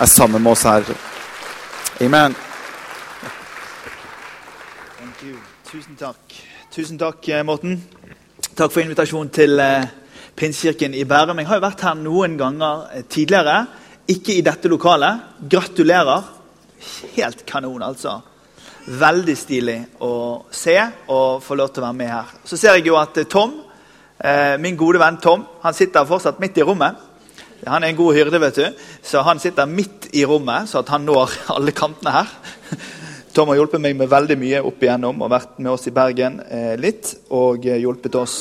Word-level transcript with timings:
er 0.00 0.06
sammen 0.06 0.42
med 0.42 0.52
oss 0.52 0.64
her. 0.66 0.82
Amen. 2.02 2.34
Tusen 5.70 5.96
takk. 5.98 6.34
Tusen 6.74 6.98
takk, 6.98 7.28
eh, 7.28 7.42
Morten. 7.42 7.78
Takk 8.54 8.72
for 8.72 8.82
invitasjonen 8.82 9.30
til 9.34 9.58
eh, 9.58 9.86
Pinsekirken 10.36 10.94
i 10.94 11.04
Bærum. 11.04 11.38
Jeg 11.38 11.48
har 11.48 11.58
jo 11.58 11.64
vært 11.64 11.84
her 11.86 11.96
noen 11.98 12.36
ganger 12.38 12.84
eh, 12.94 13.04
tidligere. 13.10 13.66
Ikke 14.10 14.34
i 14.34 14.44
dette 14.46 14.70
lokalet. 14.70 15.22
Gratulerer. 15.50 16.30
Helt 17.16 17.46
kanon, 17.46 17.82
altså. 17.82 18.20
Veldig 18.86 19.36
stilig 19.38 19.78
å 20.04 20.44
se 20.52 20.76
og 21.08 21.42
få 21.42 21.56
lov 21.56 21.72
til 21.72 21.82
å 21.82 21.86
være 21.86 21.98
med 22.02 22.12
her. 22.12 22.34
Så 22.44 22.58
ser 22.60 22.78
jeg 22.78 22.90
jo 22.90 22.98
at 23.00 23.18
eh, 23.22 23.30
Tom, 23.30 23.60
min 24.62 24.76
gode 24.78 25.00
venn 25.02 25.18
Tom, 25.20 25.42
han 25.60 25.74
sitter 25.74 26.06
fortsatt 26.06 26.38
midt 26.40 26.56
i 26.56 26.64
rommet. 26.64 26.94
Han 27.66 27.84
er 27.84 27.92
en 27.92 27.96
god 27.96 28.14
hyrde, 28.16 28.40
vet 28.40 28.58
du. 28.60 28.84
Så 29.02 29.22
han 29.24 29.40
sitter 29.40 29.68
midt 29.70 30.10
i 30.12 30.24
rommet, 30.28 30.68
så 30.68 30.82
at 30.82 30.92
han 30.92 31.06
når 31.06 31.32
alle 31.56 31.72
kantene 31.76 32.12
her. 32.12 32.32
Tom 33.34 33.50
har 33.50 33.58
hjulpet 33.58 33.82
meg 33.82 33.96
med 33.98 34.10
veldig 34.12 34.36
mye 34.38 34.60
opp 34.62 34.82
igjennom 34.84 35.24
og 35.24 35.32
vært 35.32 35.56
med 35.58 35.72
oss 35.72 35.88
i 35.90 35.94
Bergen 35.94 36.38
eh, 36.44 36.74
litt. 36.78 37.10
Og 37.34 37.66
eh, 37.66 37.80
hjulpet 37.82 38.14
oss 38.20 38.36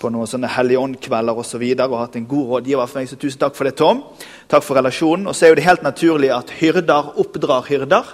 på 0.00 0.10
noen 0.12 0.28
sånne 0.28 0.50
Helligånd-kvelder 0.50 1.36
osv. 1.36 1.44
Og, 1.44 1.50
så 1.50 1.60
videre, 1.62 1.88
og 1.92 2.00
hatt 2.00 2.18
en 2.18 2.28
god 2.28 2.56
rådgiver 2.56 2.90
for 2.90 3.00
meg. 3.00 3.10
Så 3.10 3.20
tusen 3.20 3.42
takk 3.44 3.54
for 3.58 3.68
det, 3.68 3.76
Tom. 3.78 4.02
Takk 4.50 4.64
for 4.66 4.80
relasjonen. 4.80 5.28
Og 5.30 5.36
så 5.36 5.46
er 5.46 5.52
jo 5.52 5.60
det 5.60 5.68
helt 5.68 5.86
naturlig 5.86 6.32
at 6.34 6.52
hyrder 6.58 7.12
oppdrar 7.22 7.68
hyrder. 7.70 8.12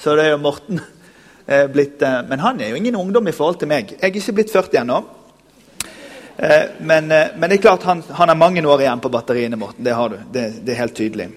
Så 0.00 0.16
det 0.16 0.26
er 0.26 0.34
jo 0.34 0.42
Morten 0.46 0.80
eh, 0.80 1.66
blitt 1.72 2.02
eh, 2.06 2.22
Men 2.30 2.40
han 2.40 2.60
er 2.60 2.72
jo 2.72 2.80
ingen 2.80 2.96
ungdom 2.96 3.28
i 3.28 3.36
forhold 3.36 3.60
til 3.60 3.68
meg. 3.68 3.92
Jeg 3.98 4.06
er 4.06 4.14
ikke 4.14 4.38
blitt 4.38 4.54
40 4.54 4.84
ennå. 4.84 5.02
Eh, 6.42 6.62
men, 6.78 7.12
eh, 7.12 7.26
men, 7.36 7.50
det 7.50 7.58
er 7.58 7.62
klart 7.62 7.82
han, 7.82 8.02
han 8.16 8.28
har 8.32 8.36
mange 8.38 8.62
år 8.64 8.80
igjen 8.80 9.00
på 9.00 9.12
batteriene. 9.12 9.58
Morten. 9.60 9.84
Det 9.84 9.92
har 9.92 10.08
du. 10.08 10.16
Det, 10.32 10.44
det, 10.64 10.72
er 10.72 10.82
helt 10.86 10.96
tydelig. 10.96 11.28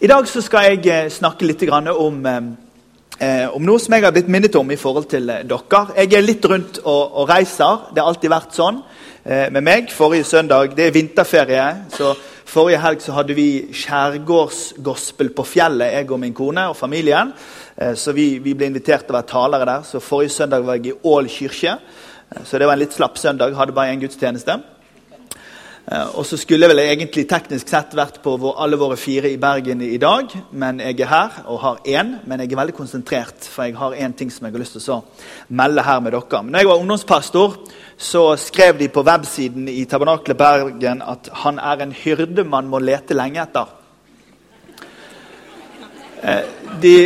I 0.00 0.08
dag 0.08 0.28
skal 0.28 0.70
jeg 0.70 0.86
eh, 0.88 1.08
snakke 1.12 1.44
litt 1.44 1.62
om, 1.68 2.24
om 3.52 3.66
noe 3.68 3.78
som 3.78 3.94
jeg 3.94 4.06
har 4.06 4.14
blitt 4.14 4.30
minnet 4.32 4.56
om 4.56 4.70
i 4.72 4.80
forhold 4.80 5.10
til 5.10 5.28
dere. 5.28 5.82
Jeg 5.98 6.14
er 6.16 6.24
litt 6.24 6.46
rundt 6.48 6.80
og, 6.82 7.02
og 7.20 7.28
reiser. 7.28 7.90
Det 7.92 8.00
har 8.00 8.08
alltid 8.08 8.32
vært 8.32 8.56
sånn 8.56 8.82
med 9.22 9.62
meg. 9.62 9.92
Forrige 9.94 10.24
søndag 10.26 10.72
det 10.74 10.88
er 10.88 10.94
vinterferie. 10.96 11.66
så 11.92 12.14
Forrige 12.52 12.80
helg 12.82 13.04
så 13.04 13.14
hadde 13.14 13.36
vi 13.36 13.46
skjærgårdsgospel 13.78 15.30
på 15.36 15.44
fjellet, 15.46 15.92
jeg 15.94 16.08
og 16.10 16.18
min 16.20 16.34
kone 16.34 16.66
og 16.72 16.76
familien. 16.76 17.30
Så 17.96 18.12
vi, 18.16 18.40
vi 18.42 18.56
ble 18.58 18.68
invitert 18.68 19.06
til 19.06 19.14
å 19.14 19.20
være 19.20 19.30
talere 19.30 19.68
der. 19.68 19.86
Så 19.86 20.02
Forrige 20.02 20.34
søndag 20.34 20.66
var 20.66 20.80
jeg 20.80 20.90
i 20.90 20.98
Ål 21.12 21.30
kirke. 21.30 21.76
Så 22.44 22.58
det 22.58 22.66
var 22.66 22.76
en 22.76 22.82
litt 22.84 22.94
slapp 22.94 23.18
søndag. 23.18 23.56
Hadde 23.56 23.74
bare 23.76 23.92
én 23.92 24.00
gudstjeneste. 24.00 24.60
Eh, 25.90 26.18
og 26.18 26.26
så 26.26 26.36
skulle 26.38 26.62
jeg 26.62 26.70
vel 26.70 26.80
egentlig 26.84 27.24
teknisk 27.26 27.70
sett 27.72 27.94
vært 27.98 28.20
på 28.22 28.36
alle 28.52 28.78
våre 28.78 28.96
fire 29.00 29.32
i 29.32 29.38
Bergen 29.40 29.80
i 29.82 29.98
dag, 29.98 30.30
men 30.54 30.78
jeg 30.78 31.00
er 31.02 31.10
her 31.10 31.40
og 31.50 31.58
har 31.64 31.80
én. 31.82 32.14
Men 32.26 32.40
jeg 32.40 32.52
er 32.52 32.60
veldig 32.60 32.76
konsentrert, 32.76 33.48
for 33.50 33.66
jeg 33.66 33.76
har 33.76 33.96
én 33.98 34.14
ting 34.14 34.30
som 34.30 34.46
jeg 34.46 34.54
har 34.54 34.62
lyst 34.62 34.78
til 34.78 34.94
å 34.94 35.00
melde 35.48 35.82
her 35.82 36.00
med 36.00 36.14
dere. 36.14 36.42
Når 36.42 36.58
jeg 36.58 36.70
var 36.70 36.84
ungdomspastor, 36.84 37.56
så 37.98 38.22
skrev 38.38 38.78
de 38.78 38.88
på 38.88 39.02
websiden 39.06 39.68
i 39.68 39.84
Tabernaklet 39.84 40.38
Bergen 40.38 41.02
at 41.02 41.28
han 41.42 41.58
er 41.58 41.82
en 41.82 41.92
hyrde 41.92 42.44
man 42.44 42.70
må 42.70 42.78
lete 42.78 43.18
lenge 43.18 43.42
etter. 43.42 43.74
Eh, 46.22 46.46
de, 46.82 46.96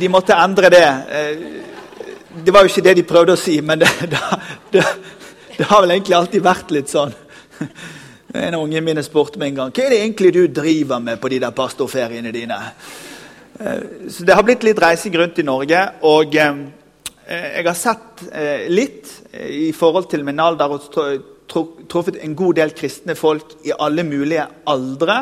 de 0.00 0.10
måtte 0.10 0.34
endre 0.34 0.70
det. 0.74 0.86
Eh, 2.36 2.44
det 2.44 2.54
var 2.54 2.64
jo 2.64 2.72
ikke 2.72 2.84
det 2.84 2.96
de 3.00 3.06
prøvde 3.06 3.36
å 3.36 3.40
si, 3.40 3.60
men 3.60 3.80
det, 3.80 3.90
det, 4.72 4.84
det 5.56 5.68
har 5.70 5.82
vel 5.82 5.96
egentlig 5.96 6.16
alltid 6.16 6.44
vært 6.44 6.74
litt 6.74 6.92
sånn. 6.92 7.14
En 8.36 8.54
av 8.54 8.62
ungene 8.62 8.84
mine 8.84 9.04
spurte 9.06 9.40
meg 9.40 9.54
en 9.54 9.60
gang 9.60 9.70
hva 9.72 9.84
er 9.86 9.94
det 9.94 10.00
egentlig 10.02 10.32
du 10.34 10.42
driver 10.52 11.00
med 11.00 11.20
på 11.22 11.30
de 11.32 11.38
der 11.40 11.54
pastorferiene 11.56 12.32
dine. 12.34 12.58
Eh, 13.60 14.10
så 14.10 14.24
Det 14.24 14.34
har 14.34 14.44
blitt 14.44 14.66
litt 14.66 14.82
reising 14.82 15.16
rundt 15.16 15.38
i 15.38 15.46
Norge. 15.46 15.80
Og 16.10 16.36
eh, 16.36 16.58
jeg 17.28 17.64
har 17.66 17.78
sett 17.78 18.26
eh, 18.32 18.68
litt 18.68 19.08
i 19.32 19.72
forhold 19.76 20.10
til 20.10 20.24
min 20.26 20.40
alder 20.40 20.76
og 20.76 20.90
truffet 21.46 22.20
en 22.22 22.36
god 22.36 22.58
del 22.58 22.74
kristne 22.76 23.16
folk 23.16 23.56
i 23.64 23.74
alle 23.78 24.04
mulige 24.06 24.46
aldre. 24.66 25.18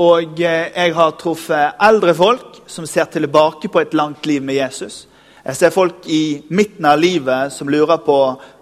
Og 0.00 0.38
jeg 0.40 0.92
har 0.96 1.10
truffet 1.20 1.80
eldre 1.84 2.14
folk 2.16 2.62
som 2.66 2.86
ser 2.88 3.10
tilbake 3.12 3.68
på 3.68 3.82
et 3.82 3.92
langt 3.92 4.24
liv 4.26 4.40
med 4.40 4.56
Jesus. 4.56 5.02
Jeg 5.42 5.58
ser 5.58 5.72
folk 5.74 6.04
i 6.06 6.38
midten 6.54 6.86
av 6.86 7.00
livet 7.02 7.50
som 7.50 7.70
lurer 7.70 7.98
på 8.06 8.16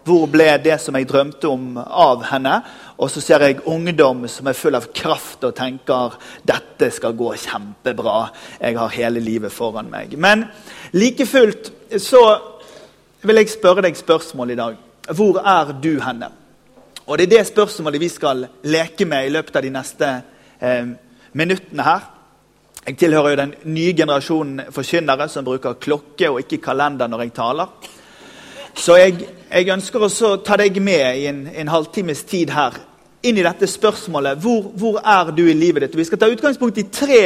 hvor 0.08 0.22
ble 0.32 0.46
det 0.64 0.78
som 0.80 0.96
jeg 0.96 1.08
drømte 1.10 1.48
om, 1.50 1.74
av 1.76 2.22
henne. 2.30 2.54
Og 2.96 3.10
så 3.12 3.20
ser 3.20 3.44
jeg 3.44 3.58
ungdom 3.68 4.24
som 4.32 4.48
er 4.48 4.56
full 4.56 4.78
av 4.78 4.86
kraft 4.96 5.44
og 5.44 5.52
tenker 5.58 6.16
dette 6.48 6.88
skal 6.96 7.12
gå 7.18 7.34
kjempebra. 7.42 8.30
Jeg 8.62 8.78
har 8.80 8.96
hele 8.96 9.20
livet 9.20 9.52
foran 9.52 9.90
meg. 9.92 10.16
Men 10.16 10.46
like 10.96 11.26
fullt 11.28 11.68
så 12.00 12.22
vil 13.28 13.42
jeg 13.42 13.52
spørre 13.52 13.84
deg 13.84 14.00
spørsmål 14.00 14.54
i 14.54 14.58
dag. 14.62 14.78
Hvor 15.16 15.42
er 15.44 15.74
du 15.76 15.92
henne? 16.00 16.32
Og 17.04 17.18
Det 17.18 17.26
er 17.26 17.36
det 17.36 17.46
spørsmålet 17.50 18.00
vi 18.00 18.08
skal 18.08 18.46
leke 18.62 19.04
med 19.04 19.26
i 19.26 19.32
løpet 19.36 19.56
av 19.56 19.62
de 19.66 19.74
neste 19.74 20.10
eh, 20.62 20.92
minuttene 21.32 21.84
her. 21.84 22.08
Jeg 22.86 22.96
tilhører 22.96 23.30
jo 23.30 23.36
den 23.42 23.50
nye 23.74 23.92
generasjonen 23.92 24.60
forkynnere 24.72 25.26
som 25.28 25.44
bruker 25.44 25.76
klokke 25.76 26.30
og 26.30 26.40
ikke 26.40 26.62
kalender 26.64 27.10
når 27.10 27.26
jeg 27.26 27.34
taler. 27.36 27.90
Så 28.74 28.96
jeg, 28.96 29.26
jeg 29.50 29.68
ønsker 29.74 30.06
å 30.06 30.30
ta 30.46 30.56
deg 30.56 30.78
med 30.80 31.18
i 31.20 31.26
en, 31.28 31.42
en, 31.50 31.68
halvtimes 31.68 32.22
tid 32.24 32.54
her 32.54 32.78
inn 33.26 33.36
i 33.36 33.44
dette 33.44 33.68
spørsmålet. 33.68 34.40
Hvor, 34.40 34.70
hvor, 34.80 34.96
er 35.04 35.32
du 35.36 35.44
i 35.44 35.56
livet 35.56 35.84
ditt? 35.84 35.98
Vi 35.98 36.08
skal 36.08 36.22
ta 36.22 36.30
utgangspunkt 36.32 36.80
i 36.80 36.88
tre 36.88 37.20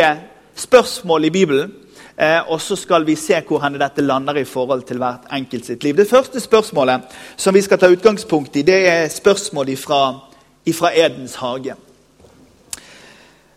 spørsmål 0.58 1.30
i 1.30 1.32
Bibelen. 1.34 1.72
Eh, 2.16 2.50
og 2.50 2.60
så 2.62 2.76
skal 2.78 3.06
vi 3.06 3.14
se 3.18 3.38
hvor 3.46 3.62
dette 3.78 4.02
lander 4.02 4.42
i 4.42 4.46
forhold 4.46 4.82
til 4.86 4.98
hvert 5.02 5.30
enkelt 5.34 5.66
sitt 5.66 5.86
liv. 5.86 5.96
Det 5.96 6.10
første 6.10 6.42
spørsmålet 6.42 7.14
som 7.36 7.54
vi 7.54 7.62
skal 7.62 7.78
ta 7.78 7.90
utgangspunkt 7.90 8.56
i, 8.56 8.66
det 8.66 8.82
er 8.90 9.08
spørsmålet 9.08 9.78
fra 9.78 10.90
Edens 10.94 11.38
hage. 11.38 11.74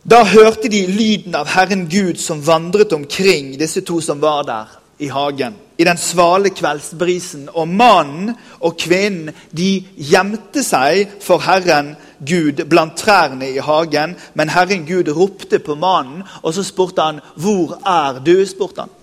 Da 0.07 0.21
hørte 0.23 0.69
de 0.71 0.85
lyden 0.87 1.33
av 1.35 1.49
Herren 1.51 1.81
Gud 1.91 2.15
som 2.23 2.39
vandret 2.39 2.93
omkring 2.95 3.49
disse 3.59 3.81
to 3.83 3.97
som 3.99 4.21
var 4.23 4.45
der 4.47 4.69
i 5.03 5.09
hagen, 5.11 5.57
i 5.75 5.83
den 5.83 5.99
svale 5.99 6.47
kveldsbrisen. 6.55 7.49
Og 7.51 7.67
mannen 7.67 8.29
og 8.63 8.77
kvinnen 8.79 9.35
de 9.51 9.81
gjemte 9.99 10.63
seg 10.63 11.11
for 11.19 11.43
Herren 11.43 11.97
Gud 12.23 12.63
blant 12.71 12.95
trærne 12.95 13.51
i 13.51 13.59
hagen. 13.59 14.15
Men 14.33 14.53
Herren 14.55 14.87
Gud 14.87 15.11
ropte 15.11 15.59
på 15.59 15.75
mannen, 15.75 16.23
og 16.39 16.55
så 16.55 16.63
spurte 16.63 17.03
han, 17.03 17.19
'Hvor 17.35 17.75
er 17.83 18.23
du?' 18.23 18.45
spurte 18.45 18.87
han. 18.87 18.95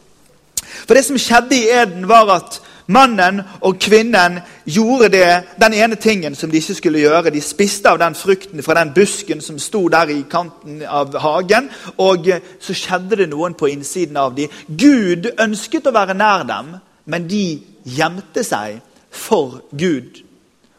For 0.89 0.95
det 0.95 1.05
som 1.05 1.19
skjedde 1.19 1.57
i 1.57 1.69
Eden, 1.69 2.09
var 2.09 2.33
at 2.33 2.61
Mannen 2.87 3.41
og 3.65 3.79
kvinnen 3.81 4.41
gjorde 4.69 5.09
det, 5.09 5.29
den 5.61 5.75
ene 5.75 5.97
tingen 5.97 6.35
som 6.37 6.51
de 6.51 6.61
ikke 6.61 6.77
skulle 6.77 7.01
gjøre. 7.01 7.33
De 7.33 7.41
spiste 7.41 7.89
av 7.89 7.99
den 8.03 8.15
frukten 8.15 8.63
fra 8.63 8.77
den 8.77 8.93
busken 8.95 9.41
som 9.41 9.59
sto 9.59 9.87
der 9.89 10.13
i 10.13 10.19
kanten 10.31 10.83
av 10.85 11.17
hagen. 11.21 11.71
Og 11.97 12.29
så 12.61 12.77
skjedde 12.77 13.23
det 13.23 13.31
noen 13.33 13.57
på 13.57 13.71
innsiden 13.73 14.19
av 14.21 14.35
dem. 14.37 14.53
Gud 14.69 15.31
ønsket 15.41 15.89
å 15.89 15.95
være 15.97 16.17
nær 16.19 16.45
dem, 16.49 16.75
men 17.09 17.29
de 17.29 17.47
gjemte 17.85 18.45
seg 18.45 18.83
for 19.15 19.63
Gud. 19.73 20.21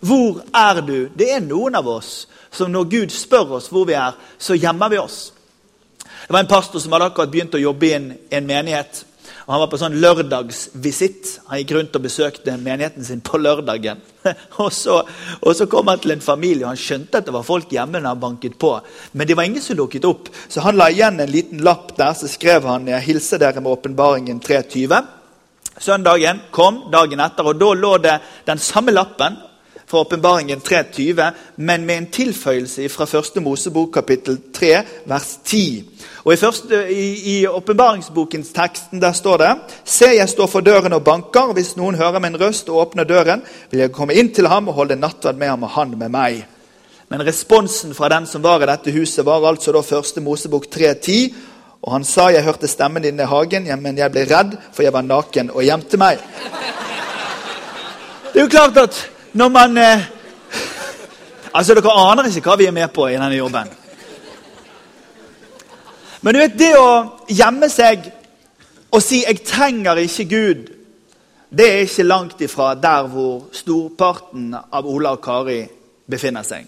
Hvor 0.06 0.44
er 0.54 0.82
du? 0.86 1.10
Det 1.18 1.32
er 1.34 1.42
noen 1.42 1.76
av 1.76 1.88
oss 1.90 2.28
som 2.54 2.70
når 2.72 2.90
Gud 2.92 3.12
spør 3.12 3.58
oss 3.58 3.72
hvor 3.74 3.88
vi 3.90 3.98
er, 3.98 4.14
så 4.38 4.56
gjemmer 4.56 4.94
vi 4.94 5.02
oss. 5.02 5.34
Det 6.26 6.34
var 6.34 6.40
en 6.46 6.50
pastor 6.50 6.80
som 6.80 6.94
hadde 6.94 7.10
akkurat 7.10 7.32
begynt 7.32 7.58
å 7.58 7.62
jobbe 7.62 7.90
i 7.90 7.94
en, 7.98 8.08
en 8.32 8.48
menighet. 8.48 9.04
Og 9.46 9.54
Han 9.54 9.62
var 9.62 9.70
på 9.70 9.78
sånn 9.78 9.98
lørdagsvisitt. 10.02 11.32
Han 11.50 11.60
gikk 11.62 11.74
rundt 11.76 11.98
og 11.98 12.06
besøkte 12.08 12.56
menigheten 12.58 13.06
sin 13.06 13.22
på 13.22 13.38
lørdagen. 13.38 14.02
og, 14.64 14.72
så, 14.74 15.04
og 15.42 15.52
så 15.54 15.68
kom 15.70 15.92
han 15.92 16.02
til 16.02 16.16
en 16.16 16.24
familie, 16.26 16.64
og 16.66 16.72
han 16.72 16.82
skjønte 16.82 17.22
at 17.22 17.28
det 17.28 17.36
var 17.36 17.46
folk 17.46 17.70
hjemme 17.74 18.02
når 18.02 18.16
han 18.16 18.24
banket 18.24 18.58
på. 18.62 18.72
Men 19.14 19.30
det 19.30 19.38
var 19.38 19.46
ingen 19.46 19.62
som 19.62 19.78
dukket 19.78 20.08
opp, 20.10 20.32
så 20.50 20.66
han 20.66 20.80
la 20.80 20.90
igjen 20.90 21.22
en 21.22 21.30
liten 21.30 21.62
lapp 21.66 21.94
der. 22.00 22.18
Så 22.18 22.32
skrev 22.32 22.66
han 22.66 22.88
'Jeg 22.90 23.06
hilser 23.06 23.38
dere 23.38 23.62
med 23.62 23.72
åpenbaringen 23.72 24.42
3.20'. 24.42 25.06
Søndagen 25.78 26.40
kom 26.52 26.90
dagen 26.92 27.20
etter, 27.20 27.46
og 27.46 27.60
da 27.60 27.74
lå 27.74 27.98
det 28.02 28.20
den 28.48 28.58
samme 28.58 28.92
lappen 28.92 29.38
fra 29.88 30.00
åpenbaringen 30.00 30.60
3.20, 30.60 31.32
men 31.56 31.86
med 31.86 31.98
en 31.98 32.08
tilføyelse 32.12 32.90
fra 32.90 33.06
første 33.06 33.42
Mosebok 33.42 33.94
kapittel 33.94 34.40
3, 34.54 34.72
vers 35.06 35.40
10. 35.44 35.84
Og 36.26 36.34
I, 36.34 36.38
første, 36.42 36.80
åpenbaringsbokens 37.50 38.50
teksten 38.56 39.02
der 39.02 39.14
står 39.14 39.38
det 39.38 39.52
Se, 39.84 40.10
jeg 40.18 40.30
står 40.30 40.50
for 40.50 40.66
døren 40.66 40.94
og 40.94 41.04
banker. 41.06 41.54
Hvis 41.54 41.76
noen 41.78 41.96
hører 41.96 42.20
min 42.20 42.40
røst 42.42 42.70
og 42.70 42.82
åpner 42.82 43.06
døren, 43.06 43.44
vil 43.72 43.84
jeg 43.84 43.94
komme 43.94 44.18
inn 44.18 44.34
til 44.34 44.50
ham 44.50 44.68
og 44.68 44.80
holde 44.82 44.98
nattverd 44.98 45.38
med 45.38 45.54
ham 45.54 45.64
og 45.64 45.76
han 45.78 45.94
med 45.98 46.10
meg. 46.10 46.46
Men 47.10 47.22
responsen 47.28 47.94
fra 47.94 48.10
den 48.10 48.26
som 48.26 48.42
var 48.44 48.64
i 48.64 48.70
dette 48.72 48.92
huset, 48.92 49.26
var 49.26 49.46
altså 49.46 49.72
da 49.72 49.86
første 49.86 50.22
Mosebok 50.22 50.66
3.10. 50.66 51.36
Og 51.86 51.92
han 51.92 52.04
sa, 52.04 52.30
'Jeg 52.30 52.44
hørte 52.44 52.68
stemmen 52.68 53.04
din 53.04 53.20
i 53.20 53.24
hagen, 53.24 53.82
men 53.82 53.98
jeg 53.98 54.12
ble 54.12 54.26
redd, 54.26 54.58
for 54.74 54.84
jeg 54.84 54.94
var 54.94 55.02
naken 55.02 55.52
og 55.52 55.64
gjemte 55.64 55.98
meg'. 55.98 56.18
Det 58.34 58.42
er 58.42 58.44
jo 58.44 58.50
klart 58.50 58.78
at 58.78 59.12
når 59.36 59.50
man 59.50 59.78
eh, 59.78 60.06
Altså, 61.56 61.72
Dere 61.72 61.92
aner 61.96 62.28
ikke 62.28 62.50
hva 62.50 62.58
vi 62.60 62.66
er 62.68 62.74
med 62.76 62.90
på 62.92 63.06
i 63.08 63.14
denne 63.16 63.38
jobben. 63.38 63.70
Men 66.20 66.36
du 66.36 66.40
vet, 66.42 66.56
det 66.60 66.74
å 66.76 66.90
gjemme 67.32 67.70
seg 67.72 68.10
og 68.92 69.02
si 69.02 69.22
'jeg 69.24 69.44
trenger 69.48 69.96
ikke 69.96 70.26
Gud', 70.26 70.72
det 71.58 71.68
er 71.72 71.82
ikke 71.86 72.04
langt 72.04 72.42
ifra 72.42 72.74
der 72.76 73.08
hvor 73.08 73.46
storparten 73.52 74.56
av 74.72 74.86
Ola 74.86 75.12
og 75.16 75.22
Kari 75.22 75.68
befinner 76.10 76.44
seg. 76.44 76.68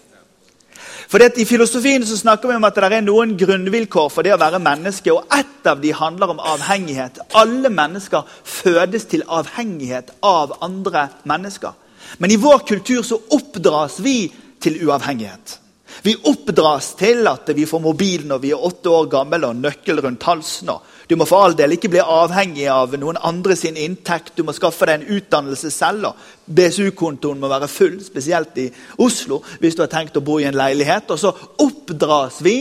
For 1.08 1.18
I 1.18 1.44
filosofien 1.44 2.06
så 2.06 2.16
snakker 2.16 2.48
vi 2.48 2.54
om 2.54 2.64
at 2.64 2.74
det 2.74 2.92
er 2.92 3.00
noen 3.00 3.36
grunnvilkår 3.36 4.08
for 4.08 4.22
det 4.22 4.32
å 4.32 4.40
være 4.40 4.58
menneske. 4.58 5.12
og 5.12 5.24
Ett 5.32 5.66
av 5.66 5.80
de 5.80 5.92
handler 5.92 6.30
om 6.30 6.40
avhengighet. 6.40 7.18
Alle 7.34 7.68
mennesker 7.68 8.22
fødes 8.44 9.04
til 9.04 9.22
avhengighet 9.28 10.10
av 10.22 10.56
andre 10.62 11.08
mennesker. 11.24 11.72
Men 12.18 12.32
i 12.32 12.40
vår 12.40 12.58
kultur 12.68 13.02
så 13.02 13.20
oppdras 13.36 14.00
vi 14.00 14.32
til 14.60 14.80
uavhengighet. 14.86 15.58
Vi 16.02 16.14
oppdras 16.30 16.92
til 16.98 17.26
at 17.26 17.48
vi 17.56 17.66
får 17.66 17.82
mobil 17.82 18.26
når 18.28 18.40
vi 18.42 18.52
er 18.54 18.64
åtte 18.64 18.90
år 18.92 19.08
gamle 19.10 19.40
og 19.48 19.58
nøkkel 19.58 20.00
rundt 20.04 20.26
halsen. 20.28 20.70
Du 21.08 21.16
må 21.16 21.26
for 21.26 21.42
all 21.42 21.56
del 21.56 21.74
ikke 21.74 21.90
bli 21.90 22.02
avhengig 22.04 22.66
av 22.70 22.92
noen 23.00 23.18
andre 23.24 23.56
sin 23.56 23.78
inntekt. 23.80 24.34
Du 24.36 24.44
må 24.46 24.54
skaffe 24.56 24.86
deg 24.86 25.00
en 25.00 25.16
utdannelse 25.18 25.72
selv. 25.74 26.12
BSU-kontoen 26.46 27.40
må 27.40 27.50
være 27.50 27.70
full, 27.72 27.96
spesielt 28.04 28.60
i 28.60 28.68
Oslo, 29.04 29.40
hvis 29.60 29.78
du 29.78 29.82
har 29.84 29.90
tenkt 29.92 30.20
å 30.20 30.24
bo 30.24 30.38
i 30.38 30.46
en 30.48 30.58
leilighet. 30.58 31.10
Og 31.10 31.22
så 31.22 31.32
oppdras 31.64 32.42
vi 32.44 32.58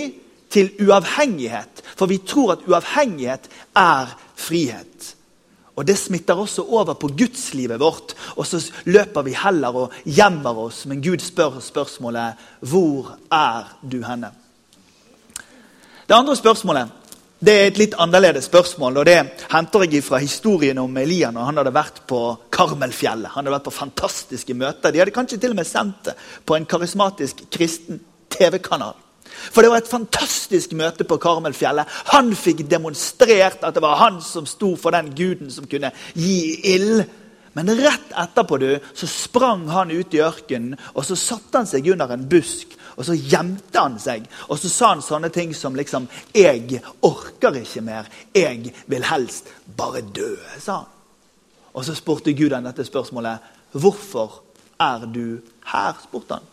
til 0.50 0.72
uavhengighet, 0.80 1.84
for 2.00 2.08
vi 2.08 2.22
tror 2.24 2.56
at 2.56 2.66
uavhengighet 2.70 3.50
er 3.76 4.16
frihet. 4.40 5.17
Og 5.78 5.86
Det 5.86 5.98
smitter 5.98 6.40
også 6.40 6.66
over 6.66 6.94
på 6.98 7.12
gudslivet 7.14 7.80
vårt. 7.80 8.16
Og 8.36 8.48
så 8.50 8.62
løper 8.86 9.22
vi 9.22 9.36
heller 9.38 9.76
og 9.76 9.94
gjemmer 10.04 10.58
oss. 10.66 10.86
Men 10.90 11.02
Gud 11.02 11.22
spør 11.22 11.60
spørsmålet 11.62 12.34
hvor 12.66 13.14
er 13.32 13.78
du 13.82 14.02
henne? 14.02 14.32
Det 16.08 16.16
andre 16.16 16.36
spørsmålet 16.36 16.90
det 17.38 17.54
er 17.54 17.68
et 17.70 17.78
litt 17.78 17.96
annerledes 18.02 18.48
spørsmål. 18.50 18.98
og 18.98 19.06
Det 19.06 19.18
henter 19.52 19.84
jeg 19.86 20.04
fra 20.04 20.18
historien 20.18 20.78
om 20.82 20.98
Elia 20.98 21.30
når 21.32 21.46
han 21.46 21.60
hadde 21.62 21.74
vært 21.76 22.00
på 22.10 22.22
Karmelfjellet. 22.50 23.30
Han 23.36 23.46
hadde 23.46 23.54
vært 23.54 23.68
på 23.68 23.78
fantastiske 23.78 24.56
møter. 24.58 24.92
De 24.92 25.04
hadde 25.04 25.14
kanskje 25.14 25.38
til 25.38 25.54
og 25.54 25.60
med 25.60 25.70
sendt 25.70 26.10
det 26.10 26.16
på 26.46 26.58
en 26.58 26.66
karismatisk 26.66 27.46
kristen 27.54 28.02
TV-kanal. 28.34 28.98
For 29.52 29.62
det 29.62 29.72
var 29.72 29.84
et 29.84 29.92
fantastisk 29.92 30.74
møte 30.78 31.06
på 31.08 31.20
Karmelfjellet. 31.22 31.88
Han 32.14 32.34
fikk 32.38 32.66
demonstrert 32.70 33.64
at 33.64 33.78
det 33.78 33.84
var 33.84 34.02
han 34.02 34.20
som 34.26 34.50
sto 34.50 34.76
for 34.80 34.96
den 34.96 35.14
guden 35.18 35.52
som 35.54 35.70
kunne 35.70 35.94
gi 36.16 36.40
ild. 36.76 37.06
Men 37.58 37.72
rett 37.74 38.12
etterpå 38.14 38.60
du, 38.62 38.72
så 38.94 39.08
sprang 39.10 39.64
han 39.74 39.92
ut 39.92 40.14
i 40.14 40.22
ørkenen 40.22 40.76
og 40.94 41.06
så 41.08 41.16
satte 41.18 41.58
han 41.58 41.70
seg 41.70 41.88
under 41.90 42.12
en 42.14 42.28
busk. 42.30 42.76
Og 42.98 43.06
så 43.06 43.14
gjemte 43.14 43.78
han 43.78 44.00
seg, 44.02 44.26
og 44.50 44.58
så 44.58 44.70
sa 44.74 44.92
han 44.96 45.04
sånne 45.06 45.30
ting 45.34 45.54
som 45.54 45.76
liksom 45.78 46.08
'Jeg 46.34 46.82
orker 47.02 47.54
ikke 47.62 47.82
mer. 47.82 48.06
Jeg 48.34 48.74
vil 48.88 49.04
helst 49.04 49.50
bare 49.78 50.02
dø', 50.02 50.38
sa 50.60 50.74
han. 50.78 50.86
Og 51.74 51.86
så 51.86 51.94
spurte 51.94 52.34
Gud 52.34 52.54
han 52.54 52.66
dette 52.66 52.86
spørsmålet. 52.86 53.38
'Hvorfor 53.74 54.42
er 54.80 55.06
du 55.06 55.42
her?' 55.66 55.98
spurte 56.04 56.34
han. 56.34 56.44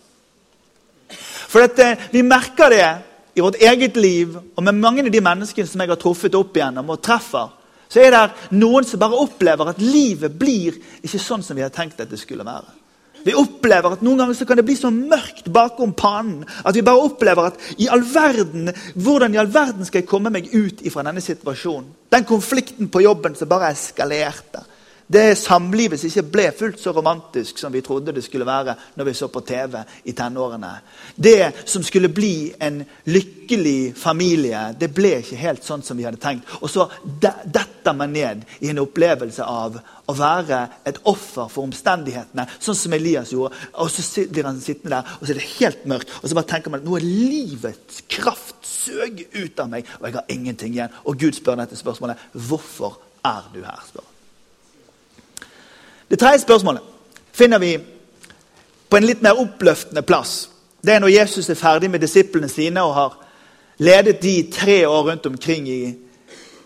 For 1.17 1.65
dette, 1.65 2.11
Vi 2.13 2.23
merker 2.23 2.71
det 2.71 2.89
i 3.35 3.43
vårt 3.43 3.61
eget 3.63 3.97
liv 3.97 4.37
og 4.37 4.63
med 4.63 4.79
mange 4.79 5.03
av 5.03 5.11
de 5.11 5.21
menneskene 5.21 5.67
som 5.67 5.81
jeg 5.81 5.91
har 5.91 6.01
truffet 6.01 6.35
opp 6.39 6.57
igjennom 6.57 6.91
og 6.95 7.03
treffer. 7.03 7.51
Så 7.89 8.01
er 8.03 8.11
det 8.15 8.55
noen 8.57 8.87
som 8.87 9.01
bare 9.03 9.19
opplever 9.23 9.71
at 9.71 9.83
livet 9.83 10.33
blir 10.39 10.79
ikke 11.03 11.21
sånn 11.21 11.45
som 11.47 11.57
vi 11.57 11.63
har 11.63 11.75
tenkt 11.75 12.01
at 12.03 12.11
det 12.11 12.19
skulle 12.19 12.47
være. 12.47 12.85
Vi 13.25 13.33
opplever 13.41 13.95
at 13.95 14.03
Noen 14.05 14.21
ganger 14.21 14.37
så 14.37 14.45
kan 14.45 14.59
det 14.59 14.67
bli 14.69 14.75
så 14.77 14.91
mørkt 14.93 15.47
bakom 15.53 15.95
pannen 15.97 16.43
at 16.61 16.77
vi 16.77 16.85
bare 16.85 17.07
opplever 17.07 17.49
at 17.49 17.81
i 17.81 17.89
all 17.89 18.05
verden, 18.05 18.69
hvordan 18.95 19.33
i 19.33 19.41
all 19.41 19.49
verden 19.53 19.87
skal 19.89 20.03
jeg 20.03 20.11
komme 20.11 20.33
meg 20.33 20.51
ut 20.53 20.83
fra 20.93 21.07
denne 21.07 21.25
situasjonen? 21.25 21.89
Den 22.13 22.29
konflikten 22.29 22.91
på 22.93 23.01
jobben 23.07 23.37
som 23.39 23.49
bare 23.49 23.73
eskalerte. 23.73 24.61
Det 25.07 25.37
samlivet 25.37 26.01
som 26.01 26.09
ikke 26.09 26.31
ble 26.33 26.45
fullt 26.57 26.81
så 26.81 26.93
romantisk 26.97 27.59
som 27.61 27.73
vi 27.73 27.83
trodde 27.85 28.15
det 28.17 28.23
skulle 28.25 28.47
være 28.49 28.75
når 28.97 29.09
vi 29.11 29.15
så 29.19 29.29
på 29.29 29.43
TV 29.45 29.77
i 30.09 30.15
tenårene. 30.17 30.71
Det 31.15 31.69
som 31.69 31.85
skulle 31.85 32.09
bli 32.09 32.55
en 32.59 32.81
lykkelig 33.13 33.93
familie, 34.01 34.71
det 34.81 34.89
ble 34.97 35.19
ikke 35.21 35.41
helt 35.43 35.67
sånn 35.67 35.85
som 35.85 36.01
vi 36.01 36.07
hadde 36.09 36.23
tenkt. 36.23 36.49
Og 36.63 36.73
så 36.73 36.87
detter 37.05 37.93
man 37.97 38.15
ned 38.17 38.47
i 38.65 38.71
en 38.73 38.81
opplevelse 38.81 39.45
av 39.45 39.77
å 40.09 40.17
være 40.17 40.63
et 40.89 41.03
offer 41.09 41.53
for 41.53 41.65
omstendighetene, 41.69 42.47
sånn 42.61 42.79
som 42.79 42.97
Elias 42.97 43.33
gjorde. 43.33 43.61
Og 43.85 43.93
så 43.93 44.25
blir 44.33 44.49
han 44.49 44.61
sittende 44.61 44.97
der, 44.97 45.13
og 45.19 45.27
så 45.27 45.35
er 45.35 45.41
det 45.41 45.51
helt 45.59 45.85
mørkt. 45.91 46.17
Og 46.23 46.29
så 46.29 46.39
bare 46.39 46.51
tenker 46.55 46.73
man 46.73 46.81
at 46.81 46.89
nå 46.89 46.97
er 46.97 47.07
livets 47.09 48.03
kraft 48.09 48.65
søg 48.69 49.27
ut 49.37 49.61
av 49.61 49.71
meg, 49.73 49.89
og 50.01 50.09
jeg 50.09 50.19
har 50.19 50.33
ingenting 50.33 50.77
igjen. 50.77 50.99
Og 51.05 51.21
Gud 51.21 51.37
spør 51.37 51.61
dette 51.61 51.81
spørsmålet. 51.81 52.29
Hvorfor 52.49 53.01
er 53.25 53.49
du 53.53 53.63
her? 53.65 53.81
spør 53.89 54.14
det 56.09 56.19
tredje 56.21 56.45
spørsmålet 56.45 56.83
finner 57.35 57.59
vi 57.59 57.79
på 58.89 58.97
en 58.97 59.07
litt 59.07 59.23
mer 59.23 59.41
oppløftende 59.41 60.05
plass. 60.07 60.49
Det 60.85 60.93
er 60.95 61.01
når 61.03 61.15
Jesus 61.15 61.49
er 61.51 61.59
ferdig 61.59 61.91
med 61.91 62.03
disiplene 62.05 62.49
sine 62.49 62.83
og 62.85 62.95
har 62.95 63.15
ledet 63.83 64.21
de 64.23 64.35
tre 64.53 64.85
år 64.87 65.11
rundt 65.11 65.27
omkring 65.27 65.69
i, 65.69 65.95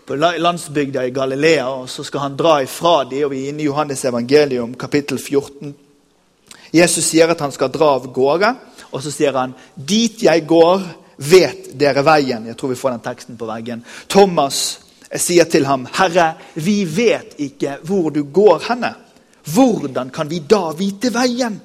på 0.05 0.15
landsbygda 0.15 1.05
i 1.07 1.13
Galilea. 1.15 1.67
og 1.69 1.89
Så 1.89 2.03
skal 2.03 2.19
han 2.19 2.37
dra 2.37 2.59
ifra 2.63 3.03
de, 3.03 3.23
og 3.25 3.31
vi 3.31 3.45
er 3.45 3.53
inne 3.53 3.63
i 3.63 3.69
Johannes 3.69 4.05
evangelium 4.05 4.75
kapittel 4.75 5.17
14. 5.17 5.73
Jesus 6.73 7.05
sier 7.05 7.31
at 7.31 7.39
han 7.41 7.51
skal 7.51 7.71
dra 7.73 7.95
av 7.97 8.11
gårde, 8.13 8.53
og 8.91 9.01
så 9.01 9.11
sier 9.13 9.33
han 9.37 9.55
dit 9.73 10.21
jeg 10.21 10.45
går, 10.49 10.83
vet 11.17 11.71
dere 11.79 12.03
veien. 12.05 12.45
Jeg 12.47 12.57
tror 12.57 12.73
vi 12.73 12.79
får 12.79 12.95
den 12.95 13.05
teksten 13.05 13.37
på 13.37 13.47
veggen. 13.49 13.81
Thomas 14.09 14.79
sier 15.17 15.49
til 15.49 15.65
ham, 15.65 15.87
Herre, 15.97 16.33
vi 16.53 16.83
vet 16.85 17.39
ikke 17.41 17.79
hvor 17.83 18.11
du 18.13 18.23
går 18.23 18.67
henne. 18.69 18.93
Hvordan 19.53 20.09
kan 20.09 20.29
vi 20.29 20.39
da 20.39 20.71
vite 20.77 21.13
veien? 21.13 21.59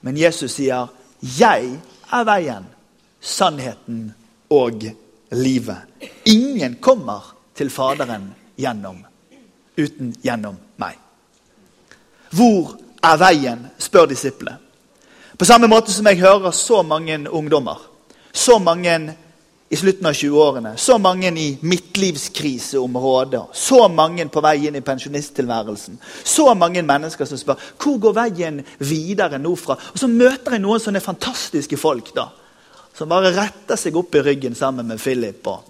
Men 0.00 0.16
Jesus 0.16 0.52
sier, 0.52 0.88
'Jeg 1.22 1.78
er 2.12 2.24
veien, 2.24 2.66
sannheten 3.20 4.14
og 4.50 4.82
livet'. 5.30 5.86
Ingen 6.24 6.76
kommer 6.80 7.34
til 7.54 7.70
Faderen 7.70 8.34
gjennom, 8.58 9.04
uten 9.78 10.14
gjennom 10.22 10.56
meg. 10.76 10.98
Hvor 12.30 12.76
er 13.02 13.16
veien? 13.16 13.66
spør 13.78 14.06
disiplene. 14.06 14.58
På 15.38 15.44
samme 15.44 15.66
måte 15.66 15.92
som 15.92 16.06
jeg 16.06 16.20
hører 16.20 16.50
så 16.50 16.82
mange 16.82 17.30
ungdommer, 17.30 17.78
så 18.32 18.58
mange 18.58 19.14
i 19.72 19.76
slutten 19.76 20.06
av 20.06 20.12
20-årene. 20.12 20.76
Så 20.76 20.98
mange 20.98 21.28
i 21.28 21.58
midtlivskriseområder. 21.60 23.44
Så 23.52 23.88
mange 23.88 24.26
på 24.28 24.40
vei 24.44 24.66
inn 24.68 24.76
i 24.76 24.82
pensjonisttilværelsen. 24.84 25.96
Så 26.24 26.44
mange 26.54 26.82
mennesker 26.84 27.24
som 27.24 27.40
spør 27.40 27.62
hvor 27.80 27.96
går 28.02 28.18
veien 28.18 28.60
videre 28.84 29.40
nå 29.40 29.54
fra. 29.56 29.78
Og 29.94 29.96
Så 29.98 30.10
møter 30.12 30.58
jeg 30.58 30.64
noen 30.66 30.82
sånne 30.84 31.00
fantastiske 31.00 31.80
folk 31.80 32.12
da, 32.12 32.26
som 32.92 33.08
bare 33.08 33.32
retter 33.32 33.80
seg 33.80 33.96
opp 33.96 34.12
i 34.20 34.24
ryggen 34.28 34.54
sammen 34.54 34.92
med 34.92 35.00
Philip 35.00 35.48
og 35.48 35.64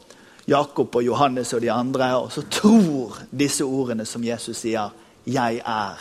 Jakob 0.50 0.99
og 0.99 1.06
Johannes 1.06 1.54
og 1.54 1.62
de 1.62 1.71
andre. 1.71 2.11
Og 2.18 2.32
så 2.35 2.42
tror 2.50 3.23
disse 3.30 3.62
ordene 3.62 4.04
som 4.04 4.25
Jesus 4.25 4.66
sier, 4.66 4.90
'Jeg 5.25 5.62
er 5.64 5.99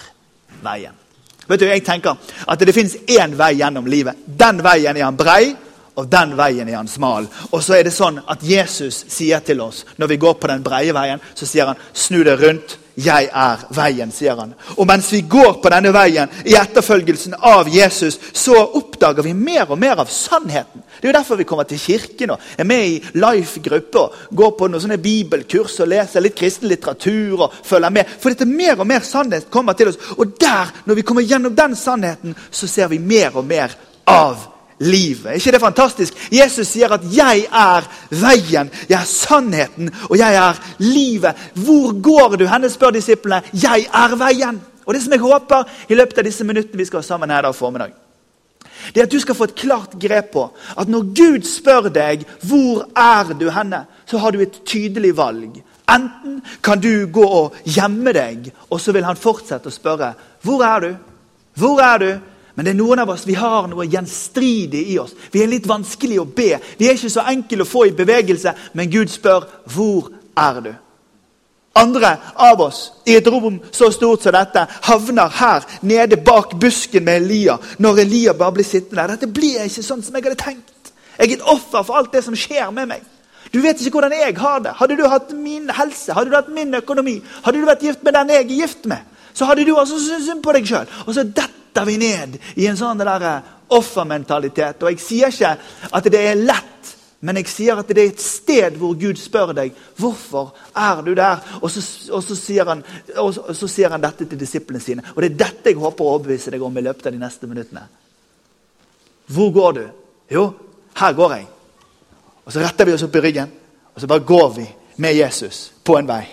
veien'. 0.63 0.97
Vet 1.47 1.59
du, 1.59 1.65
Jeg 1.65 1.85
tenker 1.85 2.17
at 2.47 2.59
det 2.59 2.73
finnes 2.73 2.97
én 3.07 3.37
vei 3.37 3.53
gjennom 3.53 3.85
livet. 3.85 4.15
Den 4.25 4.63
veien 4.63 4.97
er 4.97 5.03
han 5.03 5.17
brei 5.17 5.55
og 5.95 6.07
den 6.11 6.35
veien 6.39 6.69
er 6.69 6.79
han 6.79 6.87
smal. 6.87 7.27
Og 7.51 7.63
så 7.63 7.77
er 7.77 7.87
det 7.87 7.95
sånn 7.95 8.21
at 8.31 8.43
Jesus 8.45 9.03
sier 9.11 9.43
til 9.45 9.63
oss 9.63 9.83
når 9.99 10.13
vi 10.13 10.21
går 10.21 10.37
på 10.39 10.51
den 10.51 10.63
breie 10.63 10.93
veien, 10.95 11.23
så 11.35 11.47
sier 11.47 11.71
han 11.71 11.81
snu 11.93 12.21
deg 12.23 12.39
rundt. 12.39 12.77
Jeg 13.01 13.29
er 13.31 13.61
veien, 13.71 14.09
sier 14.11 14.35
han. 14.35 14.51
Og 14.75 14.83
mens 14.87 15.07
vi 15.13 15.21
går 15.31 15.61
på 15.63 15.69
denne 15.71 15.93
veien 15.95 16.31
i 16.43 16.57
etterfølgelsen 16.59 17.37
av 17.47 17.69
Jesus, 17.71 18.17
så 18.35 18.57
oppdager 18.59 19.23
vi 19.23 19.31
mer 19.33 19.71
og 19.71 19.79
mer 19.79 20.01
av 20.03 20.11
sannheten. 20.11 20.83
Det 20.99 21.07
er 21.07 21.13
jo 21.13 21.15
derfor 21.15 21.39
vi 21.39 21.47
kommer 21.47 21.69
til 21.69 21.79
kirken 21.81 22.35
og 22.35 22.43
er 22.59 22.67
med 22.67 22.83
i 22.85 22.99
Life-gruppe 23.15 24.03
og 24.03 24.35
går 24.37 24.53
på 24.59 24.69
noen 24.69 24.83
sånne 24.83 24.99
bibelkurs 25.01 25.79
og 25.81 25.89
leser 25.93 26.21
litt 26.23 26.37
kristen 26.37 26.69
litteratur 26.69 27.47
og 27.47 27.55
følger 27.63 27.95
med. 27.95 28.11
For 28.19 28.35
dette 28.35 28.49
mer 28.49 28.75
og 28.75 28.89
mer 28.91 29.07
sannhet 29.07 29.47
kommer 29.49 29.77
til 29.79 29.93
oss. 29.93 29.99
Og 30.19 30.35
der, 30.35 30.75
når 30.85 30.99
vi 30.99 31.07
kommer 31.07 31.25
gjennom 31.25 31.55
den 31.55 31.79
sannheten, 31.79 32.35
så 32.51 32.67
ser 32.67 32.91
vi 32.91 32.99
mer 32.99 33.39
og 33.39 33.47
mer 33.47 33.79
av 34.11 34.50
livet. 34.81 35.37
Ikke 35.37 35.51
det 35.51 35.61
fantastisk? 35.61 36.13
Jesus 36.31 36.67
sier 36.67 36.93
at 36.93 37.01
'jeg 37.03 37.45
er 37.51 37.87
veien, 38.09 38.69
jeg 38.89 39.01
er 39.01 39.05
sannheten 39.05 39.89
og 40.09 40.17
jeg 40.17 40.35
er 40.35 40.53
livet'. 40.79 41.37
Hvor 41.55 42.01
går 42.01 42.35
du 42.35 42.45
henne, 42.45 42.69
spør 42.69 42.91
disiplene. 42.91 43.41
'Jeg 43.53 43.85
er 43.93 44.15
veien'. 44.15 44.59
Og 44.85 44.93
Det 44.93 45.03
som 45.03 45.13
jeg 45.13 45.19
håper 45.19 45.63
i 45.89 45.95
løpet 45.95 46.17
av 46.17 46.23
disse 46.23 46.43
minuttene 46.43 46.77
vi 46.77 46.85
skal 46.85 46.97
ha 46.99 47.03
sammen 47.03 47.29
her 47.29 47.49
i 47.49 47.53
formiddag, 47.53 47.91
det 48.93 48.97
er 48.97 49.03
at 49.03 49.11
du 49.11 49.19
skal 49.19 49.35
få 49.35 49.43
et 49.43 49.55
klart 49.55 49.99
grep 49.99 50.31
på 50.33 50.49
at 50.77 50.89
når 50.89 51.01
Gud 51.01 51.43
spør 51.43 51.89
deg 51.89 52.25
'Hvor 52.43 52.85
er 52.95 53.33
du 53.33 53.49
henne?', 53.49 53.85
så 54.05 54.17
har 54.17 54.31
du 54.31 54.39
et 54.39 54.65
tydelig 54.65 55.17
valg. 55.17 55.63
Enten 55.89 56.41
kan 56.63 56.79
du 56.79 57.07
gå 57.07 57.23
og 57.23 57.55
gjemme 57.65 58.13
deg, 58.13 58.51
og 58.69 58.81
så 58.81 58.91
vil 58.91 59.03
han 59.03 59.15
fortsette 59.15 59.67
å 59.67 59.71
spørre 59.71 60.13
'Hvor 60.43 60.63
er 60.63 60.79
du?' 60.79 60.95
Hvor 61.55 61.79
er 61.79 61.97
du? 61.97 62.19
Men 62.61 62.67
det 62.67 62.73
er 62.75 62.77
noen 62.77 62.99
av 63.01 63.09
oss, 63.09 63.23
vi 63.25 63.33
har 63.33 63.65
noe 63.65 63.87
gjenstridig 63.89 64.83
i 64.93 64.99
oss. 65.01 65.15
Vi 65.33 65.41
er 65.41 65.47
litt 65.49 65.65
vanskelig 65.65 66.19
å 66.21 66.27
be. 66.29 66.59
Vi 66.77 66.85
er 66.85 66.93
ikke 66.93 67.09
så 67.09 67.23
enkle 67.25 67.65
å 67.65 67.65
få 67.65 67.87
i 67.89 67.93
bevegelse, 67.97 68.51
men 68.77 68.91
Gud 68.93 69.09
spør 69.09 69.47
hvor 69.73 70.11
er 70.37 70.59
du? 70.61 70.67
Andre 71.81 72.11
av 72.37 72.61
oss 72.61 72.83
i 73.09 73.15
et 73.17 73.29
rom 73.33 73.55
så 73.73 73.87
stort 73.89 74.21
som 74.21 74.35
dette 74.35 74.67
havner 74.85 75.33
her 75.39 75.65
nede 75.89 76.19
bak 76.21 76.53
busken 76.61 77.07
med 77.07 77.23
Elia 77.23 77.55
når 77.81 78.03
Elia 78.03 78.35
bare 78.37 78.53
blir 78.59 78.67
sittende 78.67 79.07
der. 79.07 79.15
Dette 79.15 79.33
blir 79.33 79.63
ikke 79.63 79.81
sånn 79.87 80.03
som 80.05 80.19
jeg 80.19 80.27
hadde 80.27 80.37
tenkt. 80.43 80.91
Jeg 81.17 81.31
er 81.31 81.39
et 81.39 81.49
offer 81.49 81.81
for 81.87 81.97
alt 81.97 82.13
det 82.13 82.21
som 82.27 82.37
skjer 82.37 82.69
med 82.75 82.91
meg. 82.91 83.07
Du 83.49 83.57
vet 83.65 83.81
ikke 83.81 83.95
hvordan 83.95 84.13
jeg 84.19 84.35
har 84.37 84.61
det. 84.61 84.75
Hadde 84.77 84.99
du 84.99 85.07
hatt 85.09 85.33
min 85.33 85.65
helse, 85.79 86.13
hadde 86.13 86.29
du 86.29 86.37
hatt 86.37 86.53
min 86.53 86.77
økonomi, 86.77 87.23
hadde 87.41 87.57
du 87.57 87.65
vært 87.71 87.87
gift 87.89 88.05
med 88.05 88.19
den 88.19 88.35
jeg 88.35 88.45
er 88.45 88.53
gift 88.59 88.85
med, 88.85 89.09
så 89.33 89.49
hadde 89.49 89.65
du 89.65 89.73
altså 89.73 89.97
syntes 89.97 90.29
synd 90.29 90.45
på 90.45 90.53
deg 90.53 90.69
sjøl. 90.69 90.93
Og 91.07 91.17
så 91.17 91.25
detter 91.71 91.85
vi 91.85 91.97
ned 91.97 92.37
i 92.55 92.67
en 92.67 92.77
sånn 92.77 92.99
der 92.99 93.23
eh, 93.23 93.51
offermentalitet. 93.71 94.83
Og 94.83 94.91
jeg 94.91 94.99
sier 94.99 95.31
ikke 95.31 95.53
at 95.91 96.09
det 96.11 96.19
er 96.19 96.35
lett, 96.39 96.89
men 97.21 97.37
jeg 97.37 97.47
sier 97.47 97.79
at 97.79 97.87
det 97.87 98.01
er 98.01 98.11
et 98.11 98.23
sted 98.23 98.75
hvor 98.81 98.97
Gud 98.99 99.19
spør 99.21 99.53
deg 99.55 99.75
hvorfor 99.99 100.51
er 100.75 101.01
du 101.05 101.13
der. 101.15 101.39
Og 101.61 101.71
så, 101.71 101.83
og 102.11 102.23
så, 102.25 102.35
sier, 102.35 102.65
han, 102.67 102.83
og 103.15 103.33
så, 103.33 103.45
og 103.47 103.55
så 103.55 103.69
sier 103.71 103.93
han 103.93 104.03
dette 104.03 104.27
til 104.27 104.39
disiplene 104.39 104.83
sine. 104.83 105.05
Og 105.15 105.21
det 105.21 105.31
er 105.31 105.39
dette 105.45 105.71
jeg 105.71 105.79
håper 105.79 106.03
å 106.03 106.17
overbevise 106.17 106.51
deg 106.51 106.65
om 106.65 106.77
i 106.77 106.83
løpet 106.83 107.07
av 107.07 107.15
de 107.15 107.21
neste 107.21 107.47
minuttene. 107.47 107.85
Hvor 109.31 109.55
går 109.55 109.73
du? 109.77 109.83
Jo, 110.33 110.45
her 110.99 111.15
går 111.15 111.37
jeg. 111.37 111.47
Og 112.43 112.51
Så 112.51 112.59
retter 112.59 112.89
vi 112.89 112.97
oss 112.97 113.05
opp 113.05 113.15
i 113.15 113.23
ryggen, 113.23 113.51
og 113.93 114.01
så 114.01 114.09
bare 114.09 114.27
går 114.27 114.53
vi 114.57 114.67
med 114.99 115.15
Jesus 115.15 115.69
på 115.85 115.95
en 115.99 116.09
vei. 116.09 116.25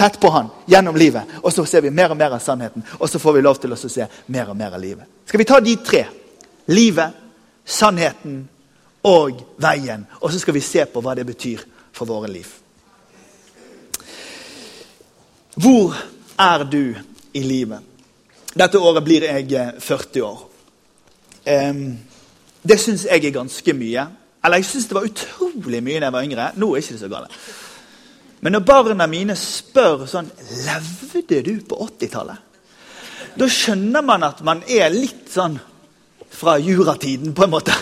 Tett 0.00 0.20
på 0.20 0.28
han 0.32 0.46
gjennom 0.66 0.96
livet. 0.96 1.22
Og 1.42 1.52
så 1.52 1.66
ser 1.68 1.82
vi 1.84 1.90
mer 1.92 2.14
og 2.14 2.16
mer 2.16 2.32
av 2.32 2.40
sannheten. 2.40 2.80
Og 2.98 3.10
så 3.10 3.18
får 3.20 3.34
vi 3.36 3.42
lov 3.44 3.58
til 3.60 3.74
å 3.74 3.76
se 3.76 4.06
mer 4.32 4.48
og 4.48 4.56
mer 4.56 4.72
av 4.72 4.80
livet. 4.80 5.04
Skal 5.28 5.42
vi 5.42 5.44
ta 5.44 5.58
de 5.60 5.74
tre? 5.84 6.00
Livet, 6.72 7.18
sannheten 7.68 8.38
og 9.04 9.44
veien. 9.60 10.08
Og 10.22 10.32
så 10.32 10.40
skal 10.40 10.56
vi 10.56 10.64
se 10.64 10.88
på 10.88 11.04
hva 11.04 11.12
det 11.18 11.28
betyr 11.28 11.66
for 11.92 12.08
våre 12.08 12.32
liv. 12.32 12.48
Hvor 15.60 16.00
er 16.48 16.64
du 16.64 16.96
i 17.36 17.44
livet? 17.44 17.84
Dette 18.56 18.80
året 18.80 19.04
blir 19.04 19.28
jeg 19.28 19.52
40 19.84 20.28
år. 20.32 20.44
Det 22.62 22.80
syns 22.80 23.04
jeg 23.04 23.20
er 23.20 23.40
ganske 23.42 23.76
mye. 23.76 24.12
Eller 24.40 24.64
jeg 24.64 24.72
syns 24.72 24.88
det 24.88 24.96
var 24.96 25.12
utrolig 25.12 25.84
mye 25.84 26.00
da 26.00 26.08
jeg 26.08 26.22
var 26.22 26.30
yngre. 26.30 26.54
Nå 26.56 26.72
er 26.72 26.80
ikke 26.80 26.96
det 26.96 27.04
så 27.04 27.12
galt. 27.12 27.44
Men 28.40 28.56
når 28.56 28.64
barna 28.64 29.06
mine 29.10 29.36
spør 29.36 30.06
sånn 30.08 30.30
Levde 30.64 31.42
du 31.44 31.52
på 31.68 31.76
80-tallet? 31.86 32.46
Da 33.38 33.46
skjønner 33.46 34.02
man 34.04 34.24
at 34.26 34.40
man 34.46 34.62
er 34.66 34.88
litt 34.92 35.28
sånn 35.30 35.58
fra 36.30 36.56
juratiden, 36.62 37.34
på 37.34 37.44
en 37.44 37.52
måte. 37.52 37.74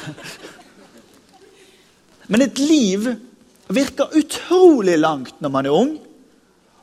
Men 2.32 2.44
et 2.44 2.60
liv 2.60 3.06
virker 3.72 4.14
utrolig 4.18 4.96
langt 5.00 5.40
når 5.44 5.52
man 5.52 5.68
er 5.68 5.76
ung. 5.76 5.96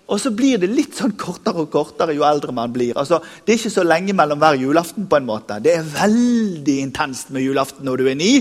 Og 0.05 0.22
så 0.22 0.29
blir 0.38 0.60
det 0.62 0.70
litt 0.70 0.94
sånn 0.98 1.15
kortere 1.17 1.63
og 1.63 1.72
kortere 1.74 2.13
jo 2.13 2.25
eldre 2.27 2.53
man 2.53 2.74
blir. 2.74 2.94
Altså, 2.98 3.17
det 3.41 3.53
er 3.53 3.60
ikke 3.60 3.74
så 3.74 3.86
lenge 3.86 4.13
mellom 4.17 4.41
hver 4.41 4.60
julaften. 4.62 5.08
på 5.10 5.17
en 5.17 5.25
måte. 5.25 5.58
Det 5.62 5.74
er 5.74 5.89
veldig 5.96 6.77
intenst 6.84 7.34
med 7.34 7.41
julaften 7.41 7.86
når 7.86 7.98
du 7.98 8.10
er 8.10 8.15
ni, 8.20 8.32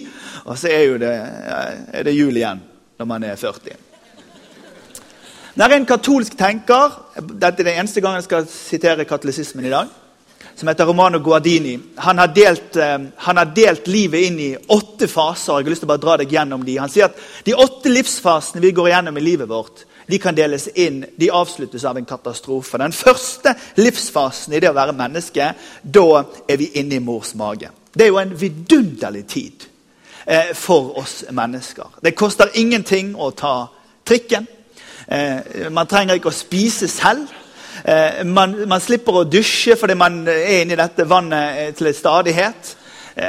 og 0.45 0.59
så 0.61 0.69
er, 0.69 0.99
det, 1.01 1.15
er 1.93 2.05
det 2.05 2.17
jul 2.17 2.37
igjen 2.37 2.61
når 3.01 3.09
man 3.09 3.25
er 3.25 3.41
40. 3.41 3.84
Det 5.55 5.63
er 5.63 5.73
en 5.77 5.85
katolsk 5.87 6.35
tenker 6.35 6.97
dette 7.15 7.63
er 7.63 7.69
den 7.69 7.77
eneste 7.77 8.03
gangen 8.03 8.19
jeg 8.19 8.27
skal 8.27 8.47
sitere 8.51 9.05
katolisismen 9.07 9.69
i 9.69 9.71
dag, 9.71 9.91
som 10.59 10.67
heter 10.67 10.89
Romano 10.89 11.21
Guardini. 11.23 11.77
Han 12.03 12.19
har, 12.19 12.33
delt, 12.35 12.75
eh, 12.77 12.97
han 13.17 13.39
har 13.39 13.53
delt 13.55 13.87
livet 13.87 14.27
inn 14.27 14.41
i 14.43 14.49
åtte 14.57 15.07
faser. 15.07 15.53
jeg 15.61 15.69
har 15.69 15.71
lyst 15.71 15.85
til 15.85 15.87
å 15.87 15.93
bare 15.93 16.03
dra 16.03 16.17
deg 16.19 16.33
gjennom 16.35 16.65
de. 16.67 16.75
Han 16.83 16.91
sier 16.91 17.07
at 17.07 17.21
de 17.47 17.55
åtte 17.55 17.93
livsfasene 17.93 18.63
vi 18.65 18.73
går 18.75 18.89
gjennom 18.91 19.17
i 19.17 19.23
livet 19.23 19.49
vårt, 19.49 19.85
de 20.07 20.19
kan 20.19 20.35
deles 20.35 20.67
inn, 20.75 21.05
de 21.17 21.31
avsluttes 21.31 21.85
av 21.85 21.97
en 21.99 22.05
katastrofe. 22.05 22.79
Den 22.79 22.93
første 22.93 23.55
livsfasen 23.79 24.57
i 24.59 24.61
det 24.61 24.73
å 24.73 24.77
være 24.77 24.97
menneske, 24.99 25.53
da 25.83 26.25
er 26.49 26.59
vi 26.59 26.73
inne 26.83 26.99
i 26.99 27.05
mors 27.05 27.31
mage. 27.39 27.71
Det 27.95 28.09
er 28.09 28.11
jo 28.11 28.19
en 28.19 28.35
vidunderlig 28.35 29.23
tid 29.31 29.69
eh, 30.27 30.51
for 30.55 30.99
oss 30.99 31.23
mennesker. 31.31 32.03
Det 32.03 32.17
koster 32.19 32.51
ingenting 32.59 33.15
å 33.15 33.31
ta 33.31 33.55
trikken. 34.05 34.51
Eh, 35.09 35.71
man 35.73 35.89
trenger 35.89 36.19
ikke 36.19 36.33
å 36.33 36.37
spise 36.37 36.89
selv. 36.89 37.29
Eh, 37.85 38.23
man, 38.25 38.57
man, 38.69 38.81
slipper 38.81 39.21
å 39.21 39.27
dusje 39.29 39.77
fordi 39.77 39.97
man 39.99 40.23
er 40.31 40.63
inne 40.63 40.77
i 40.77 40.81
dette 40.81 41.07
vannet 41.09 41.59
eh, 41.61 41.75
til 41.77 41.93
stadighet. 41.95 42.77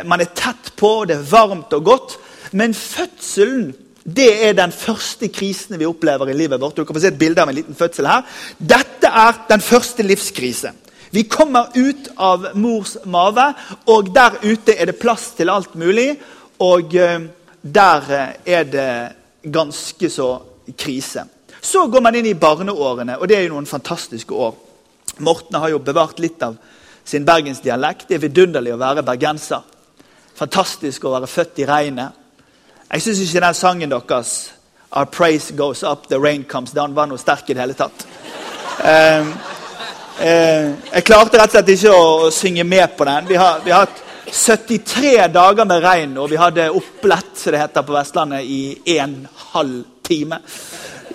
Man 0.10 0.24
er 0.24 0.32
tett 0.34 0.72
på, 0.80 1.04
det 1.06 1.20
er 1.20 1.28
varmt 1.30 1.74
og 1.78 1.84
godt. 1.86 2.16
Men 2.58 2.74
fødselen 2.74 3.74
det 4.06 4.30
er 4.48 4.56
den 4.58 4.74
første 4.74 5.28
krisen 5.34 5.80
vi 5.82 5.86
opplever 5.90 6.30
i 6.30 6.38
livet 6.38 6.62
vårt. 6.62 6.78
Du 6.78 6.86
kan 6.86 6.98
få 6.98 7.02
se 7.02 7.10
et 7.10 7.20
bilde 7.20 7.42
av 7.42 7.50
en 7.50 7.58
liten 7.58 7.78
fødsel 7.78 8.06
her. 8.10 8.26
Dette 8.58 9.10
er 9.10 9.40
den 9.50 9.62
første 9.66 10.06
livskrise. 10.06 10.72
Vi 11.14 11.24
kommer 11.30 11.74
ut 11.74 12.12
av 12.18 12.52
mors 12.58 12.96
mage, 13.06 13.48
og 13.90 14.12
der 14.14 14.38
ute 14.44 14.76
er 14.78 14.92
det 14.92 15.00
plass 15.02 15.32
til 15.38 15.50
alt 15.54 15.74
mulig. 15.78 16.12
Og 16.62 16.94
der 16.94 18.12
er 18.46 18.70
det 18.70 18.90
ganske 19.54 20.10
så 20.10 20.30
krise. 20.78 21.26
Så 21.66 21.88
går 21.88 22.02
man 22.02 22.16
inn 22.16 22.28
i 22.30 22.36
barneårene, 22.38 23.16
og 23.18 23.26
det 23.26 23.40
er 23.40 23.48
jo 23.48 23.56
noen 23.56 23.66
fantastiske 23.66 24.34
år. 24.38 24.54
Morten 25.26 25.58
har 25.58 25.72
jo 25.74 25.80
bevart 25.82 26.20
litt 26.22 26.44
av 26.46 26.60
sin 27.02 27.26
bergensdialekt. 27.26 28.06
Det 28.08 28.20
er 28.20 28.22
vidunderlig 28.28 28.76
å 28.76 28.78
være 28.78 29.02
bergenser. 29.08 29.64
Fantastisk 30.38 31.08
å 31.10 31.16
være 31.16 31.30
født 31.32 31.64
i 31.64 31.66
regnet. 31.66 32.22
Jeg 32.92 33.02
syns 33.02 33.24
ikke 33.24 33.44
den 33.48 33.58
sangen 33.58 33.90
deres, 33.96 34.52
'Our 34.92 35.06
praise 35.06 35.52
goes 35.58 35.84
up, 35.84 36.08
the 36.08 36.20
rain 36.20 36.44
comes 36.44 36.72
down', 36.72 36.94
var 36.94 37.08
noe 37.08 37.18
sterk 37.18 37.50
i 37.50 37.54
det 37.54 37.62
hele 37.62 37.74
tatt. 37.74 38.06
Um, 38.80 39.34
uh, 40.22 40.70
jeg 40.94 41.04
klarte 41.04 41.40
rett 41.42 41.50
og 41.50 41.58
slett 41.58 41.70
ikke 41.74 41.96
å, 41.98 42.32
synge 42.32 42.64
med 42.64 42.94
på 42.98 43.06
den. 43.06 43.28
Vi 43.28 43.36
har, 43.36 43.60
vi 43.66 43.72
har, 43.72 43.90
hatt 43.90 44.04
73 44.32 45.28
dager 45.34 45.66
med 45.66 45.82
regn, 45.82 46.18
og 46.18 46.30
vi 46.30 46.38
hadde 46.38 46.70
opplett, 46.70 47.34
som 47.36 47.52
det 47.52 47.60
heter 47.60 47.82
på 47.82 47.98
Vestlandet, 47.98 48.46
i 48.46 49.00
en 49.00 49.28
halv 49.54 49.84
time 50.04 50.40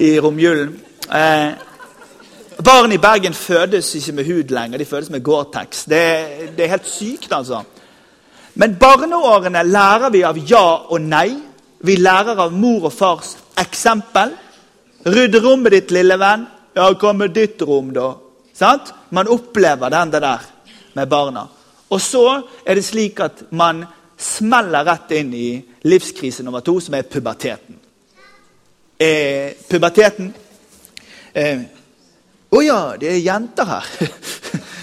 i 0.00 0.20
romjulen. 0.20 0.72
Eh, 1.12 1.50
barn 2.64 2.92
i 2.92 2.98
Bergen 2.98 3.34
fødes 3.34 3.94
ikke 3.94 4.12
med 4.12 4.24
hud 4.24 4.54
lenger, 4.54 4.78
de 4.78 4.84
fødes 4.84 5.10
med 5.10 5.22
Gore-Tex. 5.24 5.84
Det, 5.88 6.02
det 6.56 6.64
er 6.64 6.74
helt 6.74 6.88
sykt, 6.88 7.32
altså. 7.32 7.62
Men 8.54 8.76
barneårene 8.80 9.62
lærer 9.64 10.10
vi 10.10 10.24
av 10.26 10.38
ja 10.50 10.64
og 10.90 11.00
nei. 11.04 11.28
Vi 11.80 11.96
lærer 11.96 12.40
av 12.40 12.52
mor 12.52 12.88
og 12.88 12.92
fars 12.92 13.36
eksempel. 13.60 14.34
Rydd 15.06 15.38
rommet 15.44 15.76
ditt, 15.76 15.94
lille 15.96 16.18
venn. 16.20 16.46
Ja, 16.76 16.90
hva 16.92 17.12
med 17.16 17.32
ditt 17.36 17.62
rom, 17.66 17.92
da? 17.94 18.12
Sant? 18.56 18.92
Man 19.16 19.28
opplever 19.28 19.92
den 19.92 20.12
der 20.12 20.44
med 20.94 21.08
barna. 21.08 21.46
Og 21.90 22.00
så 22.00 22.24
er 22.64 22.78
det 22.78 22.84
slik 22.86 23.20
at 23.24 23.46
man 23.50 23.84
smeller 24.20 24.84
rett 24.86 25.14
inn 25.16 25.32
i 25.34 25.48
livskrise 25.88 26.44
nummer 26.44 26.60
to, 26.64 26.76
som 26.80 26.94
er 26.94 27.08
puberteten. 27.08 27.79
Eh, 29.00 29.54
puberteten 29.64 30.26
Å 30.28 31.40
eh, 31.40 31.60
oh 32.52 32.60
ja, 32.60 32.80
det 33.00 33.14
er 33.14 33.22
jenter 33.24 33.70
her. 33.76 33.86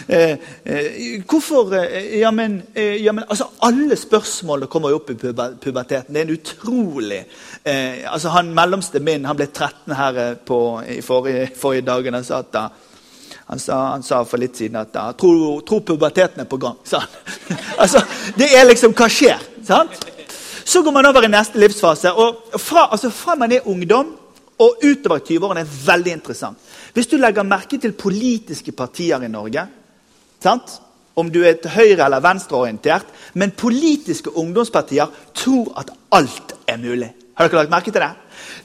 Eh, 0.07 0.37
eh, 0.63 1.23
hvorfor 1.27 1.73
eh, 1.75 2.13
ja 2.21 2.29
men, 2.31 2.61
ja, 2.73 3.11
men, 3.11 3.25
altså 3.27 3.49
Alle 3.67 3.97
spørsmålene 3.99 4.69
kommer 4.71 4.93
jo 4.93 5.01
opp 5.01 5.09
i 5.11 5.17
puberteten. 5.19 6.13
Det 6.15 6.21
er 6.21 6.23
en 6.23 6.31
utrolig 6.31 7.17
eh, 7.19 8.05
altså 8.07 8.31
Han 8.37 8.53
mellomste 8.55 9.01
min 9.03 9.27
han 9.27 9.35
ble 9.35 9.49
13 9.51 9.97
her 9.99 10.21
på, 10.47 10.61
i 10.87 11.01
forrige, 11.03 11.49
forrige 11.59 11.89
dagen. 11.89 12.15
Han 12.15 12.23
sa, 12.23 12.39
at, 12.39 12.55
han, 13.51 13.65
han 13.67 14.07
sa 14.07 14.23
for 14.23 14.39
litt 14.39 14.55
siden 14.55 14.79
at 14.79 14.95
tror, 15.19 15.59
tro 15.67 15.81
puberteten 15.83 16.45
er 16.45 16.47
på 16.47 16.61
gang. 16.63 16.79
sa 16.87 17.03
han. 17.03 17.59
altså, 17.83 18.05
Det 18.39 18.47
er 18.47 18.63
liksom 18.71 18.95
Hva 18.95 19.11
skjer? 19.11 19.43
sant? 19.67 20.07
Så 20.67 20.81
går 20.83 20.91
man 20.91 21.07
over 21.07 21.23
i 21.23 21.31
neste 21.31 21.59
livsfase. 21.59 22.11
og 22.11 22.59
Fra, 22.59 22.89
altså, 22.91 23.09
fra 23.09 23.35
man 23.35 23.51
er 23.51 23.67
ungdom 23.67 24.15
og 24.59 24.81
utover 24.83 25.21
20-årene 25.23 25.63
er 25.63 25.75
veldig 25.85 26.11
interessant. 26.11 26.57
Hvis 26.93 27.07
du 27.07 27.15
legger 27.17 27.45
merke 27.47 27.77
til 27.77 27.93
politiske 27.93 28.71
partier 28.71 29.23
i 29.23 29.31
Norge 29.31 29.67
Sant? 30.43 30.81
Om 31.17 31.31
du 31.33 31.39
er 31.41 31.55
høyre- 31.73 32.05
eller 32.05 32.21
venstreorientert. 32.21 33.05
Men 33.33 33.51
politiske 33.51 34.37
ungdomspartier 34.37 35.07
tror 35.33 35.73
at 35.79 35.89
alt 36.11 36.53
er 36.67 36.77
mulig. 36.77 37.09
Har 37.37 37.51
dere 37.51 37.61
lagt 37.61 37.69
merke 37.69 37.91
til 37.93 38.01
det? 38.01 38.13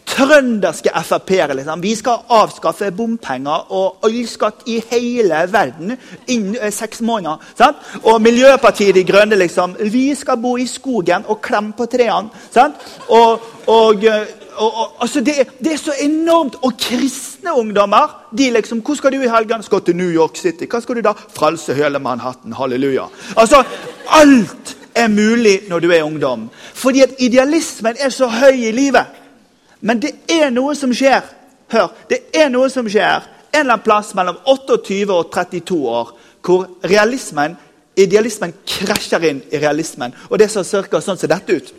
Trønderske 0.08 0.90
Frp-ere 1.04 1.54
liksom. 1.58 1.82
Vi 1.84 1.92
skal 1.96 2.22
avskaffe 2.32 2.88
bompenger 2.96 3.68
og 3.72 4.06
oljeskatt 4.06 4.64
i 4.72 4.78
hele 4.90 5.42
verden 5.52 5.92
innen 6.26 6.56
eh, 6.56 6.72
seks 6.72 7.02
måneder. 7.04 7.42
Sant? 7.58 7.82
Og 8.02 8.20
Miljøpartiet 8.24 8.96
De 8.96 9.04
Grønne 9.04 9.36
liksom. 9.36 9.76
Vi 9.92 10.06
skal 10.16 10.40
bo 10.40 10.56
i 10.56 10.66
skogen 10.66 11.28
og 11.28 11.42
klemme 11.44 11.76
på 11.76 11.86
trærne. 11.92 12.32
Og, 13.12 14.04
eh, 14.04 14.32
og, 14.56 14.68
og, 14.68 14.96
altså 15.00 15.20
det, 15.20 15.36
det, 15.60 15.72
er 15.74 15.80
så 15.80 15.96
enormt. 16.00 16.56
Og 16.62 16.72
kristne 16.80 17.52
ungdommer 17.52 18.28
de 18.38 18.50
liksom, 18.50 18.80
'Hvor 18.80 18.94
skal 18.96 19.12
du 19.12 19.20
i 19.20 19.28
helgen?' 19.28 19.62
'Skal 19.62 19.80
til 19.80 19.96
New 19.96 20.10
York 20.10 20.36
City.' 20.36 20.66
'Hva 20.66 20.80
skal 20.80 20.96
du 20.96 21.00
da?' 21.00 21.12
'Frelse 21.12 21.74
hele 21.74 21.98
Manhattan.' 21.98 22.52
Halleluja. 22.52 23.04
Altså, 23.36 23.64
Alt 24.08 24.76
er 24.94 25.08
mulig 25.08 25.62
når 25.68 25.80
du 25.80 25.90
er 25.90 26.02
ungdom. 26.02 26.48
Fordi 26.74 27.02
at 27.02 27.14
idealismen 27.18 27.96
er 28.00 28.10
så 28.10 28.28
høy 28.28 28.68
i 28.68 28.72
livet. 28.72 29.06
Men 29.80 30.02
det 30.02 30.14
er 30.30 30.50
noe 30.50 30.74
som 30.78 30.92
skjer. 30.94 31.22
Hør, 31.72 31.92
det 32.10 32.18
er 32.34 32.50
noe 32.52 32.70
som 32.70 32.88
skjer 32.88 33.28
en 33.52 33.60
eller 33.60 33.72
annen 33.72 33.84
plass 33.84 34.14
mellom 34.14 34.38
28 34.48 35.12
og 35.12 35.30
32 35.32 35.76
år, 35.88 36.12
hvor 36.42 36.66
realismen, 36.88 37.56
idealismen 37.96 38.54
krasjer 38.66 39.26
inn 39.28 39.42
i 39.52 39.60
realismen. 39.60 40.14
Og 40.30 40.40
det 40.40 40.48
ser 40.50 40.64
cirka 40.64 41.02
sånn 41.04 41.20
som 41.20 41.30
dette 41.30 41.58
ut. 41.58 41.72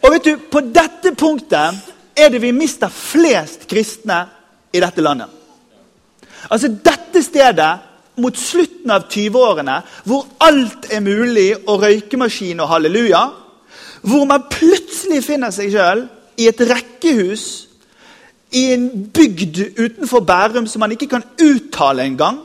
Og 0.00 0.14
vet 0.14 0.24
du, 0.24 0.36
På 0.50 0.62
dette 0.62 1.12
punktet 1.18 1.90
er 2.16 2.30
det 2.30 2.40
vi 2.42 2.52
mister 2.52 2.88
flest 2.88 3.66
kristne 3.68 4.22
i 4.72 4.80
dette 4.80 5.02
landet. 5.02 5.28
Altså 6.48 6.70
Dette 6.70 7.22
stedet 7.22 7.89
mot 8.22 8.36
slutten 8.36 8.92
av 8.92 9.08
20-årene, 9.10 9.80
hvor 10.04 10.28
alt 10.46 10.88
er 10.92 11.02
mulig, 11.04 11.54
og 11.66 11.82
røykemaskin 11.84 12.60
og 12.62 12.70
halleluja, 12.74 13.24
hvor 14.02 14.28
man 14.28 14.46
plutselig 14.52 15.24
finner 15.26 15.52
seg 15.52 15.72
sjøl 15.74 16.06
i 16.40 16.48
et 16.48 16.62
rekkehus 16.70 17.48
i 18.56 18.70
en 18.74 18.86
bygd 19.14 19.60
utenfor 19.78 20.24
Bærum 20.26 20.66
som 20.66 20.82
man 20.82 20.94
ikke 20.94 21.10
kan 21.10 21.26
uttale 21.42 22.06
engang, 22.08 22.40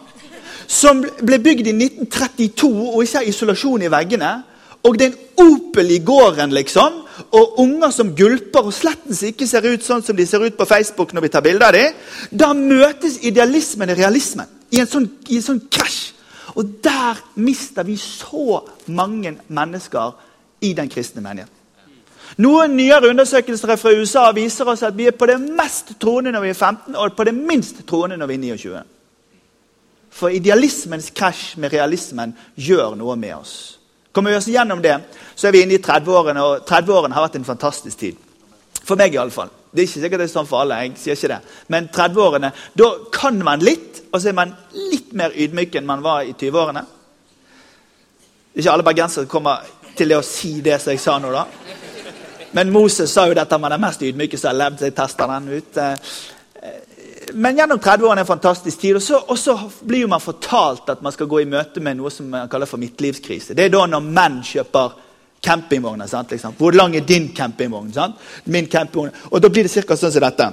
som 0.68 1.02
ble 1.02 1.40
bygd 1.42 1.70
i 1.70 1.76
1932 1.76 2.70
og 2.90 3.02
ikke 3.04 3.22
har 3.22 3.30
isolasjon 3.30 3.86
i 3.86 3.92
veggene, 3.94 4.34
og 4.86 5.00
det 5.00 5.08
er 5.08 5.14
en 5.14 5.22
Opel 5.36 5.90
i 5.92 5.98
gården, 6.00 6.54
liksom, 6.56 7.02
og 7.36 7.58
unger 7.60 7.92
som 7.92 8.14
gulper 8.16 8.70
og 8.70 8.74
slettens 8.74 9.20
ikke 9.28 9.48
ser 9.50 9.66
ut 9.68 9.84
sånn 9.84 10.04
som 10.06 10.16
de 10.16 10.24
ser 10.28 10.46
ut 10.46 10.56
på 10.56 10.68
Facebook 10.70 11.12
når 11.12 11.26
vi 11.26 11.32
tar 11.34 11.44
bilder 11.44 11.68
av 11.68 11.76
dem, 11.76 11.98
da 12.32 12.54
møtes 12.56 13.18
idealismen 13.28 13.92
og 13.92 14.00
realismen 14.00 14.55
i 14.74 14.82
en 14.82 14.90
sånn, 14.90 15.08
i 15.30 15.40
en 15.40 15.46
sånn 15.46 15.62
krasj. 15.72 16.14
Og 16.56 16.78
der 16.84 17.20
mister 17.42 17.84
vi 17.84 17.98
så 18.00 18.62
mange 18.88 19.36
mennesker 19.48 20.16
i 20.64 20.74
den 20.78 20.90
kristne 20.90 21.24
menigheten. 21.24 21.52
Noen 22.42 22.74
nyere 22.76 23.12
undersøkelser 23.14 23.78
fra 23.80 23.94
USA 23.96 24.26
viser 24.36 24.68
oss 24.68 24.84
at 24.84 24.96
vi 24.98 25.08
er 25.08 25.16
på 25.16 25.28
det 25.30 25.38
mest 25.40 25.94
troende 26.02 26.34
når 26.34 26.44
vi 26.44 26.52
er 26.52 26.58
15, 26.58 26.96
og 26.96 27.16
på 27.16 27.28
det 27.28 27.36
minst 27.38 27.84
troende 27.88 28.18
når 28.20 28.32
vi 28.32 28.36
er 28.36 28.44
29. 28.58 28.84
For 30.16 30.34
idealismens 30.34 31.12
krasj 31.16 31.60
med 31.60 31.74
realismen 31.76 32.34
gjør 32.56 32.96
noe 33.00 33.16
med 33.20 33.36
oss. 33.36 33.56
Kommer 34.16 34.32
vi 34.32 34.40
oss 34.40 34.48
gjennom 34.48 34.82
det, 34.84 34.96
så 35.36 35.48
er 35.48 35.56
vi 35.56 35.62
inne 35.66 35.76
i 35.76 35.84
30-årene, 35.84 36.44
og 36.44 36.68
30-årene 36.68 37.16
har 37.16 37.28
vært 37.28 37.40
en 37.40 37.48
fantastisk 37.48 38.00
tid. 38.00 38.20
For 38.86 38.96
meg, 39.00 39.16
iallfall. 39.16 39.52
Det 39.76 39.84
er 39.84 39.90
ikke 39.90 40.04
sikkert 40.06 40.22
det 40.24 40.28
er 40.30 40.34
sånn 40.34 40.48
for 40.50 40.64
alle. 40.64 40.82
jeg 40.86 40.98
sier 41.02 41.18
ikke 41.20 41.34
det. 41.34 41.56
Men 41.74 41.90
30-årene, 41.94 42.52
da 42.74 42.90
kan 43.12 43.40
man 43.44 43.64
litt, 43.66 44.06
og 44.12 44.22
så 44.22 44.32
er 44.32 44.38
man 44.38 44.54
litt 44.92 45.12
mer 45.14 45.36
ydmyk 45.36 45.76
enn 45.76 45.90
man 45.90 46.04
var 46.06 46.24
i 46.24 46.34
20-årene. 46.34 46.86
Ikke 48.56 48.72
alle 48.72 48.88
bergensere 48.88 49.28
kommer 49.28 49.66
til 49.96 50.12
det 50.12 50.20
å 50.20 50.26
si 50.26 50.62
det 50.64 50.80
som 50.82 50.94
jeg 50.94 51.04
sa 51.04 51.18
nå, 51.20 51.32
da. 51.36 51.46
Men 52.56 52.72
Moses 52.72 53.12
sa 53.12 53.26
jo 53.28 53.36
dette 53.36 53.60
man 53.60 53.76
er 53.76 53.84
mest 53.84 54.04
ydmyke 54.08 54.40
som 54.40 54.54
har 54.54 54.62
levd, 54.62 54.80
så 54.80 54.88
jeg 54.88 54.96
tester 54.96 55.28
den 55.28 55.50
ut. 55.60 55.80
Men 57.36 57.58
gjennom 57.58 57.82
30-årene 57.84 58.22
er 58.22 58.24
en 58.24 58.30
fantastisk 58.30 58.80
tid. 58.80 58.96
Og 58.96 59.38
så, 59.40 59.58
blir 59.84 60.08
man 60.08 60.24
fortalt 60.24 60.90
at 60.94 61.02
man 61.04 61.12
skal 61.12 61.28
gå 61.28 61.42
i 61.42 61.50
møte 61.50 61.84
med 61.84 62.00
noe 62.00 62.12
som 62.14 62.30
man 62.32 62.48
kaller 62.52 62.70
for 62.70 62.80
midtlivskrise. 62.80 63.58
Det 63.58 63.66
er 63.66 63.74
da 63.74 63.84
når 63.90 64.08
menn 64.08 64.40
kjøper 64.46 64.96
campingvogner. 65.46 66.10
Liksom. 66.32 66.56
Hvor 66.58 66.76
lang 66.76 66.96
er 66.96 67.06
din 67.06 67.30
campingvogn? 67.36 67.94
Min 68.44 68.68
campingvogn. 68.68 69.14
Og 69.32 69.42
da 69.42 69.50
blir 69.50 69.68
det 69.68 69.86
ca. 69.86 69.98
sånn 69.98 70.14
som 70.14 70.26
dette. 70.26 70.50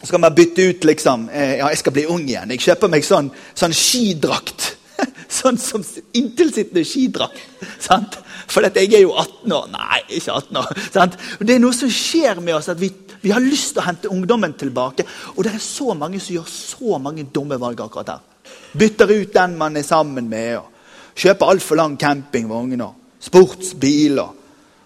Så 0.00 0.06
skal 0.08 0.22
man 0.22 0.34
bytte 0.34 0.64
ut 0.64 0.84
liksom 0.88 1.28
eh, 1.28 1.58
Ja, 1.58 1.68
jeg 1.68 1.78
skal 1.82 1.92
bli 1.92 2.06
ung 2.08 2.22
igjen. 2.28 2.52
Jeg 2.54 2.64
kjøper 2.64 2.88
meg 2.92 3.04
sånn, 3.04 3.28
sånn 3.54 3.74
skidrakt. 3.76 4.70
sånn 5.40 5.58
som 5.60 5.84
inntilsittende 6.16 6.84
skidrakt. 6.88 7.42
Sant? 7.82 8.16
For 8.50 8.64
jeg 8.66 8.94
er 8.94 9.04
jo 9.04 9.12
18 9.12 9.54
år. 9.56 9.68
Nei, 9.74 10.00
ikke 10.16 10.38
18 10.38 10.60
år. 10.62 10.72
Sant? 10.96 11.20
Det 11.40 11.56
er 11.56 11.62
noe 11.62 11.76
som 11.76 11.92
skjer 11.92 12.40
med 12.40 12.56
oss. 12.56 12.70
at 12.72 12.80
vi, 12.80 12.90
vi 13.20 13.34
har 13.34 13.44
lyst 13.44 13.74
til 13.74 13.84
å 13.84 13.88
hente 13.90 14.12
ungdommen 14.12 14.56
tilbake. 14.58 15.06
Og 15.36 15.44
det 15.44 15.54
er 15.54 15.64
så 15.64 15.94
mange 15.94 16.20
som 16.22 16.38
gjør 16.38 16.50
så 16.54 17.00
mange 17.02 17.28
dumme 17.34 17.60
valg 17.60 17.84
akkurat 17.84 18.14
her. 18.14 18.26
Bytter 18.80 19.12
ut 19.12 19.34
den 19.34 19.58
man 19.58 19.76
er 19.76 19.86
sammen 19.86 20.30
med. 20.30 20.56
og 20.62 21.18
Kjøper 21.20 21.52
altfor 21.52 21.76
lang 21.76 21.98
campingvogn 22.00 22.80
og 22.86 22.99
sportsbil. 23.20 24.18
og 24.18 24.36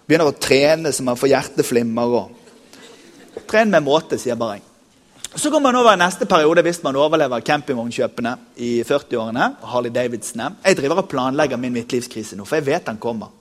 Begynner 0.07 0.31
å 0.31 0.39
trene 0.39 0.93
så 0.93 1.07
man 1.07 1.19
får 1.19 1.33
hjerteflimmer. 1.33 2.15
og 2.21 3.43
Tren 3.49 3.71
med 3.71 3.85
måte, 3.85 4.19
sier 4.19 4.39
bare 4.39 4.59
jeg. 4.59 4.65
Så 5.35 5.51
går 5.51 5.61
man 5.61 5.75
over 5.75 5.97
i 5.97 5.99
neste 5.99 6.29
periode 6.31 6.63
hvis 6.63 6.79
man 6.85 6.95
overlever 6.95 7.43
campingvognkjøpene 7.43 8.37
i 8.63 8.71
40-årene. 8.87 9.49
Harley 9.67 9.91
Davidsene. 9.91 10.53
Jeg 10.63 10.79
driver 10.79 11.03
og 11.03 11.09
planlegger 11.11 11.59
min 11.59 11.75
midtlivskrise 11.75 12.39
nå, 12.39 12.47
for 12.47 12.61
jeg 12.61 12.69
vet 12.69 12.87
den 12.87 13.01
kommer. 13.03 13.33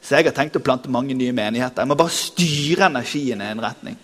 Så 0.00 0.16
jeg 0.16 0.28
har 0.28 0.36
tenkt 0.36 0.56
å 0.56 0.62
plante 0.64 0.88
mange 0.92 1.16
nye 1.18 1.34
menigheter. 1.36 1.82
Jeg 1.82 1.90
må 1.90 1.98
bare 1.98 2.14
styre 2.14 2.88
energien 2.88 3.42
i 3.42 3.50
en 3.50 3.60
retning. 3.60 3.98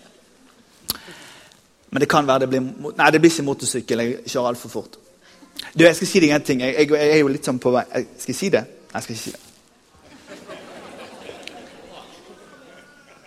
Men 1.93 2.03
det 2.03 2.09
kan 2.11 2.27
være 2.27 2.45
det 2.45 2.49
blir 2.51 2.93
Nei, 2.97 3.09
det 3.13 3.21
blir 3.21 3.31
ikke 3.31 3.47
motorsykkel. 3.47 4.03
Jeg 4.03 4.19
kjører 4.27 4.51
altfor 4.51 4.73
fort. 4.73 4.99
Du, 5.73 5.85
Jeg 5.85 5.95
skal 5.95 6.09
si 6.09 6.21
deg 6.21 6.35
en 6.35 6.45
ting. 6.45 6.61
Jeg, 6.61 6.75
jeg, 6.75 6.91
jeg, 6.91 7.09
er 7.15 7.23
jo 7.23 7.31
litt 7.31 7.47
sånn 7.47 7.61
på 7.61 7.73
vei 7.73 7.85
jeg 7.95 8.35
si 8.35 8.51
det? 8.53 8.63
Jeg 8.93 9.05
skal 9.05 9.15
ikke 9.15 9.23
si 9.23 9.33
det. 9.33 9.52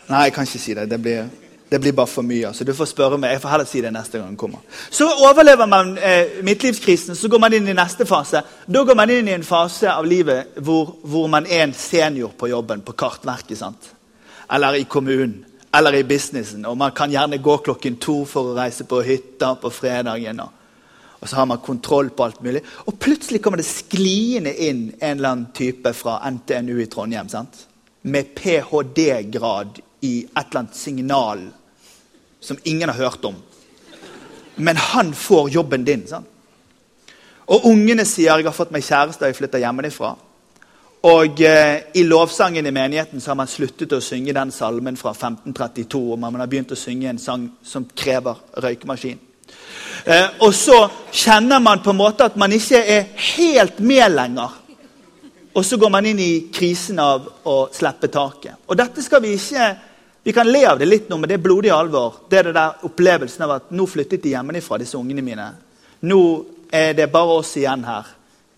Nei, 0.09 0.29
jeg 0.29 0.37
kan 0.37 0.47
ikke 0.47 0.63
si 0.63 0.75
det. 0.79 0.89
Det 0.91 1.03
blir... 1.03 1.27
Det 1.67 1.81
blir 1.83 1.93
bare 1.93 2.07
for 2.07 2.23
mye. 2.23 2.53
så 2.55 2.65
du 2.65 2.71
får 2.75 2.87
spørre 2.87 3.19
meg. 3.19 3.33
Jeg 3.33 3.41
får 3.43 3.51
heller 3.51 3.67
si 3.67 3.81
det 3.83 3.91
neste 3.91 4.19
gang 4.19 4.29
den 4.29 4.37
kommer. 4.39 4.61
Så 4.91 5.09
overlever 5.11 5.67
man 5.67 5.97
eh, 5.99 6.39
midtlivskrisen, 6.47 7.17
så 7.17 7.29
går 7.29 7.41
man 7.43 7.53
inn 7.53 7.67
i 7.69 7.75
neste 7.75 8.07
fase. 8.07 8.43
Da 8.67 8.85
går 8.87 8.95
man 8.95 9.11
inn 9.11 9.29
i 9.29 9.35
en 9.35 9.43
fase 9.43 9.91
av 9.91 10.07
livet 10.07 10.61
hvor, 10.63 10.95
hvor 11.03 11.27
man 11.27 11.47
er 11.47 11.65
en 11.65 11.75
senior 11.75 12.37
på 12.39 12.49
jobben, 12.53 12.85
på 12.87 12.95
Kartverket. 12.95 13.59
sant? 13.59 13.91
Eller 14.53 14.79
i 14.79 14.85
kommunen. 14.85 15.45
Eller 15.75 15.99
i 15.99 16.05
businessen. 16.05 16.65
Og 16.67 16.77
man 16.79 16.95
kan 16.95 17.11
gjerne 17.11 17.43
gå 17.43 17.57
klokken 17.59 17.99
to 17.99 18.21
for 18.25 18.53
å 18.53 18.55
reise 18.57 18.87
på 18.87 19.03
hytta 19.03 19.57
på 19.59 19.71
fredagen. 19.75 20.41
Og 21.21 21.29
så 21.29 21.37
har 21.37 21.49
man 21.51 21.59
kontroll 21.59 22.13
på 22.15 22.25
alt 22.25 22.43
mulig. 22.47 22.63
Og 22.87 22.95
plutselig 22.99 23.43
kommer 23.43 23.59
det 23.59 23.67
skliende 23.67 24.55
inn 24.55 24.93
en 25.01 25.17
eller 25.17 25.33
annen 25.33 25.51
type 25.55 25.93
fra 25.99 26.21
NTNU 26.31 26.79
i 26.79 26.87
Trondheim. 26.87 27.29
sant? 27.29 27.67
Med 28.03 28.37
ph.d.-grad 28.39 29.83
i 30.07 30.23
et 30.25 30.47
eller 30.47 30.63
annet 30.63 30.79
signal 30.79 31.45
som 32.41 32.59
ingen 32.65 32.89
har 32.93 32.99
hørt 33.01 33.25
om. 33.25 33.37
Men 34.57 34.77
han 34.77 35.15
får 35.15 35.51
jobben 35.51 35.85
din. 35.85 36.07
sant? 36.09 36.27
Og 37.47 37.67
ungene 37.67 38.05
sier 38.05 38.37
'jeg 38.37 38.45
har 38.45 38.53
fått 38.53 38.73
meg 38.73 38.83
kjæreste 38.83 39.23
og 39.23 39.29
jeg 39.29 39.37
flytter 39.37 39.59
hjemmefra'. 39.59 40.17
Og 41.07 41.41
eh, 41.41 41.83
I 41.95 42.03
lovsangen 42.03 42.67
i 42.67 42.71
menigheten 42.71 43.21
så 43.21 43.31
har 43.31 43.37
man 43.39 43.47
sluttet 43.47 43.93
å 43.93 44.01
synge 44.01 44.33
den 44.33 44.51
salmen 44.51 44.97
fra 44.97 45.11
1532. 45.11 46.13
og 46.13 46.19
Man 46.19 46.41
har 46.41 46.47
begynt 46.47 46.73
å 46.73 46.79
synge 46.79 47.09
en 47.09 47.19
sang 47.19 47.51
som 47.63 47.87
krever 47.97 48.35
røykemaskin. 48.57 49.19
Eh, 50.05 50.27
og 50.41 50.55
så 50.55 50.89
kjenner 51.13 51.59
man 51.63 51.83
på 51.83 51.91
en 51.91 52.01
måte 52.01 52.25
at 52.25 52.37
man 52.37 52.53
ikke 52.53 52.81
er 52.83 53.05
helt 53.37 53.79
med 53.79 54.13
lenger. 54.17 54.51
Og 55.55 55.65
så 55.65 55.79
går 55.81 55.91
man 55.91 56.07
inn 56.07 56.19
i 56.21 56.49
krisen 56.53 56.99
av 56.99 57.29
å 57.45 57.57
slippe 57.73 58.11
taket. 58.13 58.59
Og 58.67 58.77
dette 58.77 59.03
skal 59.03 59.23
vi 59.23 59.37
ikke 59.39 59.71
vi 60.27 60.33
kan 60.33 60.49
le 60.51 60.65
av 60.67 60.79
det 60.79 60.89
litt 60.89 61.05
nå, 61.07 61.21
men 61.23 61.31
det 61.31 61.37
er 61.37 61.43
blodig 61.45 61.71
alvor. 61.71 62.17
Det 62.27 62.41
er 62.41 62.49
det 62.49 62.57
der 62.57 62.81
opplevelsen 62.89 63.45
av 63.47 63.51
at 63.55 63.69
nå 63.71 63.85
flyttet 63.87 64.25
de 64.25 64.33
hjemmefra, 64.33 64.75
disse 64.83 64.99
ungene 64.99 65.23
mine. 65.23 65.45
Nå 66.03 66.23
er 66.75 66.97
det 66.99 67.05
bare 67.13 67.37
oss 67.39 67.53
igjen 67.55 67.85
her. 67.87 68.09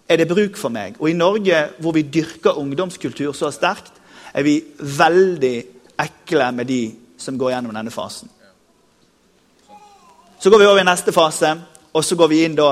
Er 0.09 0.17
det 0.17 0.31
bruk 0.31 0.57
for 0.57 0.73
meg? 0.73 0.95
Og 0.97 1.11
i 1.11 1.17
Norge, 1.19 1.59
hvor 1.77 1.93
vi 1.93 2.07
dyrker 2.09 2.57
ungdomskultur 2.57 3.35
så 3.37 3.51
sterkt, 3.53 4.01
er 4.33 4.47
vi 4.49 4.55
veldig 4.81 5.53
ekle 6.01 6.47
med 6.57 6.73
de 6.73 6.79
som 7.21 7.37
går 7.37 7.53
gjennom 7.53 7.77
denne 7.77 7.93
fasen. 7.93 8.33
Så 10.41 10.49
går 10.49 10.63
vi 10.63 10.71
over 10.71 10.81
i 10.81 10.87
neste 10.89 11.13
fase, 11.13 11.51
og 11.93 12.05
så 12.05 12.17
går 12.17 12.31
vi 12.33 12.39
inn 12.47 12.57
da 12.57 12.71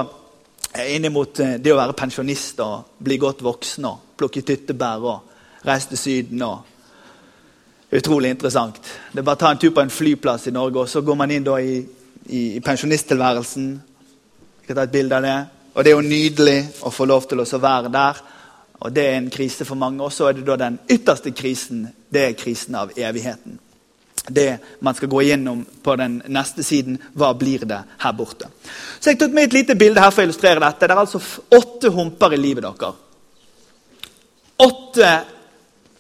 inn 0.89 1.11
mot 1.13 1.45
eh, 1.45 1.59
det 1.61 1.75
å 1.75 1.77
være 1.83 1.99
pensjonist 2.01 2.65
og 2.65 2.97
bli 3.05 3.21
godt 3.21 3.45
voksen 3.45 3.91
og 3.93 4.17
plukke 4.17 4.41
tyttebær 4.41 5.05
og 5.05 5.69
reise 5.69 5.93
til 5.93 6.01
Syden 6.01 6.49
og 6.49 6.76
Utrolig 7.97 8.31
interessant. 8.35 8.77
Det 9.13 9.23
er 9.23 9.25
bare 9.25 9.39
å 9.39 9.41
ta 9.41 9.51
en 9.55 9.61
tur 9.61 9.73
på 9.73 9.81
en 9.81 9.93
flyplass 9.93 10.51
i 10.51 10.53
Norge, 10.53 10.83
og 10.83 10.89
så 10.91 11.01
går 11.01 11.17
man 11.17 11.31
inn 11.33 11.47
i, 11.49 11.77
i, 12.29 12.41
i 12.59 12.63
pensjonisttilværelsen. 12.65 13.69
Jeg 14.61 14.69
kan 14.69 14.77
ta 14.77 14.85
et 14.85 14.93
bilde 14.93 15.17
av 15.17 15.25
det. 15.25 15.37
Og 15.73 15.85
det 15.85 15.93
er 15.93 15.97
jo 15.97 16.05
nydelig 16.05 16.57
å 16.85 16.93
få 16.93 17.07
lov 17.09 17.29
til 17.31 17.41
å 17.41 17.47
være 17.63 17.93
der. 17.95 18.21
Og 18.85 18.93
det 18.93 19.05
er 19.07 19.17
en 19.17 19.31
krise 19.33 19.65
for 19.65 19.81
mange. 19.81 20.03
Og 20.05 20.13
så 20.13 20.29
er 20.29 20.37
det 20.37 20.45
da 20.45 20.59
den 20.61 20.77
ytterste 20.93 21.33
krisen. 21.37 21.87
Det 22.13 22.25
er 22.27 22.37
krisen 22.37 22.77
av 22.77 22.93
evigheten. 22.97 23.59
Det 24.27 24.49
man 24.85 24.97
skal 24.99 25.09
gå 25.13 25.23
gjennom 25.23 25.63
på 25.83 25.97
den 25.97 26.19
neste 26.35 26.65
siden. 26.67 26.99
Hva 27.17 27.31
blir 27.39 27.65
det 27.69 27.79
her 28.03 28.17
borte? 28.19 28.51
Så 29.01 29.13
jeg 29.13 29.21
tok 29.21 29.37
med 29.37 29.49
et 29.49 29.57
lite 29.57 29.77
bilde 29.79 30.03
her 30.03 30.13
for 30.13 30.25
å 30.25 30.29
illustrere 30.29 30.61
dette. 30.65 30.85
Det 30.85 30.97
er 30.97 31.05
altså 31.05 31.23
åtte 31.61 31.93
humper 31.95 32.35
i 32.37 32.41
livet 32.41 32.67
deres. 32.67 33.01
Åtte 34.67 35.13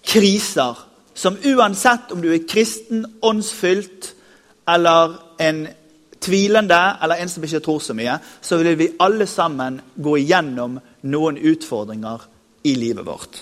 kriser 0.06 0.85
som 1.16 1.38
uansett 1.44 2.12
om 2.12 2.20
du 2.20 2.28
er 2.34 2.44
kristen, 2.48 3.06
åndsfylt 3.24 4.12
eller 4.68 5.16
en 5.40 5.66
tvilende 6.20 6.80
eller 7.02 7.22
en 7.22 7.30
som 7.32 7.44
ikke 7.44 7.62
tror 7.64 7.80
så 7.80 7.96
mye, 7.96 8.18
så 8.40 8.58
vil 8.60 8.76
vi 8.78 8.92
alle 9.00 9.26
sammen 9.26 9.80
gå 9.96 10.16
igjennom 10.20 10.76
noen 11.08 11.38
utfordringer 11.38 12.26
i 12.68 12.74
livet 12.76 13.06
vårt. 13.06 13.40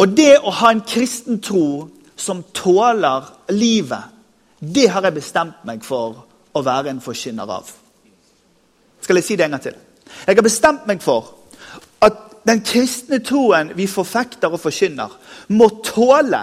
Og 0.00 0.10
det 0.16 0.40
å 0.40 0.50
ha 0.58 0.72
en 0.72 0.82
kristen 0.88 1.38
tro 1.44 1.86
som 2.16 2.42
tåler 2.56 3.30
livet, 3.52 4.10
det 4.58 4.88
har 4.90 5.06
jeg 5.06 5.18
bestemt 5.20 5.62
meg 5.68 5.84
for 5.86 6.24
å 6.54 6.62
være 6.64 6.90
en 6.90 7.02
forkynner 7.04 7.50
av. 7.60 7.70
Skal 9.04 9.20
jeg 9.20 9.26
si 9.26 9.36
det 9.36 9.46
en 9.46 9.56
gang 9.56 9.62
til? 9.62 9.76
Jeg 10.26 10.38
har 10.38 10.46
bestemt 10.46 10.86
meg 10.88 11.02
for 11.04 11.34
at 12.02 12.16
den 12.44 12.62
kristne 12.64 13.20
troen 13.24 13.72
vi 13.76 13.86
forfekter 13.88 14.52
og 14.52 14.60
forkynner, 14.60 15.12
må 15.48 15.68
tåle 15.84 16.42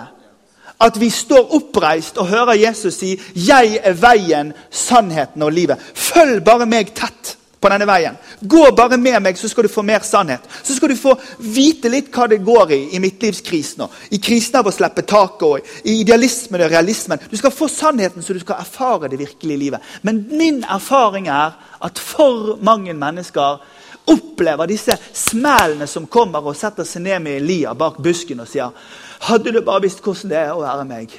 at 0.82 0.98
vi 0.98 1.10
står 1.14 1.54
oppreist 1.56 2.18
og 2.18 2.28
hører 2.28 2.58
Jesus 2.58 2.96
si 2.96 3.20
'Jeg 3.36 3.80
er 3.84 3.94
veien, 3.94 4.54
sannheten 4.72 5.42
og 5.42 5.52
livet'. 5.52 5.78
Følg 5.94 6.44
bare 6.44 6.66
meg 6.66 6.96
tett 6.96 7.38
på 7.62 7.70
denne 7.70 7.86
veien. 7.86 8.18
Gå 8.42 8.72
bare 8.76 8.98
med 8.98 9.20
meg, 9.22 9.38
så 9.38 9.48
skal 9.50 9.64
du 9.64 9.70
få 9.70 9.84
mer 9.86 10.00
sannhet. 10.00 10.42
Så 10.64 10.76
skal 10.76 10.90
du 10.90 10.96
få 10.98 11.14
vite 11.38 11.92
litt 11.94 12.10
hva 12.14 12.28
det 12.28 12.42
går 12.46 12.72
i 12.74 12.80
i 12.96 13.00
midtlivskrisen. 13.00 13.82
og 13.82 13.92
I 14.10 14.18
krisen 14.18 14.56
av 14.56 14.68
å 14.68 14.74
slippe 14.74 15.06
taket 15.06 15.44
og 15.44 15.60
i 15.84 16.00
idealismen 16.02 16.62
og 16.62 16.72
realismen. 16.72 17.20
Du 17.30 17.38
skal 17.38 17.52
få 17.52 17.68
sannheten, 17.68 18.24
så 18.24 18.34
du 18.34 18.40
skal 18.40 18.56
erfare 18.60 19.10
det 19.10 19.20
virkelige 19.20 19.58
livet. 19.58 19.80
Men 20.02 20.26
min 20.32 20.64
erfaring 20.64 21.28
er 21.28 21.52
at 21.82 22.00
for 22.00 22.58
mange 22.62 22.94
mennesker 22.94 23.62
opplever 24.10 24.70
disse 24.70 24.96
smellene 25.14 25.88
som 25.88 26.08
kommer 26.10 26.46
og 26.46 26.58
setter 26.58 26.88
seg 26.88 27.06
ned 27.06 27.22
med 27.24 27.42
Elia 27.42 27.76
bak 27.78 28.00
busken 28.02 28.42
og 28.42 28.50
sier 28.50 28.72
Hadde 29.28 29.54
du 29.54 29.62
bare 29.62 29.84
visst 29.84 30.02
hvordan 30.02 30.32
det 30.32 30.40
er 30.40 30.56
å 30.56 30.64
være 30.64 30.86
meg. 30.90 31.12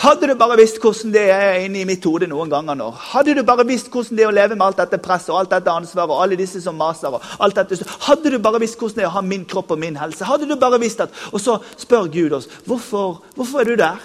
Hadde 0.00 0.28
du 0.28 0.34
bare 0.38 0.58
visst 0.60 0.78
hvordan 0.80 1.12
det 1.12 1.22
er 1.32 1.58
inni 1.64 1.86
mitt 1.88 2.04
hode 2.08 2.28
noen 2.30 2.50
ganger 2.52 2.76
nå. 2.78 2.90
Hadde 3.10 3.34
du 3.36 3.42
bare 3.44 3.66
visst 3.68 3.90
hvordan 3.92 4.16
det 4.16 4.24
er 4.24 4.30
å 4.30 4.34
leve 4.36 4.56
med 4.56 4.64
alt 4.66 4.78
dette 4.80 5.00
presset 5.02 5.32
og 5.32 5.40
alt 5.42 5.52
dette 5.52 5.72
ansvaret 5.72 6.14
og 6.14 6.22
alle 6.22 6.38
disse 6.40 6.62
som 6.64 6.76
maser. 6.76 7.12
og 7.12 7.20
alt 7.38 7.56
dette. 7.56 7.80
Hadde 8.06 8.32
du 8.32 8.38
bare 8.38 8.60
visst 8.62 8.78
hvordan 8.80 9.00
det 9.00 9.04
er 9.04 9.10
å 9.10 9.16
ha 9.18 9.24
min 9.24 9.44
kropp 9.48 9.72
og 9.72 9.80
min 9.80 9.96
helse. 10.00 10.24
Hadde 10.24 10.48
du 10.48 10.56
bare 10.56 10.80
visst 10.80 11.00
at, 11.00 11.12
Og 11.32 11.40
så 11.40 11.58
spør 11.76 12.08
Gud 12.12 12.32
oss 12.32 12.48
hvorfor, 12.64 13.22
hvorfor 13.36 13.60
er 13.60 13.64
du 13.64 13.76
der. 13.76 14.00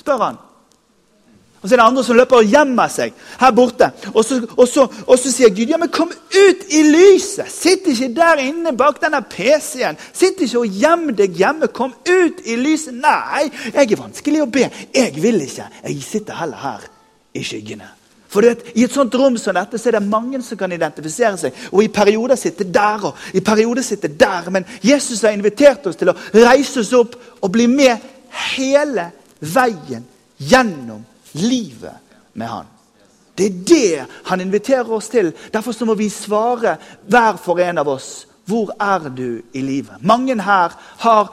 Spør 0.00 0.22
han. 0.22 0.40
Og 1.64 1.68
så 1.70 1.74
er 1.74 1.80
det 1.80 1.84
andre 1.86 2.02
som 2.04 2.18
løper 2.18 2.42
og 2.42 2.50
gjemmer 2.52 2.90
seg 2.92 3.14
her 3.40 3.52
borte. 3.56 3.86
Og 4.12 4.20
så, 4.20 4.36
og, 4.52 4.66
så, 4.68 4.82
og 5.06 5.16
så, 5.16 5.30
sier 5.32 5.48
Gud 5.48 5.70
ja, 5.72 5.78
men 5.80 5.88
kom 5.88 6.10
ut 6.12 6.64
i 6.68 6.82
lyset! 6.84 7.48
Sitt 7.48 7.86
ikke 7.88 8.10
der 8.12 8.42
inne 8.44 8.74
bak 8.76 8.98
denne 9.00 9.22
PC-en. 9.24 9.96
Sitt 10.12 10.42
ikke 10.44 10.60
og 10.60 10.74
gjem 10.82 11.06
deg 11.16 11.38
hjemme. 11.40 11.70
Kom 11.72 11.94
ut 11.96 12.42
i 12.44 12.58
lyset! 12.60 12.92
Nei, 13.00 13.46
jeg 13.70 13.94
er 13.94 14.00
vanskelig 14.02 14.42
å 14.44 14.48
be. 14.52 14.66
Jeg 14.92 15.14
vil 15.24 15.40
ikke. 15.46 15.70
Jeg 15.86 16.02
sitter 16.04 16.36
heller 16.42 16.60
her 16.66 16.84
i 17.32 17.46
skyggene. 17.48 17.88
For 18.28 18.44
du 18.44 18.50
vet, 18.50 18.68
I 18.76 18.84
et 18.84 18.98
sånt 18.98 19.16
rom 19.16 19.40
som 19.40 19.56
dette 19.56 19.80
så 19.80 19.88
er 19.88 19.96
det 19.96 20.04
mange 20.04 20.42
som 20.44 20.60
kan 20.60 20.76
identifisere 20.76 21.40
seg. 21.40 21.64
Og 21.72 21.80
i 21.86 21.88
perioder 21.96 22.36
sitte 22.36 22.68
der 22.68 23.08
og 23.08 23.24
i 23.32 23.40
perioder 23.46 23.88
sitte 23.88 24.12
der. 24.12 24.52
Men 24.52 24.68
Jesus 24.84 25.24
har 25.24 25.32
invitert 25.32 25.88
oss 25.88 25.96
til 25.96 26.12
å 26.12 26.18
reise 26.36 26.84
oss 26.84 26.92
opp 27.00 27.16
og 27.40 27.56
bli 27.56 27.70
med 27.72 28.04
hele 28.52 29.08
veien 29.40 30.04
gjennom 30.36 31.00
livet 31.38 32.16
med 32.32 32.48
han. 32.48 32.70
Det 33.34 33.46
er 33.46 33.62
det 33.66 34.06
han 34.30 34.40
inviterer 34.40 34.90
oss 34.94 35.08
til. 35.10 35.32
Derfor 35.52 35.84
må 35.84 35.94
vi 35.98 36.08
svare 36.12 36.76
hver 37.10 37.38
for 37.42 37.58
en 37.62 37.78
av 37.82 37.88
oss. 37.90 38.26
Hvor 38.46 38.74
er 38.80 39.08
du 39.08 39.42
i 39.52 39.62
livet? 39.64 40.02
Mange 40.02 40.36
her 40.42 40.76
har 40.98 41.32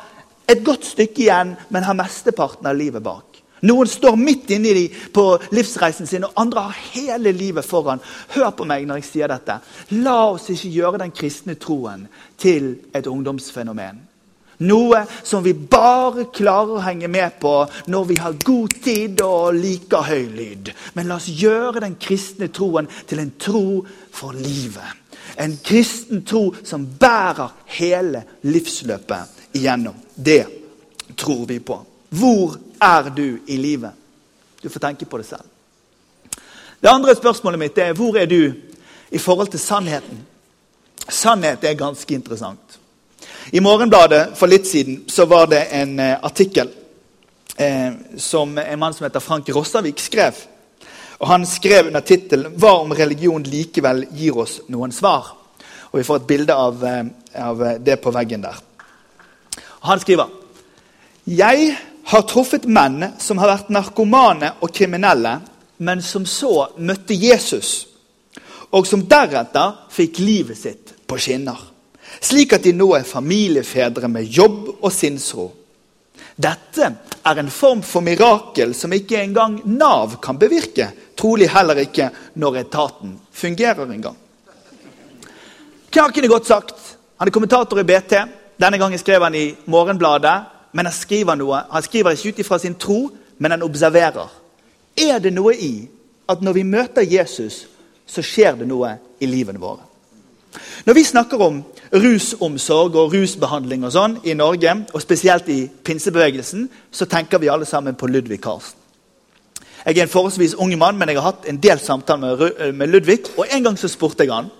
et 0.49 0.63
godt 0.65 0.85
stykke 0.85 1.21
igjen, 1.21 1.55
men 1.69 1.83
har 1.83 1.97
mesteparten 1.97 2.67
av 2.67 2.75
livet 2.75 3.03
bak. 3.03 3.31
Noen 3.61 3.87
står 3.87 4.15
midt 4.17 4.49
inni 4.55 4.87
på 5.13 5.25
livsreisen 5.53 6.07
sin, 6.09 6.23
og 6.25 6.33
andre 6.41 6.63
har 6.65 6.79
hele 6.95 7.31
livet 7.31 7.65
foran. 7.65 8.01
Hør 8.33 8.49
på 8.57 8.65
meg 8.65 8.87
når 8.89 9.01
jeg 9.01 9.09
sier 9.11 9.29
dette. 9.29 9.59
La 10.01 10.31
oss 10.31 10.49
ikke 10.49 10.73
gjøre 10.73 11.03
den 11.03 11.13
kristne 11.13 11.55
troen 11.61 12.07
til 12.41 12.73
et 12.97 13.07
ungdomsfenomen. 13.07 14.07
Noe 14.62 15.06
som 15.24 15.43
vi 15.43 15.54
bare 15.54 16.28
klarer 16.34 16.78
å 16.78 16.86
henge 16.86 17.10
med 17.10 17.39
på 17.41 17.54
når 17.89 18.08
vi 18.10 18.17
har 18.21 18.39
god 18.45 18.76
tid 18.84 19.21
og 19.26 19.58
liker 19.58 20.06
høy 20.06 20.26
lyd. 20.36 20.71
Men 20.93 21.10
la 21.10 21.17
oss 21.17 21.30
gjøre 21.34 21.82
den 21.82 21.97
kristne 22.02 22.52
troen 22.54 22.89
til 23.10 23.24
en 23.24 23.34
tro 23.41 23.82
for 24.13 24.38
livet. 24.38 25.00
En 25.41 25.56
kristen 25.63 26.21
tro 26.28 26.52
som 26.63 26.86
bærer 26.86 27.56
hele 27.78 28.21
livsløpet 28.45 29.56
igjennom. 29.58 29.95
Det 30.15 30.43
tror 31.17 31.45
vi 31.50 31.60
på. 31.60 31.80
Hvor 32.10 32.58
er 32.82 33.10
du 33.15 33.39
i 33.47 33.58
livet? 33.58 33.91
Du 34.62 34.69
får 34.69 34.80
tenke 34.80 35.06
på 35.06 35.17
det 35.17 35.26
selv. 35.26 35.47
Det 36.82 36.89
andre 36.89 37.15
spørsmålet 37.15 37.60
mitt 37.60 37.78
er 37.78 37.97
hvor 37.97 38.17
er 38.17 38.26
du 38.30 38.54
i 39.12 39.17
forhold 39.17 39.50
til 39.54 39.60
sannheten? 39.60 40.21
Sannhet 41.10 41.63
er 41.63 41.80
ganske 41.80 42.13
interessant. 42.13 42.81
I 43.49 43.60
Morgenbladet 43.60 44.38
for 44.38 44.47
litt 44.47 44.67
siden 44.69 45.01
så 45.10 45.25
var 45.25 45.47
det 45.49 45.63
en 45.73 45.99
eh, 45.99 46.17
artikkel 46.21 46.69
eh, 47.58 47.93
som 48.17 48.58
en 48.58 48.80
mann 48.80 48.93
som 48.93 49.08
heter 49.08 49.23
Frank 49.23 49.49
Rossavik 49.49 49.99
skrev. 49.99 50.38
Og 51.17 51.27
Han 51.27 51.45
skrev 51.45 51.88
under 51.88 52.01
tittelen 52.01 52.54
'Hva 52.54 52.71
om 52.82 52.93
religion 52.93 53.43
likevel 53.43 54.06
gir 54.12 54.38
oss 54.38 54.60
noen 54.67 54.91
svar?' 54.91 55.34
Og 55.91 55.99
Vi 55.99 56.04
får 56.04 56.15
et 56.15 56.27
bilde 56.27 56.54
av, 56.54 56.84
eh, 56.86 57.04
av 57.36 57.84
det 57.84 58.01
på 58.01 58.12
veggen 58.12 58.41
der. 58.41 58.56
Han 59.82 59.99
skriver 59.99 60.30
Jeg 61.27 61.77
har 62.04 62.21
truffet 62.21 62.65
menn 62.65 63.13
som 63.17 63.38
har 63.38 63.47
vært 63.47 63.69
narkomane 63.69 64.54
og 64.62 64.73
kriminelle, 64.73 65.41
men 65.77 66.01
som 66.01 66.25
så 66.25 66.67
møtte 66.77 67.13
Jesus, 67.13 67.88
og 68.71 68.88
som 68.88 69.01
deretter 69.01 69.73
fikk 69.89 70.19
livet 70.19 70.58
sitt 70.58 70.93
på 71.08 71.17
skinner 71.17 71.70
slik 72.19 72.54
at 72.54 72.63
de 72.63 72.74
nå 72.76 72.89
er 72.97 73.08
familiefedre 73.08 74.10
med 74.12 74.28
jobb 74.28 74.69
og 74.82 74.91
sinnsro. 74.93 75.52
Dette 76.41 76.88
er 77.28 77.39
en 77.39 77.52
form 77.52 77.82
for 77.86 78.02
mirakel 78.02 78.74
som 78.76 78.93
ikke 78.93 79.19
engang 79.21 79.60
Nav 79.65 80.17
kan 80.24 80.39
bevirke. 80.39 80.89
Trolig 81.17 81.50
heller 81.54 81.84
ikke 81.84 82.10
når 82.41 82.63
etaten 82.63 83.17
fungerer 83.32 83.86
engang. 83.86 84.17
Knaken 85.91 86.24
er 86.24 86.32
godt 86.32 86.47
sagt. 86.47 86.97
Han 87.19 87.28
er 87.28 87.36
kommentator 87.36 87.80
i 87.80 87.84
BT. 87.84 88.15
Denne 88.62 88.80
gangen 88.80 89.00
skrev 89.00 89.24
han 89.24 89.36
i 89.36 89.52
Morgenbladet. 89.65 90.38
Men 90.71 90.88
han 90.88 90.95
skriver 90.95 91.36
noe. 91.36 91.65
Han 91.69 91.84
skriver 91.84 92.15
ikke 92.15 92.32
ut 92.32 92.39
ifra 92.39 92.60
sin 92.60 92.78
tro, 92.80 93.10
men 93.38 93.52
han 93.52 93.63
observerer. 93.63 94.32
Er 94.97 95.19
det 95.19 95.34
noe 95.36 95.54
i 95.56 95.89
at 96.32 96.41
når 96.41 96.54
vi 96.54 96.63
møter 96.63 97.08
Jesus, 97.08 97.65
så 98.08 98.24
skjer 98.24 98.56
det 98.62 98.67
noe 98.69 98.95
i 99.19 99.28
livene 99.28 99.60
våre? 99.60 99.90
Når 100.85 100.93
vi 100.93 101.03
snakker 101.03 101.41
om 101.41 101.63
rusomsorg 101.93 102.95
og 102.95 103.13
rusbehandling 103.13 103.85
og 103.87 103.93
sånn 103.95 104.17
i 104.27 104.35
Norge, 104.35 104.73
og 104.93 105.03
spesielt 105.03 105.49
i 105.51 105.63
pinsebevegelsen, 105.67 106.67
så 106.91 107.07
tenker 107.07 107.39
vi 107.39 107.51
alle 107.51 107.65
sammen 107.65 107.95
på 107.95 108.09
Ludvig 108.11 108.41
Karlsen. 108.43 108.77
Jeg 109.85 109.97
er 109.97 110.03
en 110.03 110.13
forholdsvis 110.13 110.53
ung 110.61 110.75
mann, 110.77 110.97
men 110.97 111.09
jeg 111.09 111.17
har 111.17 111.31
hatt 111.31 111.47
en 111.49 111.57
del 111.57 111.79
samtaler 111.81 112.37
med, 112.37 112.75
med 112.77 112.91
Ludvig. 112.91 113.31
Og 113.37 113.47
En 113.49 113.63
gang 113.63 113.77
så 113.79 113.89
spurte 113.89 114.23
jeg 114.23 114.33
han. 114.33 114.51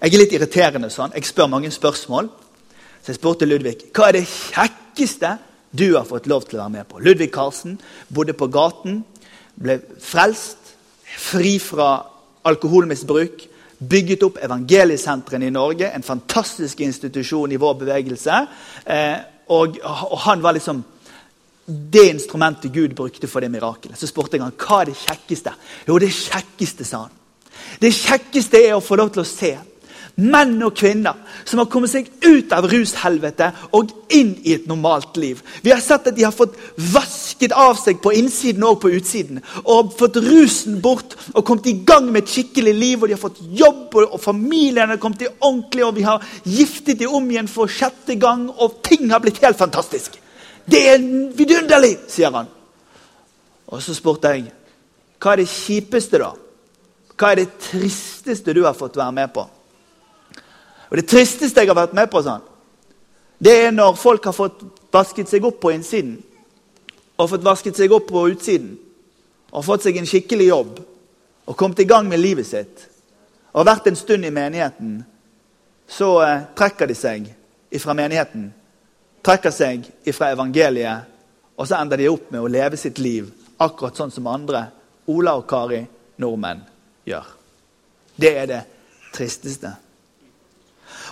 Jeg 0.00 0.14
er 0.14 0.18
litt 0.18 0.34
irriterende 0.34 0.90
sånn. 0.90 1.14
Jeg 1.14 1.28
spør 1.28 1.52
mange 1.52 1.70
spørsmål. 1.70 2.28
Så 3.04 3.12
jeg 3.12 3.20
spurte 3.20 3.46
Ludvig 3.46 3.76
hva 3.94 4.08
er 4.08 4.18
det 4.18 4.26
kjekkeste 4.26 5.36
du 5.74 5.92
har 5.94 6.06
fått 6.08 6.26
lov 6.30 6.48
til 6.48 6.58
å 6.58 6.64
være 6.64 6.74
med 6.74 6.88
på. 6.90 6.98
Ludvig 7.02 7.30
Karlsen 7.34 7.78
bodde 8.08 8.34
på 8.34 8.48
gaten, 8.50 9.02
ble 9.54 9.78
frelst, 10.02 10.74
fri 11.04 11.58
fra 11.62 11.90
alkoholmisbruk 12.48 13.46
bygget 13.88 14.22
opp 14.26 14.40
evangeliesentrene 14.42 15.48
i 15.48 15.54
Norge, 15.54 15.90
en 15.90 16.06
fantastisk 16.06 16.80
institusjon 16.80 17.52
i 17.52 17.60
vår 17.60 17.78
bevegelse. 17.84 18.40
Eh, 18.86 19.16
og, 19.54 19.78
og, 19.82 20.18
han 20.24 20.42
var 20.42 20.56
liksom 20.56 20.82
det 21.66 22.08
instrumentet 22.10 22.72
Gud 22.72 22.94
brukte 22.96 23.28
for 23.28 23.40
det 23.40 23.50
mirakelet. 23.52 23.98
Så 23.98 24.08
spurte 24.10 24.36
jeg 24.36 24.44
han, 24.44 24.56
hva 24.56 24.82
er 24.82 24.90
det 24.90 24.98
kjekkeste. 25.00 25.54
Jo, 25.88 25.98
det 26.00 26.12
kjekkeste, 26.12 26.84
sa 26.88 27.06
han. 27.06 27.20
Det 27.80 27.92
kjekkeste 27.94 28.60
er 28.60 28.76
å 28.76 28.84
få 28.84 28.98
lov 29.00 29.14
til 29.14 29.24
å 29.24 29.28
se 29.28 29.54
menn 30.20 30.60
og 30.62 30.76
kvinner 30.78 31.16
som 31.44 31.60
har 31.60 31.68
kommet 31.70 31.90
seg 31.90 32.08
ut 32.22 32.52
av 32.54 32.68
rushelvetet 32.70 33.66
og 33.74 33.90
inn 34.14 34.34
i 34.46 34.54
et 34.54 34.68
normalt 34.70 35.16
liv. 35.18 35.40
Vi 35.64 35.72
har 35.72 35.82
sett 35.82 36.06
at 36.10 36.16
de 36.16 36.26
har 36.26 36.34
fått 36.34 36.54
vasket 36.94 37.54
av 37.56 37.74
seg 37.80 37.98
på 38.02 38.12
innsiden 38.14 38.64
og 38.68 38.80
på 38.84 38.92
utsiden. 38.94 39.40
Og 39.64 39.94
fått 39.98 40.20
rusen 40.22 40.78
bort 40.84 41.16
og 41.32 41.42
kommet 41.46 41.70
i 41.70 41.76
gang 41.86 42.10
med 42.10 42.22
et 42.22 42.34
skikkelig 42.34 42.74
liv. 42.74 43.02
Og 43.02 43.08
de 43.08 43.16
har 43.16 43.22
fått 43.22 43.42
jobb, 43.58 43.96
og 44.04 44.20
familien 44.22 44.92
har 44.92 45.00
kommet 45.02 45.26
i 45.26 45.32
ordentlig, 45.34 45.84
og 45.86 45.96
vi 45.98 46.06
har 46.06 46.22
giftet 46.44 47.00
dem 47.02 47.14
om 47.14 47.30
igjen 47.30 47.50
for 47.50 47.70
sjette 47.70 48.18
gang, 48.20 48.46
og 48.54 48.80
ting 48.86 49.10
har 49.10 49.22
blitt 49.24 49.42
helt 49.42 49.58
fantastisk. 49.58 50.20
Det 50.64 50.80
er 50.94 51.02
vidunderlig, 51.36 51.96
sier 52.08 52.32
han. 52.32 52.48
Og 53.68 53.82
så 53.82 53.96
spurte 53.96 54.30
jeg 54.32 54.46
hva 55.24 55.32
er 55.32 55.40
det 55.40 55.48
kjipeste, 55.48 56.20
da? 56.20 56.34
Hva 57.16 57.30
er 57.32 57.38
det 57.40 57.52
tristeste 57.62 58.52
du 58.52 58.64
har 58.66 58.76
fått 58.76 58.98
være 58.98 59.14
med 59.16 59.30
på? 59.32 59.46
Og 60.94 60.98
Det 61.00 61.08
tristeste 61.10 61.58
jeg 61.58 61.66
har 61.66 61.74
vært 61.74 61.96
med 61.98 62.06
på, 62.06 62.20
sånn, 62.22 62.42
det 63.42 63.54
er 63.64 63.72
når 63.74 63.96
folk 63.98 64.28
har 64.28 64.36
fått 64.36 64.60
vasket 64.94 65.26
seg 65.26 65.42
opp 65.42 65.56
på 65.58 65.72
innsiden 65.74 66.20
og 67.18 67.32
fått 67.32 67.42
vasket 67.42 67.74
seg 67.74 67.90
opp 67.96 68.06
på 68.12 68.22
utsiden 68.30 68.76
og 69.50 69.64
fått 69.66 69.82
seg 69.82 69.98
en 69.98 70.06
skikkelig 70.06 70.46
jobb 70.52 70.78
og 71.50 71.58
kommet 71.58 71.82
i 71.82 71.88
gang 71.90 72.06
med 72.06 72.22
livet 72.22 72.46
sitt 72.46 72.86
og 73.50 73.66
vært 73.66 73.90
en 73.90 73.98
stund 73.98 74.22
i 74.22 74.30
menigheten, 74.30 75.00
så 75.90 76.14
eh, 76.22 76.46
trekker 76.62 76.86
de 76.86 76.94
seg 76.94 77.26
ifra 77.74 77.98
menigheten, 77.98 78.48
trekker 79.18 79.50
seg 79.50 79.90
ifra 80.06 80.30
evangeliet, 80.30 81.10
og 81.58 81.66
så 81.66 81.82
ender 81.82 81.98
de 81.98 82.10
opp 82.14 82.30
med 82.30 82.38
å 82.38 82.50
leve 82.54 82.78
sitt 82.78 83.02
liv 83.02 83.34
akkurat 83.58 83.98
sånn 83.98 84.14
som 84.14 84.30
andre, 84.30 84.68
Ola 85.10 85.34
og 85.42 85.48
Kari, 85.50 85.82
nordmenn, 86.22 86.62
gjør. 87.10 87.34
Det 88.14 88.36
er 88.38 88.46
det 88.46 88.66
tristeste. 89.10 89.80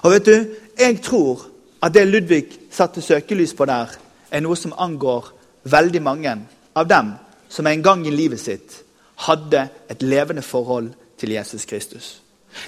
Og 0.03 0.11
vet 0.11 0.27
du, 0.27 0.47
Jeg 0.79 1.03
tror 1.03 1.47
at 1.83 1.95
det 1.95 2.09
Ludvig 2.09 2.47
satte 2.71 3.03
søkelys 3.03 3.55
på 3.55 3.65
der, 3.65 3.87
er 4.31 4.41
noe 4.41 4.57
som 4.57 4.73
angår 4.79 5.33
veldig 5.65 6.03
mange 6.03 6.37
av 6.75 6.89
dem 6.89 7.13
som 7.49 7.67
en 7.67 7.83
gang 7.83 8.07
i 8.07 8.11
livet 8.11 8.41
sitt 8.41 8.79
hadde 9.27 9.69
et 9.91 10.03
levende 10.03 10.43
forhold 10.43 10.91
til 11.19 11.31
Jesus 11.31 11.65
Kristus. 11.65 12.23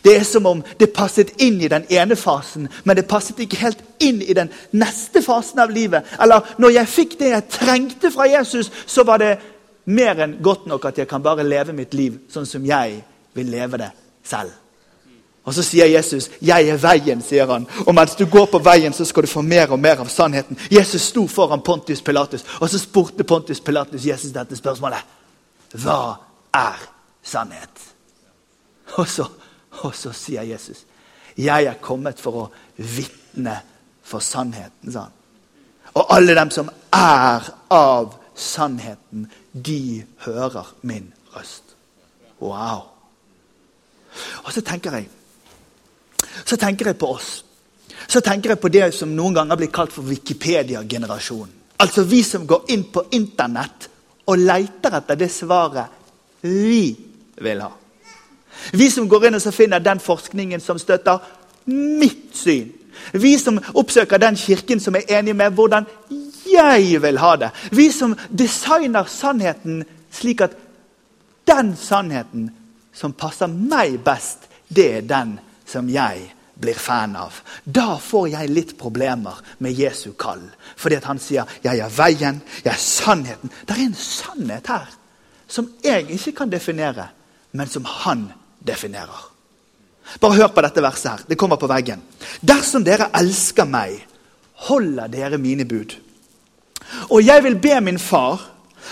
Det 0.04 0.16
er 0.16 0.22
som 0.24 0.46
om 0.46 0.62
det 0.80 0.92
passet 0.96 1.32
inn 1.44 1.60
i 1.60 1.68
den 1.68 1.84
ene 1.92 2.16
fasen, 2.16 2.68
men 2.84 2.96
det 2.96 3.08
passet 3.08 3.40
ikke 3.40 3.60
helt 3.60 3.82
inn 4.00 4.22
i 4.22 4.36
den 4.36 4.52
neste 4.72 5.22
fasen 5.22 5.60
av 5.60 5.72
livet. 5.72 6.04
Eller 6.20 6.54
når 6.58 6.76
jeg 6.78 6.92
fikk 6.92 7.18
det 7.20 7.32
jeg 7.32 7.48
trengte 7.52 8.10
fra 8.10 8.28
Jesus, 8.28 8.70
så 8.86 9.04
var 9.04 9.20
det 9.20 9.36
mer 9.84 10.20
enn 10.24 10.38
godt 10.42 10.66
nok 10.66 10.84
at 10.88 10.98
jeg 10.98 11.08
kan 11.08 11.22
bare 11.22 11.44
leve 11.44 11.76
mitt 11.76 11.94
liv 11.94 12.16
sånn 12.32 12.48
som 12.48 12.64
jeg 12.64 13.02
vil 13.34 13.50
leve 13.52 13.80
det 13.80 13.90
selv. 14.24 14.52
Og 15.44 15.54
Så 15.54 15.62
sier 15.62 15.86
Jesus, 15.86 16.30
'Jeg 16.42 16.68
er 16.68 16.76
veien', 16.76 17.22
sier 17.22 17.46
han. 17.52 17.66
Og 17.86 17.94
mens 17.94 18.14
du 18.14 18.26
går 18.26 18.46
på 18.46 18.58
veien, 18.58 18.92
så 18.92 19.04
skal 19.04 19.22
du 19.22 19.26
få 19.26 19.42
mer 19.42 19.72
og 19.72 19.78
mer 19.78 20.00
av 20.00 20.08
sannheten. 20.08 20.58
Jesus 20.70 21.02
sto 21.02 21.26
foran 21.26 21.60
Pontius 21.60 22.02
Pilatus, 22.02 22.44
og 22.60 22.70
så 22.70 22.78
spurte 22.78 23.24
Pontius 23.24 23.60
Pilatus 23.60 24.06
Jesus 24.06 24.32
dette 24.32 24.56
spørsmålet. 24.56 24.98
Hva 25.72 26.14
er 26.54 26.88
sannhet? 27.22 27.94
Og 28.96 29.08
så, 29.08 29.26
og 29.82 29.94
så 29.94 30.12
sier 30.12 30.42
Jesus, 30.42 30.76
'Jeg 31.36 31.64
er 31.64 31.74
kommet 31.74 32.20
for 32.20 32.32
å 32.32 32.50
vitne 32.76 33.60
for 34.02 34.18
sannheten', 34.18 34.92
sa 34.92 35.00
han. 35.00 35.12
Og 35.94 36.16
alle 36.16 36.34
dem 36.34 36.50
som 36.50 36.70
er 36.92 37.54
av 37.70 38.14
sannheten, 38.34 39.30
de 39.66 40.04
hører 40.18 40.74
min 40.82 41.12
røst. 41.36 41.62
Wow. 42.40 42.80
Og 44.44 44.52
så 44.52 44.60
tenker 44.60 44.92
jeg 44.92 45.08
så 46.44 46.56
tenker 46.56 46.90
jeg 46.90 46.98
på 46.98 47.10
oss. 47.14 47.44
Så 48.06 48.20
tenker 48.20 48.54
jeg 48.54 48.60
på 48.60 48.70
det 48.72 48.88
som 48.94 49.12
noen 49.14 49.36
ganger 49.36 49.58
blir 49.60 49.72
kalt 49.72 49.92
for 49.94 50.06
Wikipedia-generasjonen. 50.08 51.52
Altså 51.84 52.04
vi 52.06 52.22
som 52.22 52.46
går 52.46 52.70
inn 52.74 52.84
på 52.92 53.02
Internett 53.16 53.88
og 54.30 54.40
leter 54.40 54.98
etter 55.00 55.18
det 55.18 55.30
svaret 55.32 55.90
vi 56.44 56.94
vil 57.42 57.64
ha. 57.64 57.72
Vi 58.72 58.88
som 58.90 59.08
går 59.10 59.28
inn 59.28 59.38
og 59.38 59.54
finner 59.54 59.82
den 59.82 60.00
forskningen 60.00 60.62
som 60.62 60.78
støtter 60.78 61.22
mitt 61.70 62.36
syn. 62.36 62.70
Vi 63.12 63.34
som 63.38 63.58
oppsøker 63.74 64.22
den 64.22 64.36
kirken 64.38 64.80
som 64.80 64.94
er 64.96 65.08
enig 65.18 65.34
med 65.36 65.56
hvordan 65.56 65.88
jeg 66.46 67.00
vil 67.02 67.18
ha 67.18 67.34
det. 67.36 67.50
Vi 67.72 67.88
som 67.92 68.14
designer 68.30 69.08
sannheten 69.10 69.82
slik 70.14 70.44
at 70.46 70.54
den 71.48 71.74
sannheten 71.76 72.50
som 72.94 73.12
passer 73.12 73.50
meg 73.50 73.98
best, 74.04 74.46
det 74.68 74.86
er 74.98 75.08
den 75.08 75.34
som 75.74 75.90
jeg 75.90 76.28
blir 76.54 76.78
fan 76.78 77.16
av. 77.18 77.34
Da 77.64 77.96
får 77.98 78.28
jeg 78.36 78.52
litt 78.54 78.74
problemer 78.78 79.40
med 79.58 79.74
Jesu 79.74 80.12
kall. 80.18 80.42
Fordi 80.76 81.00
han 81.02 81.18
sier 81.18 81.44
'jeg 81.62 81.78
er 81.78 81.88
veien, 81.88 82.42
jeg 82.64 82.72
er 82.72 82.78
sannheten'. 82.78 83.50
Det 83.66 83.76
er 83.76 83.86
en 83.86 83.94
sannhet 83.94 84.66
her 84.66 84.88
som 85.48 85.68
jeg 85.84 86.10
ikke 86.10 86.32
kan 86.32 86.50
definere, 86.50 87.08
men 87.52 87.68
som 87.68 87.84
han 87.84 88.32
definerer. 88.66 89.30
Bare 90.20 90.36
hør 90.36 90.50
på 90.52 90.62
dette 90.64 90.82
verset 90.82 91.10
her. 91.10 91.20
Det 91.28 91.38
kommer 91.38 91.56
på 91.56 91.68
veggen. 91.70 92.02
Dersom 92.40 92.84
dere 92.84 93.10
elsker 93.14 93.64
meg, 93.64 94.06
holder 94.68 95.06
dere 95.12 95.38
mine 95.38 95.64
bud. 95.64 95.94
Og 97.10 97.24
jeg 97.26 97.42
vil 97.44 97.58
be 97.58 97.80
min 97.80 97.98
far, 97.98 98.40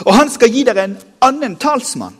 og 0.04 0.14
han 0.14 0.30
skal 0.30 0.50
gi 0.50 0.64
dere 0.64 0.84
en 0.84 0.98
annen 1.20 1.56
talsmann, 1.56 2.16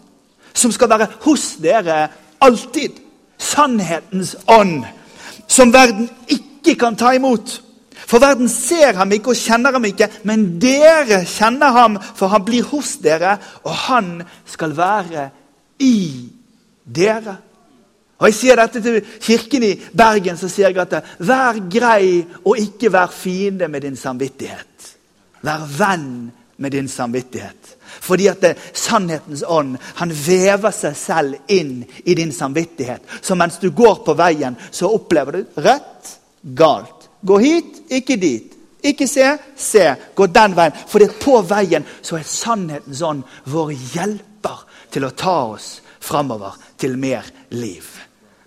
som 0.55 0.72
skal 0.72 0.90
være 0.92 1.09
hos 1.25 1.57
dere 1.62 2.09
alltid. 2.40 3.01
Sannhetens 3.42 4.37
ånd, 4.46 4.85
som 5.50 5.72
verden 5.74 6.09
ikke 6.31 6.76
kan 6.78 6.96
ta 6.96 7.12
imot. 7.16 7.59
For 8.07 8.20
verden 8.22 8.48
ser 8.50 8.96
ham 8.98 9.12
ikke 9.14 9.33
og 9.33 9.38
kjenner 9.40 9.76
ham 9.76 9.87
ikke, 9.88 10.09
men 10.28 10.44
dere 10.62 11.22
kjenner 11.28 11.72
ham, 11.74 11.96
for 12.16 12.33
han 12.33 12.44
blir 12.44 12.66
hos 12.72 12.96
dere, 13.02 13.38
og 13.64 13.72
han 13.87 14.12
skal 14.48 14.76
være 14.76 15.31
i 15.83 16.28
dere. 16.85 17.38
Og 18.22 18.28
Jeg 18.28 18.38
sier 18.38 18.61
dette 18.61 18.83
til 18.83 19.00
kirken 19.20 19.64
i 19.66 19.72
Bergen, 19.98 20.37
så 20.38 20.46
sier 20.50 20.70
jeg 20.70 20.78
at 20.78 21.16
vær 21.18 21.59
grei 21.72 22.22
og 22.44 22.61
ikke 22.61 22.92
vær 22.94 23.11
fiende 23.11 23.66
med 23.68 23.83
din 23.83 23.96
samvittighet. 23.98 24.92
Vær 25.42 25.64
venn 25.78 26.31
med 26.62 26.72
din 26.72 26.88
samvittighet. 26.88 27.77
Fordi 28.03 28.29
at 28.31 28.40
det, 28.40 28.55
sannhetens 28.72 29.42
ånd 29.46 29.77
han 29.98 30.14
vever 30.14 30.72
seg 30.75 30.96
selv 30.96 31.53
inn 31.53 31.83
i 32.05 32.16
din 32.18 32.33
samvittighet. 32.33 33.05
Så 33.20 33.37
mens 33.38 33.59
du 33.62 33.70
går 33.70 34.01
på 34.07 34.14
veien, 34.18 34.57
så 34.70 34.90
opplever 34.94 35.38
du 35.38 35.62
rett, 35.66 36.16
galt. 36.42 37.09
Gå 37.22 37.38
hit, 37.38 37.83
ikke 37.90 38.16
dit. 38.16 38.59
Ikke 38.83 39.07
se, 39.07 39.29
se. 39.57 39.85
Gå 40.14 40.27
den 40.27 40.57
veien. 40.59 40.75
For 40.90 40.98
det 40.98 41.11
er 41.11 41.20
på 41.22 41.37
veien 41.46 41.87
så 42.03 42.18
er 42.18 42.27
sannhetens 42.27 43.03
ånd 43.07 43.22
vår 43.51 43.75
hjelper 43.94 44.64
til 44.92 45.07
å 45.07 45.14
ta 45.14 45.37
oss 45.55 45.77
framover 46.03 46.59
til 46.81 46.98
mer 46.98 47.29
liv. 47.55 47.87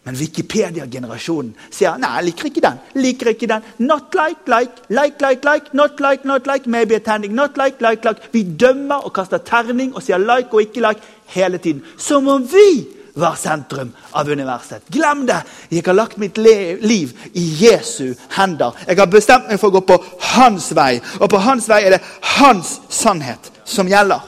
Men 0.06 0.18
Wikipedia-generasjonen 0.20 1.56
sier 1.74 1.98
nei, 1.98 2.12
jeg 2.20 2.26
liker 2.28 2.50
ikke 2.52 2.62
den. 2.62 2.82
liker 3.02 3.32
ikke 3.32 3.48
den. 3.50 3.64
Not 3.90 4.14
like, 4.14 4.46
like, 4.46 4.84
like, 4.90 5.22
like, 5.22 5.46
like, 5.46 5.74
not 5.74 6.00
like, 6.00 6.28
not 6.30 6.46
like, 6.46 6.70
maybe 6.70 6.96
attending, 6.96 7.34
not 7.34 7.58
like, 7.58 7.82
like, 7.82 8.06
like. 8.06 8.30
Vi 8.32 8.44
dømmer 8.44 9.02
og 9.02 9.16
kaster 9.18 9.42
terning 9.42 9.96
og 9.96 10.06
sier 10.06 10.22
like 10.22 10.54
og 10.54 10.62
ikke 10.62 10.86
like 10.86 11.02
hele 11.34 11.58
tiden. 11.58 11.82
Som 11.98 12.28
om 12.28 12.46
vi 12.46 12.86
var 13.16 13.36
sentrum 13.40 13.96
av 14.12 14.30
universet. 14.30 14.86
Glem 14.94 15.26
det! 15.26 15.42
Jeg 15.70 15.84
har 15.86 15.98
lagt 15.98 16.18
mitt 16.22 16.38
liv 16.38 17.18
i 17.34 17.46
Jesu 17.64 18.14
hender. 18.38 18.78
Jeg 18.86 19.00
har 19.00 19.10
bestemt 19.10 19.50
meg 19.50 19.60
for 19.60 19.72
å 19.72 19.80
gå 19.80 19.86
på 19.90 20.00
hans 20.36 20.70
vei, 20.76 21.00
og 21.18 21.30
på 21.32 21.42
hans 21.48 21.70
vei 21.72 21.82
er 21.88 21.96
det 21.96 22.04
hans 22.38 22.78
sannhet 22.94 23.50
som 23.66 23.90
gjelder. 23.90 24.22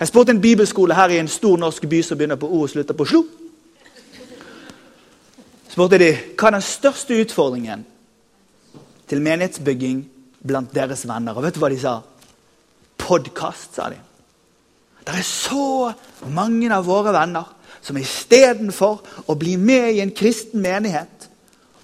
Jeg 0.00 0.10
spurte 0.10 0.34
en 0.34 0.42
bibelskole 0.42 0.94
her 0.94 1.12
i 1.14 1.22
en 1.22 1.30
stor 1.30 1.58
norsk 1.60 1.86
by 1.86 2.02
som 2.02 2.18
begynner 2.18 2.40
på 2.40 2.48
O 2.48 2.64
og 2.64 2.72
slutter 2.72 2.98
på 2.98 3.06
Slo 3.06 3.26
spurte 5.78 6.00
de 6.02 6.08
hva 6.34 6.48
er 6.48 6.56
den 6.56 6.64
største 6.66 7.14
utfordringen 7.22 7.84
til 9.06 9.20
menighetsbygging 9.22 10.00
blant 10.42 10.72
deres 10.74 11.04
venner. 11.06 11.36
Og 11.38 11.44
vet 11.44 11.54
du 11.54 11.60
hva 11.62 11.70
de 11.70 11.78
sa? 11.78 11.92
Podkast, 12.98 13.76
sa 13.78 13.86
de. 13.92 14.00
Det 15.06 15.14
er 15.14 15.22
så 15.22 15.92
mange 16.34 16.72
av 16.74 16.82
våre 16.88 17.14
venner 17.14 17.46
som 17.78 18.00
istedenfor 18.00 19.22
å 19.30 19.38
bli 19.38 19.54
med 19.54 19.92
i 19.92 20.02
en 20.02 20.10
kristen 20.10 20.64
menighet 20.66 21.28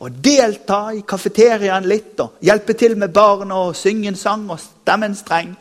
og 0.03 0.19
delta 0.19 0.89
i 0.91 1.07
kafeteriaen 1.07 1.87
litt 1.87 2.19
og 2.19 2.43
hjelpe 2.43 2.75
til 2.75 2.99
med 2.99 3.15
barn 3.15 3.55
og 3.55 3.79
synge 3.79 4.11
en 4.11 4.19
sang 4.19 4.51
og 4.51 4.59
stemme 4.59 5.07
en 5.07 5.19
streng, 5.23 5.55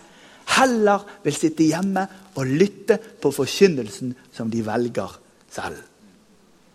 heller 0.58 1.06
vil 1.22 1.38
sitte 1.38 1.70
hjemme 1.70 2.10
og 2.34 2.50
lytte 2.50 2.98
på 2.98 3.30
forkynnelsen 3.30 4.18
som 4.34 4.50
de 4.50 4.66
velger 4.66 5.20
selv. 5.54 5.93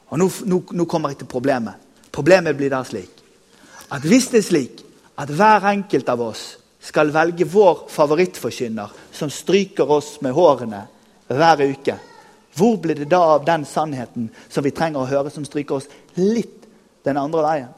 Og 0.08 0.20
nå, 0.20 0.28
nå, 0.48 0.60
nå, 0.72 0.86
kommer 0.88 1.12
jeg 1.12 1.22
til 1.22 1.30
problemet. 1.30 1.86
Problemet 2.12 2.56
blir 2.56 2.72
da 2.72 2.82
slik 2.86 3.14
at 3.88 4.04
hvis 4.04 4.26
det 4.32 4.42
er 4.42 4.44
slik 4.44 4.80
at 5.16 5.30
hver 5.32 5.64
enkelt 5.70 6.08
av 6.12 6.20
oss 6.20 6.42
skal 6.84 7.08
velge 7.12 7.46
vår 7.48 7.86
favorittforkynner, 7.90 8.90
som 9.12 9.30
stryker 9.32 9.88
oss 9.90 10.18
med 10.24 10.36
hårene 10.36 10.82
hver 11.28 11.62
uke, 11.64 11.96
hvor 12.58 12.76
blir 12.82 13.00
det 13.00 13.08
da 13.10 13.20
av 13.34 13.44
den 13.46 13.64
sannheten 13.68 14.28
som 14.50 14.64
vi 14.66 14.74
trenger 14.74 15.02
å 15.02 15.08
høre, 15.08 15.32
som 15.32 15.46
stryker 15.46 15.78
oss 15.78 15.88
litt 16.18 16.66
den 17.06 17.20
andre 17.20 17.44
veien? 17.44 17.74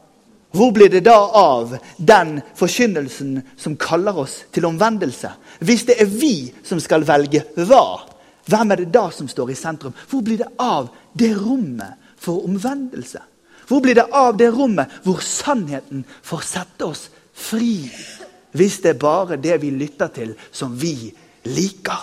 Hvor 0.51 0.73
blir 0.75 0.89
det 0.91 1.05
da 1.05 1.15
av 1.37 1.77
den 1.95 2.41
forkynnelsen 2.59 3.37
som 3.55 3.77
kaller 3.79 4.17
oss 4.25 4.41
til 4.51 4.67
omvendelse? 4.67 5.31
Hvis 5.63 5.85
det 5.87 5.95
er 6.03 6.11
vi 6.11 6.51
som 6.67 6.81
skal 6.83 7.05
velge 7.07 7.45
hva, 7.55 8.01
hvem 8.51 8.73
er 8.73 8.81
det 8.81 8.91
da 8.91 9.05
som 9.15 9.29
står 9.31 9.53
i 9.53 9.59
sentrum? 9.59 9.95
Hvor 10.09 10.25
blir 10.25 10.41
det 10.41 10.49
av 10.59 10.89
det 11.15 11.31
rommet 11.39 12.00
for 12.21 12.45
omvendelse? 12.45 13.21
Hvor 13.67 13.81
blir 13.81 13.95
det 13.97 14.09
av 14.11 14.37
det 14.37 14.51
rommet 14.53 14.91
hvor 15.03 15.21
sannheten 15.23 16.03
får 16.23 16.45
sette 16.45 16.85
oss 16.85 17.07
fri? 17.33 17.89
Hvis 18.51 18.81
det 18.83 18.95
er 18.95 18.99
bare 18.99 19.39
det 19.39 19.61
vi 19.61 19.71
lytter 19.71 20.11
til, 20.11 20.33
som 20.51 20.75
vi 20.75 21.11
liker. 21.47 22.01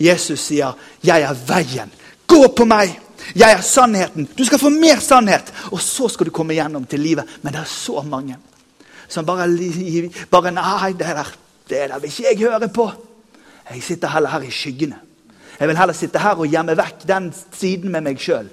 Jesus 0.00 0.40
sier, 0.40 0.72
'Jeg 1.04 1.22
er 1.22 1.34
veien. 1.46 1.90
Gå 2.26 2.48
på 2.56 2.64
meg!' 2.64 2.98
Jeg 3.34 3.52
er 3.52 3.60
sannheten. 3.60 4.28
Du 4.38 4.44
skal 4.44 4.58
få 4.58 4.68
mer 4.68 4.98
sannhet, 5.00 5.52
og 5.70 5.80
så 5.80 6.08
skal 6.08 6.26
du 6.26 6.30
komme 6.30 6.54
gjennom 6.54 6.84
til 6.84 7.00
livet. 7.00 7.24
Men 7.42 7.52
det 7.52 7.60
er 7.60 7.70
så 7.70 8.02
mange 8.02 8.36
som 9.08 9.26
bare, 9.26 9.46
bare 10.30 10.50
Nei, 10.50 10.92
det 10.92 11.06
der, 11.06 11.32
det 11.68 11.88
der 11.90 11.98
vil 12.00 12.10
ikke 12.10 12.28
jeg 12.30 12.38
høre 12.50 12.68
på. 12.68 12.90
Jeg 13.70 13.82
sitter 13.82 14.08
heller 14.08 14.28
her 14.28 14.40
i 14.40 14.50
skyggene. 14.50 14.98
Jeg 15.58 15.68
vil 15.68 15.78
heller 15.78 15.94
sitte 15.96 16.18
her 16.18 16.40
og 16.40 16.48
gjemme 16.48 16.76
vekk 16.78 17.04
den 17.08 17.28
siden 17.54 17.92
med 17.92 18.06
meg 18.06 18.20
sjøl. 18.20 18.48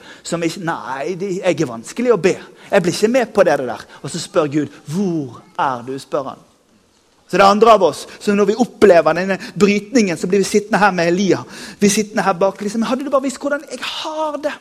Nei, 0.65 1.15
jeg 1.19 1.55
er 1.55 1.69
vanskelig 1.69 2.13
å 2.13 2.21
be. 2.21 2.35
Jeg 2.69 2.83
blir 2.83 2.93
ikke 2.93 3.11
med 3.13 3.33
på 3.33 3.45
det 3.47 3.57
der. 3.61 3.87
Og 4.03 4.11
så 4.11 4.19
spør 4.19 4.47
Gud, 4.51 4.67
'Hvor 4.87 5.41
er 5.57 5.83
du?' 5.87 5.99
spør 5.99 6.23
han. 6.29 6.39
Så 7.29 7.37
det 7.37 7.43
er 7.43 7.51
andre 7.51 7.73
av 7.77 7.83
oss 7.83 8.07
som 8.19 8.35
når 8.35 8.45
vi 8.45 8.55
opplever 8.57 9.13
denne 9.13 9.37
brytningen, 9.59 10.17
så 10.17 10.27
blir 10.27 10.41
vi 10.41 10.49
sittende 10.49 10.79
her 10.81 10.91
med 10.91 11.07
Elia. 11.07 11.43
Vi 11.79 11.89
sittende 11.89 12.23
her 12.25 12.33
bak, 12.33 12.61
liksom, 12.61 12.81
Hadde 12.81 13.05
du 13.05 13.09
bare 13.09 13.21
visst 13.21 13.37
hvordan 13.37 13.61
jeg 13.69 13.79
har 13.83 14.37
det? 14.37 14.53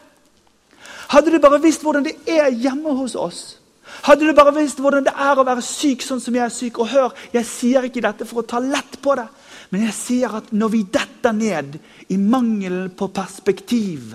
Hadde 1.08 1.32
du 1.32 1.38
bare 1.38 1.62
visst 1.62 1.82
hvordan 1.82 2.04
det 2.04 2.12
er 2.26 2.50
hjemme 2.50 2.92
hos 2.92 3.14
oss? 3.14 3.56
Hadde 4.06 4.26
du 4.26 4.34
bare 4.36 4.54
visst 4.56 4.80
hvordan 4.82 5.06
det 5.06 5.14
er 5.14 5.38
å 5.38 5.46
være 5.46 5.64
syk 5.64 6.04
sånn 6.04 6.20
som 6.22 6.36
jeg 6.36 6.44
er 6.44 6.54
syk? 6.54 6.78
Og 6.78 6.90
hør, 6.92 7.14
jeg 7.34 7.46
sier 7.48 7.88
ikke 7.88 8.04
dette 8.04 8.26
for 8.28 8.42
å 8.42 8.48
ta 8.48 8.60
lett 8.62 9.00
på 9.02 9.16
det, 9.18 9.26
men 9.72 9.84
jeg 9.88 9.96
sier 9.96 10.36
at 10.38 10.52
når 10.56 10.72
vi 10.72 10.82
detter 10.94 11.34
ned 11.36 11.78
i 12.14 12.16
mangelen 12.20 12.92
på 12.96 13.10
perspektiv, 13.12 14.14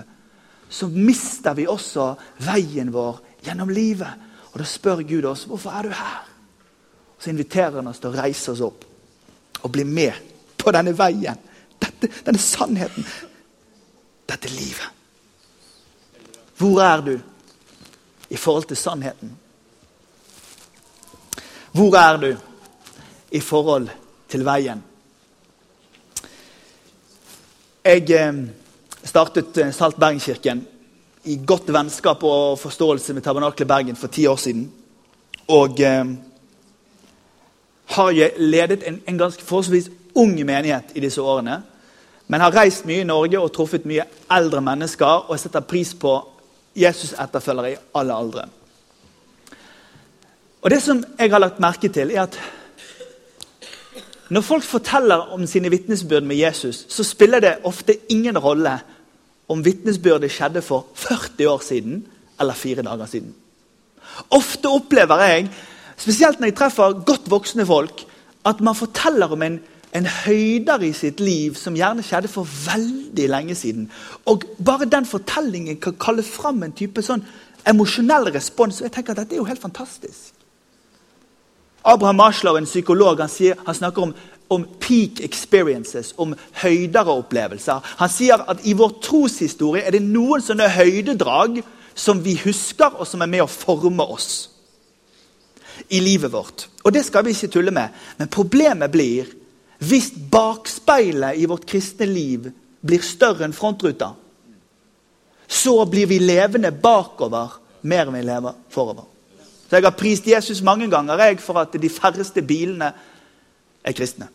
så 0.68 0.88
mister 0.90 1.54
vi 1.54 1.68
også 1.70 2.08
veien 2.42 2.90
vår 2.94 3.20
gjennom 3.46 3.70
livet. 3.70 4.24
Og 4.52 4.62
da 4.62 4.66
spør 4.66 5.04
Gud 5.06 5.28
oss 5.30 5.44
hvorfor 5.50 5.76
er 5.76 5.86
du 5.86 5.94
her? 5.94 6.24
Så 7.18 7.30
inviterer 7.30 7.78
han 7.78 7.90
oss 7.90 8.00
til 8.02 8.10
å 8.10 8.18
reise 8.18 8.52
oss 8.54 8.64
opp 8.64 8.82
og 9.64 9.72
bli 9.72 9.84
med 9.86 10.18
på 10.60 10.72
denne 10.74 10.92
veien. 10.96 11.38
Dette, 11.80 12.10
denne 12.26 12.40
sannheten. 12.42 13.06
Dette 14.28 14.50
livet. 14.50 14.90
Hvor 16.58 16.82
er 16.82 17.00
du 17.04 17.14
i 18.30 18.36
forhold 18.36 18.68
til 18.70 18.78
sannheten? 18.78 19.32
Hvor 21.74 21.96
er 21.96 22.16
du 22.16 22.36
i 23.30 23.40
forhold 23.40 23.88
til 24.30 24.44
veien? 24.46 24.82
Jeg 27.84 28.10
eh, 28.14 28.38
startet 29.02 29.58
eh, 29.58 29.72
Salt 29.74 29.98
Bergenskirken 29.98 30.62
i 31.24 31.40
godt 31.46 31.72
vennskap 31.74 32.22
og 32.22 32.60
forståelse 32.62 33.16
med 33.18 33.26
Tabernaklet 33.26 33.68
Bergen 33.68 33.98
for 33.98 34.06
ti 34.06 34.26
år 34.26 34.36
siden. 34.36 34.70
Og 35.48 35.80
eh, 35.80 36.14
har 37.96 38.22
ledet 38.38 38.86
en, 38.86 39.02
en 39.08 39.18
ganske 39.18 39.42
forholdsvis 39.42 39.90
ung 40.14 40.38
menighet 40.46 40.94
i 40.94 41.02
disse 41.02 41.22
årene. 41.22 41.62
Men 42.28 42.40
har 42.40 42.54
reist 42.54 42.86
mye 42.86 43.02
i 43.02 43.10
Norge 43.10 43.40
og 43.40 43.50
truffet 43.52 43.84
mye 43.84 44.06
eldre 44.30 44.62
mennesker. 44.62 45.26
Og 45.26 45.34
jeg 45.34 45.48
setter 45.48 45.66
pris 45.74 45.90
på 45.94 46.20
Jesus-etterfølgere 46.76 47.72
i 47.74 47.80
alle 47.98 48.14
aldre. 48.14 48.46
Og 50.64 50.70
Det 50.70 50.82
som 50.82 51.04
jeg 51.18 51.30
har 51.30 51.42
lagt 51.42 51.60
merke 51.60 51.88
til, 51.92 52.10
er 52.10 52.22
at 52.22 52.38
når 54.32 54.40
folk 54.40 54.64
forteller 54.64 55.34
om 55.36 55.46
sine 55.46 55.70
vitnesbyrd 55.70 56.24
med 56.24 56.36
Jesus, 56.36 56.86
så 56.88 57.04
spiller 57.04 57.40
det 57.40 57.58
ofte 57.64 57.98
ingen 58.08 58.38
rolle 58.38 58.78
om 59.48 59.64
vitnesbyrdet 59.64 60.32
skjedde 60.32 60.62
for 60.62 60.86
40 60.94 61.48
år 61.48 61.60
siden 61.60 62.06
eller 62.40 62.56
fire 62.56 62.82
dager 62.82 63.06
siden. 63.06 63.34
Ofte 64.30 64.68
opplever 64.72 65.20
jeg, 65.20 65.50
spesielt 65.96 66.40
når 66.40 66.46
jeg 66.46 66.56
treffer 66.56 67.04
godt 67.04 67.30
voksne 67.30 67.66
folk, 67.66 68.06
at 68.44 68.60
man 68.60 68.74
forteller 68.74 69.32
om 69.32 69.42
en, 69.42 69.60
en 69.92 70.06
høyder 70.06 70.80
i 70.80 70.92
sitt 70.92 71.20
liv 71.20 71.54
som 71.60 71.76
gjerne 71.76 72.02
skjedde 72.02 72.28
for 72.28 72.48
veldig 72.66 73.28
lenge 73.28 73.54
siden. 73.54 73.90
Og 74.24 74.44
bare 74.64 74.88
den 74.88 75.06
fortellingen 75.06 75.76
kan 75.76 76.00
kalle 76.00 76.22
fram 76.22 76.62
en 76.62 76.72
type 76.72 77.04
sånn 77.04 77.24
emosjonell 77.68 78.32
respons. 78.32 78.80
og 78.80 78.88
jeg 78.88 78.92
tenker 78.92 79.12
at 79.12 79.22
Dette 79.22 79.36
er 79.36 79.44
jo 79.44 79.50
helt 79.52 79.62
fantastisk. 79.62 80.33
Abraham 81.84 82.16
Maslow, 82.16 82.56
en 82.56 82.68
psykolog, 82.68 83.20
han, 83.20 83.28
sier, 83.28 83.58
han 83.66 83.76
snakker 83.76 84.06
om, 84.06 84.14
om, 84.48 84.64
peak 84.80 85.20
experiences, 85.26 86.14
om 86.16 86.32
høydere 86.62 87.12
opplevelser. 87.20 87.84
Han 88.00 88.12
sier 88.12 88.40
at 88.48 88.64
i 88.64 88.72
vår 88.76 88.96
troshistorie 89.04 89.84
er 89.84 89.96
det 89.96 90.02
noen 90.04 90.42
sånne 90.44 90.70
høydedrag 90.72 91.60
som 91.94 92.22
vi 92.24 92.38
husker, 92.40 92.96
og 92.96 93.06
som 93.08 93.22
er 93.22 93.30
med 93.30 93.44
å 93.44 93.50
forme 93.50 94.08
oss 94.16 94.30
i 95.92 96.00
livet 96.00 96.32
vårt. 96.32 96.68
Og 96.84 96.94
det 96.94 97.04
skal 97.04 97.26
vi 97.26 97.34
ikke 97.36 97.52
tulle 97.52 97.74
med. 97.74 97.92
Men 98.16 98.32
problemet 98.32 98.92
blir 98.92 99.28
hvis 99.84 100.12
bakspeilet 100.32 101.36
i 101.36 101.48
vårt 101.50 101.66
kristne 101.68 102.06
liv 102.08 102.48
blir 102.84 103.04
større 103.04 103.44
enn 103.44 103.56
frontruta, 103.56 104.14
så 105.48 105.74
blir 105.84 106.08
vi 106.08 106.22
levende 106.22 106.72
bakover 106.72 107.58
mer 107.84 108.06
enn 108.06 108.16
vi 108.16 108.22
lever 108.24 108.56
forover. 108.72 109.13
Så 109.74 109.78
jeg 109.80 109.86
har 109.88 109.96
prist 109.98 110.26
Jesus 110.26 110.60
mange 110.62 110.86
ganger 110.86 111.18
jeg, 111.18 111.40
for 111.42 111.58
at 111.58 111.72
de 111.82 111.88
færreste 111.90 112.42
bilene 112.46 112.92
er 113.84 113.92
kristne. 113.92 114.28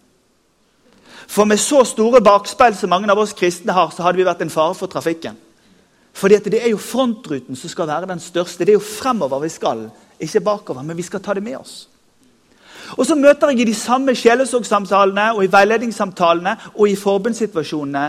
For 1.28 1.48
med 1.48 1.58
så 1.64 1.86
store 1.88 2.20
bakspeil 2.22 2.76
som 2.76 2.92
mange 2.92 3.08
av 3.08 3.22
oss 3.24 3.32
kristne 3.32 3.72
har, 3.72 3.94
så 3.96 4.04
hadde 4.04 4.20
vi 4.20 4.26
vært 4.28 4.44
en 4.44 4.52
fare 4.52 4.76
for 4.76 4.92
trafikken. 4.92 5.38
Fordi 6.12 6.42
det 6.44 6.60
er 6.60 6.74
jo 6.74 6.82
frontruten 6.84 7.56
som 7.56 7.72
skal 7.72 7.88
være 7.88 8.12
den 8.12 8.20
største. 8.20 8.66
Det 8.66 8.74
er 8.76 8.82
jo 8.82 8.84
fremover 8.84 9.40
vi 9.46 9.54
skal, 9.54 9.86
ikke 10.20 10.44
bakover. 10.44 10.84
Men 10.84 10.98
vi 10.98 11.08
skal 11.08 11.24
ta 11.24 11.34
det 11.34 11.46
med 11.48 11.56
oss. 11.62 11.88
Og 13.00 13.08
så 13.08 13.16
møter 13.16 13.54
jeg 13.54 13.64
i 13.64 13.72
de 13.72 13.80
samme 13.80 14.12
sjelesorgsamtalene 14.12 15.32
og 15.38 15.44
i 15.46 15.52
veiledningssamtalene 15.56 16.58
og 16.76 16.90
i 16.90 17.00
forbundssituasjonene 17.00 18.06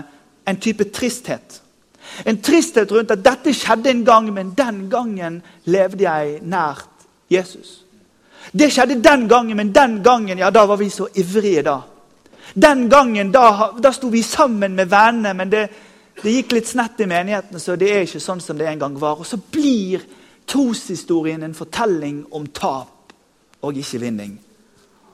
en 0.51 0.59
type 0.66 0.90
tristhet. 0.90 1.62
En 2.27 2.43
tristhet 2.43 2.90
rundt 2.90 3.14
at 3.14 3.23
dette 3.23 3.55
skjedde 3.55 3.95
en 3.95 4.05
gang, 4.05 4.33
men 4.35 4.51
den 4.59 4.88
gangen 4.90 5.43
levde 5.71 6.11
jeg 6.11 6.40
nært 6.43 6.89
Jesus. 7.31 7.81
Det 8.53 8.71
skjedde 8.73 8.99
den 9.03 9.29
gangen, 9.29 9.57
men 9.57 9.73
den 9.73 10.03
gangen 10.03 10.38
ja, 10.38 10.51
da 10.51 10.66
var 10.66 10.77
vi 10.77 10.90
så 10.90 11.09
ivrige. 11.14 11.62
da. 11.62 11.83
Den 12.55 12.88
gangen 12.90 13.33
da, 13.33 13.73
da 13.79 13.93
sto 13.93 14.09
vi 14.09 14.23
sammen 14.23 14.75
med 14.75 14.90
vennene, 14.90 15.35
men 15.35 15.51
det, 15.51 15.69
det 16.23 16.33
gikk 16.33 16.53
litt 16.53 16.69
snett 16.69 17.01
i 17.01 17.07
menigheten, 17.07 17.61
så 17.61 17.77
det 17.77 17.90
er 17.90 18.07
ikke 18.07 18.21
sånn 18.21 18.40
som 18.40 18.59
det 18.59 18.66
en 18.66 18.79
gang 18.79 18.97
var. 18.99 19.21
Og 19.21 19.27
så 19.27 19.38
blir 19.38 20.03
troshistorien 20.51 21.43
en 21.43 21.55
fortelling 21.55 22.25
om 22.35 22.47
tap 22.47 23.14
og 23.62 23.77
ikke 23.77 24.01
vinning. 24.03 24.38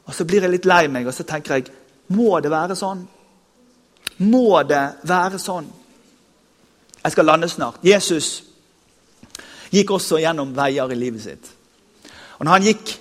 Og 0.06 0.14
Så 0.14 0.24
blir 0.24 0.42
jeg 0.42 0.50
litt 0.50 0.68
lei 0.70 0.86
meg, 0.88 1.06
og 1.06 1.14
så 1.14 1.26
tenker 1.26 1.54
jeg 1.54 1.72
Må 2.08 2.38
det 2.40 2.50
være 2.50 2.76
sånn? 2.78 3.00
Må 4.18 4.62
det 4.62 4.84
være 5.02 5.38
sånn? 5.42 5.66
Jeg 7.02 7.12
skal 7.12 7.26
lande 7.26 7.48
snart. 7.48 7.80
Jesus 7.82 8.44
gikk 9.70 9.90
også 9.90 10.20
gjennom 10.22 10.54
veier 10.54 10.92
i 10.92 10.98
livet 10.98 11.22
sitt. 11.22 11.55
Og 12.38 12.44
når 12.44 12.52
han 12.52 12.66
gikk 12.66 12.94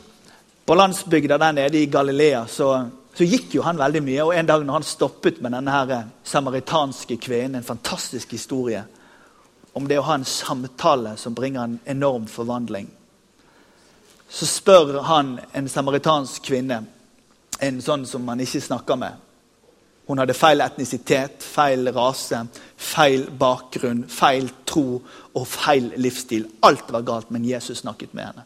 på 0.65 0.76
landsbygda 0.76 1.38
der 1.38 1.52
nede 1.52 1.82
i 1.82 1.89
Galilea, 1.91 2.45
så, 2.48 2.69
så, 3.15 3.24
gikk 3.24 3.56
jo 3.58 3.63
han 3.65 3.80
veldig 3.80 4.02
mye. 4.04 4.24
Og 4.24 4.36
en 4.36 4.48
dag 4.48 4.63
når 4.65 4.80
han 4.80 4.88
stoppet 4.88 5.41
med 5.41 5.54
denne 5.58 5.71
her 5.71 6.12
samaritanske 6.24 7.17
kvinnen, 7.21 7.60
en 7.60 7.67
fantastisk 7.67 8.32
historie 8.32 8.86
om 9.76 9.88
det 9.88 10.00
å 10.00 10.06
ha 10.08 10.15
en 10.15 10.26
samtale 10.28 11.17
som 11.19 11.36
bringer 11.36 11.65
en 11.65 11.80
enorm 11.86 12.30
forvandling, 12.32 12.88
så 14.30 14.48
spør 14.48 15.02
han 15.06 15.36
en 15.54 15.67
samaritansk 15.69 16.48
kvinne, 16.48 16.80
en 17.60 17.78
sånn 17.84 18.06
som 18.08 18.24
man 18.26 18.41
ikke 18.43 18.63
snakker 18.63 19.00
med 19.00 19.21
Hun 20.06 20.19
hadde 20.21 20.36
feil 20.38 20.62
etnisitet, 20.62 21.41
feil 21.41 21.88
rase, 21.89 22.38
feil 22.78 23.24
bakgrunn, 23.39 24.04
feil 24.06 24.52
tro 24.69 25.00
og 25.34 25.48
feil 25.50 25.88
livsstil. 25.98 26.43
Alt 26.62 26.91
var 26.93 27.02
galt, 27.02 27.32
men 27.34 27.48
Jesus 27.48 27.82
snakket 27.82 28.13
med 28.13 28.28
henne. 28.28 28.43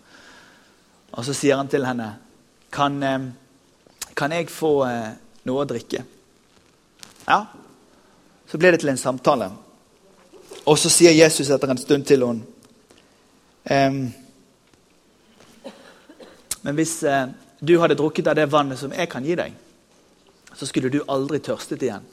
Og 1.11 1.25
så 1.25 1.33
sier 1.33 1.57
han 1.57 1.67
til 1.67 1.85
henne, 1.85 2.15
'Kan, 2.71 3.03
eh, 3.03 3.19
kan 4.15 4.31
jeg 4.31 4.49
få 4.49 4.85
eh, 4.85 5.11
noe 5.43 5.65
å 5.65 5.67
drikke?' 5.67 6.03
Ja. 7.27 7.45
Så 8.47 8.57
ble 8.57 8.71
det 8.71 8.79
til 8.79 8.89
en 8.89 8.97
samtale. 8.97 9.51
Og 10.65 10.77
så 10.77 10.89
sier 10.89 11.11
Jesus 11.11 11.49
etter 11.49 11.69
en 11.69 11.77
stund 11.77 12.05
til 12.05 12.25
henne 12.25 12.45
ehm, 13.65 14.13
Men 16.61 16.75
hvis 16.75 17.03
eh, 17.03 17.27
du 17.59 17.79
hadde 17.79 17.95
drukket 17.95 18.27
av 18.27 18.35
det 18.35 18.51
vannet 18.51 18.79
som 18.79 18.91
jeg 18.91 19.09
kan 19.09 19.23
gi 19.23 19.35
deg, 19.35 19.53
så 20.55 20.65
skulle 20.65 20.89
du 20.89 21.03
aldri 21.07 21.39
tørstet 21.39 21.83
igjen. 21.83 22.03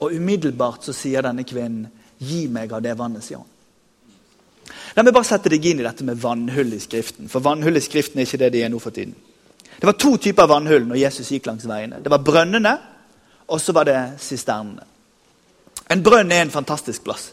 Og 0.00 0.12
umiddelbart 0.12 0.84
så 0.84 0.92
sier 0.92 1.22
denne 1.22 1.44
kvinnen, 1.44 1.88
'Gi 2.18 2.46
meg 2.48 2.72
av 2.72 2.82
det 2.82 2.94
vannet', 2.96 3.24
sier 3.24 3.38
hun. 3.38 3.55
La 4.96 5.04
meg 5.04 5.12
bare 5.12 5.28
sette 5.28 5.52
deg 5.52 5.64
inn 5.68 5.82
i 5.82 5.84
dette 5.84 6.04
med 6.08 6.16
vannhull 6.20 6.72
i 6.72 6.80
Skriften. 6.80 7.28
For 7.28 7.44
vannhull 7.44 7.76
i 7.76 7.84
Skriften 7.84 8.22
er 8.22 8.28
ikke 8.28 8.40
det 8.40 8.52
de 8.54 8.62
er 8.64 8.72
nå 8.72 8.80
for 8.80 8.96
tiden. 8.96 9.12
Det 9.76 9.84
var 9.84 9.98
to 10.00 10.14
typer 10.16 10.48
vannhull 10.48 10.86
når 10.88 11.02
Jesus 11.02 11.34
gikk 11.34 11.50
langs 11.50 11.66
veiene. 11.68 12.00
Det 12.00 12.12
var 12.12 12.24
brønnene, 12.24 12.72
og 13.52 13.60
så 13.60 13.74
var 13.76 13.84
det 13.88 13.98
sisternene. 14.24 14.86
En 15.92 16.02
brønn 16.02 16.32
er 16.32 16.46
en 16.46 16.54
fantastisk 16.54 17.04
plass. 17.04 17.28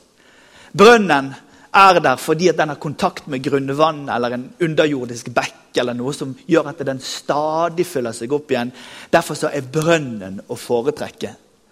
Brønnen 0.75 1.31
er 1.73 1.99
der 2.03 2.19
fordi 2.21 2.51
at 2.51 2.59
den 2.59 2.69
har 2.69 2.81
kontakt 2.81 3.27
med 3.31 3.41
grunnvann 3.45 4.09
eller 4.11 4.35
en 4.35 4.45
underjordisk 4.61 5.31
bekk 5.33 5.79
eller 5.81 5.95
noe 5.97 6.13
som 6.13 6.35
gjør 6.45 6.69
at 6.69 6.83
den 6.85 6.99
stadig 7.01 7.85
fyller 7.89 8.13
seg 8.13 8.33
opp 8.35 8.51
igjen. 8.51 8.73
Derfor 9.13 9.39
så 9.39 9.49
er 9.49 9.65
brønnen 9.65 10.41
å 10.51 10.57
foretrekke 10.59 11.31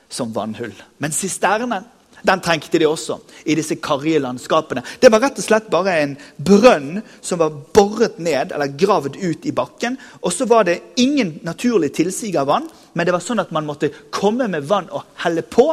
som 0.09 0.31
vannhull. 0.33 0.73
Men 0.97 1.13
sisternen 1.13 1.85
den 2.27 2.41
trengte 2.43 2.79
de 2.79 2.87
også 2.89 3.17
i 3.49 3.55
disse 3.57 3.77
karrige 3.81 4.21
landskapene. 4.21 4.83
Det 5.01 5.11
var 5.11 5.23
rett 5.23 5.39
og 5.41 5.45
slett 5.45 5.69
bare 5.73 5.95
en 6.01 6.15
brønn 6.37 7.01
som 7.21 7.41
var 7.41 7.55
boret 7.73 8.19
ned 8.21 8.53
eller 8.53 8.75
gravd 8.77 9.17
ut 9.21 9.45
i 9.47 9.53
bakken. 9.55 9.97
Og 10.21 10.33
så 10.33 10.47
var 10.49 10.67
det 10.67 10.81
ingen 11.01 11.39
naturlig 11.47 11.93
tilsig 11.97 12.35
av 12.37 12.49
vann, 12.51 12.67
men 12.93 13.07
det 13.07 13.15
var 13.15 13.23
sånn 13.23 13.41
at 13.43 13.53
man 13.55 13.67
måtte 13.67 13.91
komme 14.13 14.49
med 14.51 14.67
vann 14.69 14.91
og 14.91 15.07
helle 15.23 15.45
på. 15.45 15.69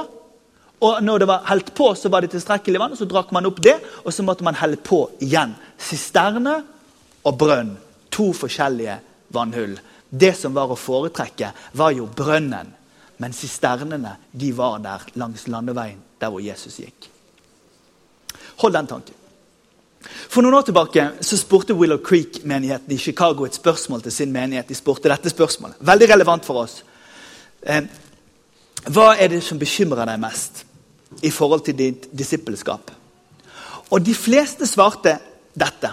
Og 0.79 1.03
når 1.03 1.19
det 1.19 1.29
var 1.29 1.47
helt 1.51 1.75
på, 1.75 1.91
så 1.99 2.09
var 2.09 2.23
det 2.23 2.33
tilstrekkelig 2.37 2.81
vann, 2.81 2.95
og 2.95 3.01
så 3.01 3.09
drakk 3.11 3.33
man 3.35 3.49
opp 3.51 3.61
det. 3.63 3.77
Og 4.05 4.15
så 4.15 4.23
måtte 4.23 4.47
man 4.47 4.59
helle 4.59 4.79
på 4.79 5.05
igjen. 5.25 5.57
Sisterne 5.79 6.61
og 7.27 7.39
brønn. 7.39 7.75
To 8.15 8.31
forskjellige 8.35 8.99
vannhull. 9.35 9.77
Det 10.09 10.33
som 10.39 10.55
var 10.57 10.71
å 10.73 10.79
foretrekke, 10.79 11.51
var 11.77 11.93
jo 11.93 12.07
brønnen. 12.07 12.71
Men 13.19 13.35
sisternene 13.35 14.15
de 14.31 14.53
var 14.55 14.79
der 14.79 15.03
langs 15.19 15.49
landeveien, 15.51 15.99
der 16.21 16.33
hvor 16.33 16.43
Jesus 16.43 16.81
gikk. 16.81 17.09
Hold 18.59 18.75
den 18.75 18.91
tanken. 18.91 19.15
For 20.29 20.45
noen 20.45 20.55
år 20.59 20.69
tilbake 20.69 21.05
så 21.25 21.39
spurte 21.39 21.75
Willow 21.75 21.99
Creek-menigheten 22.05 22.95
i 22.95 23.01
Chicago 23.01 23.47
et 23.47 23.59
spørsmål 23.59 24.03
til 24.03 24.15
sin 24.15 24.33
menighet. 24.33 24.69
De 24.69 24.77
spurte 24.79 25.11
dette 25.11 25.31
spørsmålet. 25.31 25.79
Veldig 25.81 26.11
relevant 26.13 26.47
for 26.47 26.63
oss. 26.63 26.83
Eh, 27.63 27.83
hva 28.89 29.09
er 29.19 29.33
det 29.33 29.43
som 29.45 29.59
bekymrer 29.59 30.07
deg 30.07 30.21
mest 30.23 30.63
i 31.27 31.33
forhold 31.35 31.65
til 31.67 31.77
ditt 31.79 32.07
disippelskap? 32.15 32.93
Og 33.91 34.05
de 34.05 34.15
fleste 34.15 34.69
svarte 34.69 35.17
dette. 35.59 35.91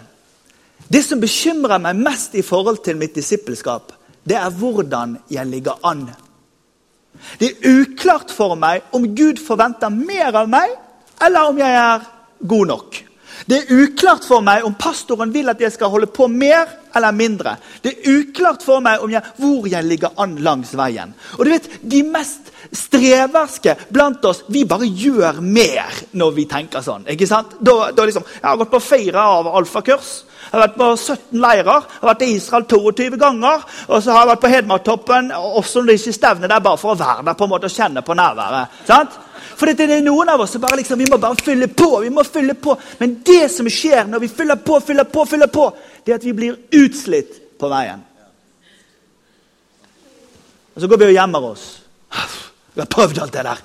Det 0.91 1.01
som 1.01 1.21
bekymrer 1.21 1.81
meg 1.81 1.97
mest 1.97 2.35
i 2.37 2.43
forhold 2.45 2.83
til 2.85 2.99
mitt 2.99 3.15
disippelskap, 3.15 3.93
det 4.25 4.37
er 4.37 4.53
hvordan 4.53 5.17
jeg 5.31 5.49
ligger 5.49 5.79
an. 5.85 6.09
Det 7.39 7.51
er 7.51 7.81
uklart 7.81 8.33
for 8.33 8.55
meg 8.59 8.85
om 8.95 9.07
Gud 9.17 9.41
forventer 9.43 9.93
mer 9.93 10.35
av 10.35 10.49
meg, 10.51 10.71
eller 11.25 11.51
om 11.51 11.59
jeg 11.59 11.81
er 11.81 12.07
god 12.45 12.71
nok. 12.71 13.01
Det 13.45 13.57
er 13.57 13.81
uklart 13.83 14.23
for 14.25 14.41
meg 14.45 14.63
om 14.65 14.73
pastoren 14.79 15.33
vil 15.33 15.49
at 15.51 15.59
jeg 15.61 15.73
skal 15.75 15.91
holde 15.93 16.07
på 16.09 16.27
mer 16.31 16.69
eller 16.95 17.13
mindre. 17.13 17.57
Det 17.83 17.91
er 17.91 18.21
uklart 18.21 18.63
for 18.65 18.81
meg 18.83 19.03
jeg, 19.11 19.21
hvor 19.37 19.67
jeg 19.69 19.85
ligger 19.85 20.15
an 20.21 20.37
langs 20.45 20.71
veien. 20.77 21.13
Og 21.37 21.45
du 21.45 21.51
vet, 21.51 21.67
De 21.83 22.01
mest 22.07 22.51
streverske 22.71 23.75
blant 23.93 24.23
oss 24.25 24.43
vi 24.49 24.63
bare 24.65 24.87
gjør 24.87 25.41
mer 25.41 25.99
når 26.17 26.31
vi 26.39 26.47
tenker 26.49 26.81
sånn. 26.81 27.05
ikke 27.11 27.27
sant? 27.27 27.59
Da, 27.59 27.91
da 27.91 28.07
liksom, 28.07 28.23
Jeg 28.23 28.47
har 28.47 28.57
gått 28.57 28.71
på 28.71 28.81
feire 28.83 29.21
av 29.21 29.51
alfakurs. 29.51 30.23
Har 30.55 30.61
vært 30.69 30.77
på 30.79 30.85
17 30.95 31.41
leirer. 31.43 31.87
Har 31.99 32.07
vært 32.07 32.21
i 32.23 32.31
Israel 32.37 32.63
22 32.71 33.17
ganger. 33.19 33.63
Og 33.89 33.97
så 33.99 34.13
har 34.13 34.21
jeg 34.21 34.29
vært 34.29 34.43
på 34.45 34.51
Hedmarktoppen 34.53 35.31
også 35.35 35.81
når 35.81 35.89
de 35.89 35.95
ikke 35.99 36.13
stevner 36.15 36.51
der, 36.53 36.61
bare 36.63 36.79
for 36.79 36.93
å 36.93 36.99
være 36.99 37.25
der 37.27 37.35
på 37.35 37.43
en 37.43 37.51
måte 37.51 37.67
og 37.67 37.75
kjenne 37.75 38.03
på 38.05 38.15
nærværet. 38.15 38.77
sant? 38.87 39.17
For 39.55 39.67
det 39.67 39.87
er 39.87 40.03
noen 40.03 40.31
av 40.31 40.41
oss 40.43 40.55
som 40.55 40.63
bare 40.63 40.79
liksom, 40.79 40.99
vi 40.99 41.07
må 41.11 41.19
bare 41.19 41.35
fylle 41.43 41.67
på. 41.67 41.89
vi 42.05 42.11
må 42.11 42.23
fylle 42.23 42.55
på. 42.55 42.75
Men 42.99 43.17
det 43.27 43.49
som 43.51 43.67
skjer 43.67 44.07
når 44.07 44.23
vi 44.23 44.31
fyller 44.31 44.59
på, 44.63 44.79
fyller 44.79 45.07
på, 45.11 45.25
fyller 45.27 45.51
på, 45.51 45.69
det 46.05 46.13
er 46.13 46.19
at 46.21 46.27
vi 46.27 46.35
blir 46.35 46.57
utslitt 46.71 47.41
på 47.59 47.71
veien. 47.71 48.03
Og 50.75 50.81
så 50.81 50.87
går 50.91 51.03
vi 51.03 51.09
og 51.11 51.17
gjemmer 51.17 51.49
oss. 51.51 51.65
Vi 52.75 52.83
har 52.83 52.91
prøvd 52.91 53.19
alt 53.23 53.35
det 53.35 53.43
der. 53.47 53.61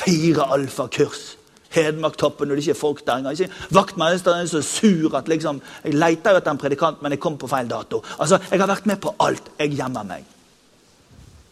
Fire 0.00 0.48
alfakurs. 0.52 1.39
Hedmarktoppen 1.70 2.48
når 2.48 2.58
det 2.58 2.64
ikke 2.64 2.74
er 2.74 2.80
folk 2.80 3.04
der 3.06 3.20
engang. 3.20 3.52
Vaktmesteren 3.70 4.42
er 4.42 4.50
så 4.50 4.62
sur 4.66 5.14
at 5.18 5.28
liksom, 5.30 5.60
jeg 5.84 5.94
leter 5.94 6.38
etter 6.38 6.50
en 6.50 6.58
predikant, 6.58 7.02
men 7.02 7.14
jeg 7.14 7.22
kom 7.22 7.38
på 7.38 7.50
feil 7.50 7.70
dato. 7.70 8.02
Altså, 8.18 8.40
Jeg 8.50 8.60
har 8.60 8.66
vært 8.66 8.86
med 8.86 9.00
på 9.00 9.14
alt. 9.18 9.52
Jeg 9.58 9.76
gjemmer 9.78 10.06
meg. 10.06 10.24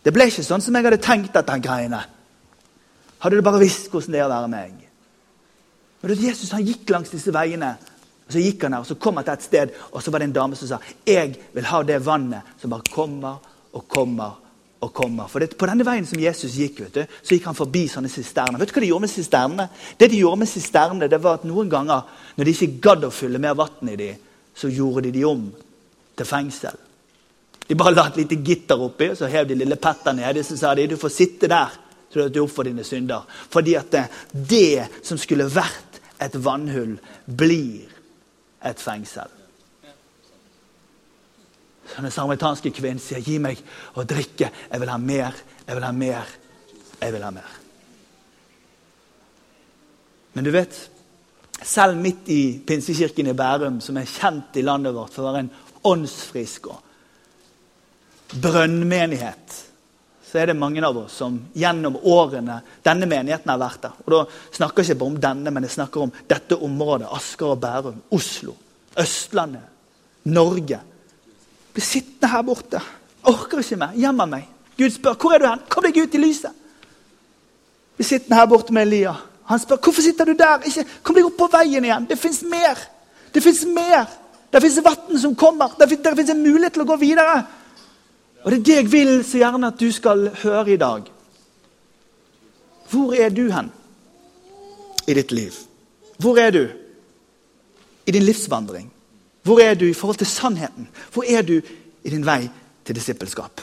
Det 0.04 0.14
ble 0.14 0.26
ikke 0.30 0.42
sånn 0.46 0.62
som 0.64 0.74
jeg 0.74 0.86
hadde 0.86 1.02
tenkt 1.02 1.36
at 1.36 1.46
den 1.46 1.62
greiene. 1.62 2.02
Hadde 3.18 3.36
du 3.36 3.42
bare 3.42 3.60
visst 3.62 3.90
hvordan 3.90 4.14
det 4.14 4.20
er 4.20 4.26
å 4.26 4.32
være 4.32 4.50
meg. 4.50 4.74
Men 6.00 6.14
Jesus 6.22 6.52
han 6.54 6.66
gikk 6.66 6.90
langs 6.94 7.10
disse 7.10 7.34
veiene, 7.34 7.72
og 8.26 8.34
så 8.34 8.42
gikk 8.42 8.66
han 8.66 8.76
her, 8.76 8.84
og 8.84 8.86
så 8.86 8.98
kom 9.00 9.18
han 9.18 9.26
til 9.26 9.34
et 9.34 9.46
sted, 9.46 9.72
og 9.90 10.02
så 10.02 10.12
var 10.14 10.22
det 10.22 10.28
en 10.28 10.36
dame 10.36 10.58
som 10.58 10.70
sa 10.70 10.78
jeg 11.06 11.34
vil 11.54 11.66
ha 11.70 11.82
det 11.82 11.98
vannet 12.06 12.60
som 12.60 12.70
bare 12.70 12.92
kommer 12.94 13.40
og 13.74 13.86
kommer 13.90 14.47
og 14.80 14.92
komme. 14.94 15.26
For 15.28 15.42
det, 15.42 15.56
På 15.58 15.66
denne 15.66 15.86
veien 15.86 16.06
som 16.06 16.20
Jesus 16.20 16.56
gikk, 16.58 16.84
vet 16.84 16.94
du, 16.94 17.16
så 17.22 17.34
gikk 17.34 17.48
han 17.50 17.58
forbi 17.58 17.86
sånne 17.90 18.10
sisterner. 18.12 18.58
Vet 18.60 18.70
du 18.70 18.76
hva 18.76 18.84
de 18.84 18.90
gjorde 18.92 19.06
med 19.06 19.12
sisternene? 19.14 19.68
Det 19.98 20.10
de 20.10 20.20
gjorde 20.22 20.42
med 20.42 20.50
sisternene, 20.50 21.08
det 21.10 21.22
var 21.22 21.40
at 21.40 21.46
noen 21.48 21.70
ganger 21.72 22.04
når 22.36 22.44
de 22.44 22.54
ikke 22.54 22.82
gadd 22.88 23.08
å 23.08 23.14
fylle 23.14 23.42
mer 23.42 23.56
vann 23.58 23.90
i 23.90 23.96
dem, 23.98 24.20
så 24.54 24.70
gjorde 24.70 25.06
de 25.08 25.14
de 25.18 25.24
om 25.26 25.48
til 26.18 26.26
fengsel. 26.26 26.78
De 27.68 27.76
bare 27.76 27.94
la 27.94 28.06
et 28.08 28.22
lite 28.22 28.38
gitter 28.42 28.80
oppi, 28.80 29.10
og 29.12 29.18
så 29.18 29.28
hev 29.28 29.48
de 29.48 29.58
lille 29.58 29.76
Petter 29.76 30.16
nedi, 30.16 30.42
så 30.42 30.56
sa 30.56 30.74
de 30.74 30.86
du 30.88 30.96
får 30.96 31.14
sitte 31.14 31.50
der 31.50 31.74
så 32.08 32.28
du 32.32 32.40
opp 32.40 32.54
for 32.54 32.64
dine 32.64 32.84
synder. 32.84 33.26
Fordi 33.28 33.74
at 33.76 33.90
det, 33.92 34.04
det 34.32 34.86
som 35.04 35.20
skulle 35.20 35.50
vært 35.52 36.00
et 36.24 36.38
vannhull, 36.44 36.96
blir 37.26 37.84
et 38.64 38.80
fengsel. 38.80 39.37
Den 41.96 42.10
samaritanske 42.10 42.70
kvinnen 42.70 43.00
sier, 43.02 43.20
'Gi 43.20 43.38
meg 43.38 43.62
å 43.94 44.04
drikke. 44.04 44.50
Jeg 44.70 44.80
vil 44.80 44.88
ha 44.88 44.98
mer. 44.98 45.34
Jeg 45.66 45.74
vil 45.74 45.84
ha 45.84 45.92
mer. 45.92 46.26
Jeg 47.00 47.12
vil 47.12 47.22
ha 47.22 47.30
mer.' 47.30 47.56
Men 50.34 50.44
du 50.44 50.50
vet, 50.50 50.90
selv 51.62 51.96
midt 51.96 52.28
i 52.28 52.60
Pinsekirken 52.66 53.26
i 53.26 53.32
Bærum, 53.32 53.80
som 53.80 53.96
er 53.96 54.04
kjent 54.04 54.56
i 54.56 54.62
landet 54.62 54.94
vårt 54.94 55.10
for 55.12 55.24
å 55.24 55.32
være 55.32 55.38
en 55.46 55.50
åndsfrisk 55.84 56.66
og 56.66 56.84
brønnmenighet 58.42 59.64
så 60.28 60.42
er 60.42 60.50
det 60.50 60.58
mange 60.60 60.82
av 60.84 60.96
oss 61.00 61.14
som 61.22 61.38
gjennom 61.56 61.96
årene 62.04 62.58
denne 62.84 63.08
menigheten 63.08 63.48
har 63.48 63.60
vært 63.60 63.86
der. 63.86 63.96
Og 64.04 64.12
Da 64.12 64.20
snakker 64.58 64.84
jeg 64.84 64.92
ikke 64.92 65.00
bare 65.00 65.14
om 65.14 65.20
denne, 65.24 65.52
men 65.54 65.64
jeg 65.64 65.76
snakker 65.78 66.04
om 66.04 66.12
dette 66.28 66.58
området. 66.68 67.08
Asker 67.16 67.54
og 67.54 67.60
Bærum, 67.62 68.02
Oslo, 68.12 68.52
Østlandet, 68.98 69.64
Norge. 70.28 70.80
Blir 71.78 71.86
sittende 71.86 72.26
her 72.32 72.42
borte. 72.42 72.80
Orker 73.30 73.60
ikke 73.62 73.76
mer. 73.78 73.92
Gjemmer 73.94 74.26
meg. 74.26 74.46
Gud 74.74 74.90
spør 74.90 75.14
hvor 75.14 75.34
er 75.36 75.38
du 75.38 75.44
hen? 75.46 75.60
Kom 75.70 75.84
deg 75.86 76.00
ut 76.02 76.14
i 76.16 76.18
lyset. 76.18 76.56
Blir 77.94 78.08
sittende 78.08 78.34
her 78.34 78.48
borte 78.50 78.74
med 78.74 78.88
Elia. 78.88 79.12
Han 79.46 79.62
spør 79.62 79.78
hvorfor 79.84 80.02
sitter 80.02 80.26
du 80.26 80.34
der. 80.40 80.66
Ikke, 80.66 80.82
kom 81.06 81.14
deg 81.14 81.28
opp 81.28 81.36
på 81.38 81.48
veien 81.52 81.86
igjen. 81.86 82.08
Det 82.10 82.18
fins 82.18 82.40
mer. 82.42 82.82
Det 83.30 83.44
fins 83.44 83.62
mer. 83.76 84.10
Det 84.50 84.64
fins 84.64 84.80
vann 84.88 85.22
som 85.22 85.38
kommer. 85.38 85.78
Det 85.78 85.86
fins 85.92 86.34
en 86.34 86.42
mulighet 86.42 86.74
til 86.74 86.82
å 86.82 86.88
gå 86.90 86.98
videre. 86.98 87.38
Og 88.42 88.50
det 88.50 88.58
er 88.58 88.66
det 88.66 88.78
jeg 88.80 88.90
vil 88.96 89.14
så 89.30 89.44
gjerne 89.44 89.70
at 89.70 89.78
du 89.78 89.94
skal 89.94 90.28
høre 90.42 90.74
i 90.74 90.82
dag. 90.82 91.06
Hvor 92.90 93.14
er 93.14 93.30
du 93.30 93.44
hen 93.54 93.70
i 95.06 95.14
ditt 95.14 95.30
liv? 95.30 95.54
Hvor 96.18 96.42
er 96.42 96.50
du 96.58 96.64
i 98.02 98.18
din 98.18 98.26
livsvandring? 98.26 98.90
Hvor 99.48 99.60
er 99.64 99.74
du 99.74 99.86
i 99.88 99.94
forhold 99.96 100.18
til 100.20 100.26
sannheten? 100.26 100.88
Hvor 101.12 101.24
er 101.24 101.42
du 101.42 101.60
i 102.04 102.10
din 102.10 102.26
vei 102.26 102.50
til 102.84 102.94
disippelskap? 102.94 103.60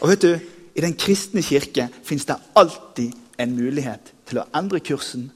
Og 0.00 0.08
vet 0.08 0.22
du, 0.22 0.38
I 0.74 0.80
den 0.80 0.94
kristne 0.96 1.42
kirke 1.44 1.90
fins 2.04 2.24
det 2.24 2.38
alltid 2.56 3.12
en 3.38 3.52
mulighet 3.52 4.14
til 4.24 4.40
å 4.40 4.46
endre 4.56 4.80
kursen, 4.80 5.26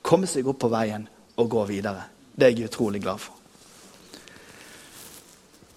komme 0.00 0.24
seg 0.24 0.48
opp 0.48 0.62
på 0.62 0.70
veien 0.72 1.04
og 1.36 1.50
gå 1.52 1.66
videre. 1.68 2.06
Det 2.32 2.46
er 2.46 2.54
jeg 2.54 2.70
utrolig 2.70 3.02
glad 3.04 3.20
for. 3.20 3.36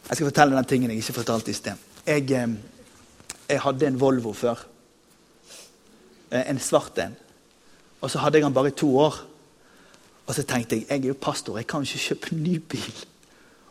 Jeg 0.07 0.15
skal 0.15 0.29
fortelle 0.29 0.55
den 0.55 0.71
tingen 0.71 0.95
jeg 0.95 1.03
ikke 1.03 1.17
fortalte 1.19 1.51
i 1.51 1.59
sted. 1.59 1.75
Jeg, 2.07 2.31
eh, 2.31 2.55
jeg 3.49 3.61
hadde 3.67 3.87
en 3.87 3.99
Volvo 3.99 4.31
før. 4.33 4.63
Eh, 6.31 6.47
en 6.47 6.59
svart 6.59 7.03
en. 7.03 7.19
Og 7.99 8.11
så 8.11 8.23
hadde 8.23 8.39
jeg 8.39 8.47
den 8.47 8.55
bare 8.55 8.71
i 8.71 8.79
to 8.79 8.95
år. 8.97 9.19
Og 10.25 10.35
så 10.35 10.47
tenkte 10.47 10.79
jeg 10.79 10.87
jeg 10.87 11.03
er 11.03 11.07
jo 11.11 11.19
pastor, 11.21 11.57
jeg 11.57 11.67
kan 11.67 11.83
jo 11.83 11.91
ikke 11.91 12.07
kjøpe 12.07 12.35
ny 12.35 12.59
bil. 12.59 13.05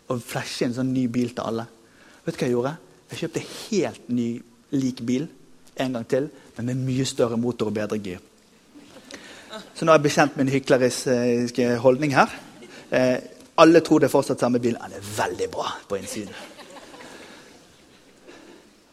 Og 0.08 0.22
flashe 0.24 0.66
en 0.66 0.76
sånn 0.76 0.92
ny 0.94 1.06
bil 1.12 1.34
til 1.36 1.44
alle. 1.44 1.66
Vet 2.24 2.34
du 2.34 2.38
hva 2.38 2.46
jeg 2.46 2.56
gjorde? 2.56 2.74
Jeg 3.08 3.22
kjøpte 3.22 3.44
helt 3.48 4.08
ny, 4.12 4.28
lik 4.76 5.02
bil 5.06 5.28
en 5.78 5.94
gang 5.94 6.06
til, 6.10 6.28
men 6.56 6.66
med 6.70 6.82
mye 6.88 7.06
større 7.08 7.38
motor 7.40 7.70
og 7.70 7.76
bedre 7.76 8.00
gir. 8.02 8.20
Så 9.74 9.86
nå 9.86 9.92
er 9.92 9.98
jeg 9.98 10.06
bekjent 10.08 10.36
med 10.36 10.46
en 10.46 10.52
hyklerisk 10.52 11.60
holdning 11.82 12.14
her. 12.16 12.32
Eh, 12.90 13.16
alle 13.58 13.80
tror 13.80 14.02
det 14.02 14.08
er 14.08 14.12
fortsatt 14.12 14.40
samme 14.40 14.60
bil. 14.62 14.76
Den 14.78 14.98
er 14.98 15.10
veldig 15.16 15.48
bra 15.50 15.70
på 15.88 15.98
innsiden. 15.98 16.34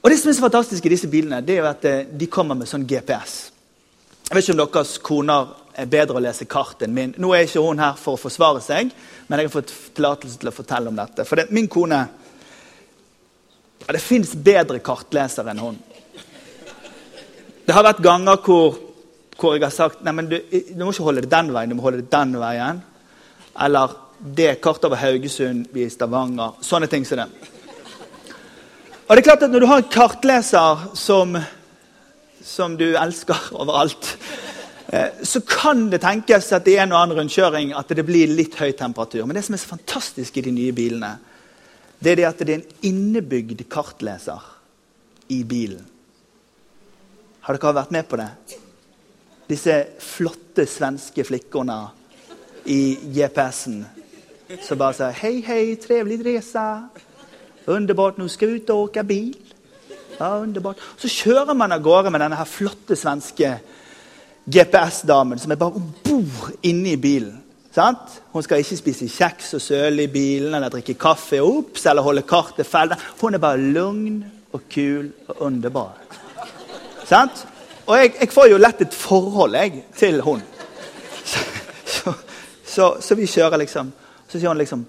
Og 0.05 0.11
Det 0.11 0.19
som 0.19 0.29
er 0.29 0.33
så 0.33 0.41
fantastisk 0.41 0.85
i 0.85 0.89
disse 0.89 1.07
bilene, 1.09 1.41
det 1.41 1.55
er 1.55 1.63
jo 1.63 1.69
at 1.69 1.85
eh, 1.89 2.05
de 2.19 2.27
kommer 2.29 2.55
med 2.55 2.69
sånn 2.69 2.85
GPS. 2.85 3.35
Jeg 4.29 4.35
vet 4.35 4.43
ikke 4.45 4.53
om 4.53 4.59
deres 4.61 4.97
koner 5.01 5.53
er 5.75 5.89
bedre 5.91 6.19
å 6.19 6.23
lese 6.23 6.47
kart 6.49 6.83
enn 6.85 6.93
min. 6.95 7.13
Nå 7.19 7.33
er 7.35 7.47
ikke 7.47 7.63
hun 7.63 7.81
her 7.83 7.97
for 7.99 8.15
å 8.15 8.21
forsvare 8.21 8.61
seg, 8.63 8.93
men 9.27 9.41
jeg 9.41 9.49
har 9.49 9.55
fått 9.55 9.73
tillatelse 9.97 10.39
til 10.39 10.51
å 10.51 10.55
fortelle 10.55 10.91
om 10.91 10.99
dette. 10.99 11.25
For 11.27 11.39
det, 11.39 11.49
min 11.55 11.67
kone 11.71 11.99
ja, 13.85 13.93
Det 13.93 14.01
fins 14.01 14.31
bedre 14.33 14.79
kartlesere 14.81 15.51
enn 15.51 15.61
hun. 15.61 15.77
Det 17.65 17.73
har 17.73 17.85
vært 17.85 18.01
ganger 18.05 18.39
hvor, 18.45 18.77
hvor 19.37 19.55
jeg 19.55 19.65
har 19.65 19.73
sagt 19.73 20.03
nei, 20.05 20.13
men 20.15 20.29
du, 20.29 20.37
du, 20.39 20.81
må 20.81 20.93
ikke 20.93 21.05
holde 21.05 21.25
det 21.25 21.33
den 21.33 21.51
veien, 21.53 21.69
du 21.69 21.77
må 21.77 21.85
holde 21.85 22.01
det 22.03 22.11
den 22.13 22.37
veien. 22.39 22.81
Eller 23.65 23.93
det 24.19 24.55
kartet 24.63 24.87
over 24.87 25.01
Haugesund, 25.01 25.67
i 25.75 25.89
Stavanger. 25.91 26.55
Sånne 26.65 26.89
ting 26.89 27.05
som 27.05 27.21
det. 27.21 27.27
Og 29.05 29.11
det 29.13 29.21
er 29.21 29.27
klart 29.27 29.43
at 29.45 29.51
Når 29.53 29.61
du 29.61 29.69
har 29.69 29.83
en 29.83 29.91
kartleser 29.91 30.85
som, 30.97 31.35
som 32.41 32.77
du 32.77 32.87
elsker 32.97 33.51
overalt, 33.53 34.15
så 35.23 35.41
kan 35.47 35.87
det 35.91 36.01
tenkes 36.03 36.51
at 36.55 36.67
i 36.67 36.77
en 36.79 36.93
og 36.93 36.99
annen 37.01 37.19
rundkjøring 37.19 37.73
at 37.77 37.89
det 37.95 38.05
blir 38.07 38.31
litt 38.31 38.55
høy 38.59 38.71
temperatur. 38.77 39.25
Men 39.25 39.37
det 39.37 39.45
som 39.47 39.57
er 39.57 39.63
så 39.63 39.71
fantastisk 39.73 40.37
i 40.37 40.45
de 40.45 40.53
nye 40.55 40.75
bilene, 40.75 41.15
det 41.99 42.13
er 42.13 42.21
det 42.21 42.27
at 42.29 42.43
det 42.43 42.53
er 42.53 42.61
en 42.61 42.91
innebygd 42.91 43.65
kartleser 43.71 44.43
i 45.33 45.41
bilen. 45.47 45.83
Har 47.45 47.57
dere 47.57 47.77
vært 47.77 47.93
med 47.93 48.07
på 48.09 48.19
det? 48.19 48.29
disse 49.49 49.75
flotte 50.01 50.65
svenske 50.69 51.25
flikkene 51.25 51.77
i 52.71 52.97
GPS-en 53.13 53.83
som 54.61 54.77
bare 54.77 54.93
sier 54.93 55.13
'Hei, 55.13 55.41
hei, 55.41 55.75
trevelig 55.75 56.21
resa'. 56.25 56.89
Underbart, 57.67 58.17
nå 58.17 58.27
skal 58.27 58.47
vi 58.47 58.55
ut 58.55 58.69
og 58.69 58.89
åke 58.89 59.03
bil. 59.03 59.37
Ja, 60.19 60.37
underbart. 60.37 60.77
Så 60.97 61.07
kjører 61.09 61.53
man 61.53 61.71
av 61.71 61.81
gårde 61.81 62.11
med 62.11 62.21
denne 62.21 62.35
her 62.35 62.45
flotte 62.45 62.95
svenske 62.95 63.59
GPS-damen 64.45 65.39
som 65.41 65.51
er 65.51 65.59
bare 65.59 65.79
om 65.79 65.89
bord 66.05 66.53
inne 66.63 66.93
i 66.93 67.01
bilen. 67.01 67.41
Sant? 67.75 68.21
Hun 68.31 68.43
skal 68.43 68.61
ikke 68.61 68.77
spise 68.79 69.07
kjeks 69.11 69.55
og 69.57 69.61
søle 69.63 70.05
i 70.05 70.11
bilen 70.11 70.53
eller 70.53 70.71
drikke 70.71 70.95
kaffe 70.99 71.41
opps, 71.43 71.85
eller 71.89 72.05
holde 72.05 72.23
kartet 72.27 72.67
feil. 72.69 72.93
Hun 73.19 73.35
er 73.35 73.43
bare 73.43 73.59
lugn 73.59 74.21
og 74.55 74.61
kul 74.71 75.09
og 75.27 75.41
underbar. 75.49 75.97
Sant? 77.05 77.43
Og 77.85 77.97
jeg, 77.99 78.13
jeg, 78.19 78.31
får 78.33 78.47
jo 78.49 78.61
lett 78.61 78.81
et 78.81 78.95
forhold 78.97 79.57
jeg, 79.59 79.83
til 79.97 80.21
hun. 80.25 80.41
Så, 81.25 81.41
så, 81.85 82.13
så, 82.65 82.87
så, 83.01 83.17
vi 83.17 83.27
kjører 83.29 83.59
liksom. 83.61 83.91
Så 84.27 84.39
sier 84.39 84.49
hun 84.49 84.57
liksom 84.61 84.85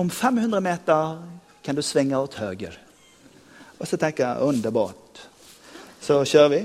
Om 0.00 0.10
500 0.10 0.60
meter 0.64 1.18
kan 1.64 1.76
du 1.76 1.82
svinge 1.84 2.18
åt 2.18 2.38
høyre. 2.40 2.72
Og 3.78 3.88
så 3.88 3.98
tenker 4.00 4.24
jeg 4.24 4.48
underbart. 4.48 5.26
Så 6.00 6.22
kjører 6.24 6.52
vi. 6.54 6.60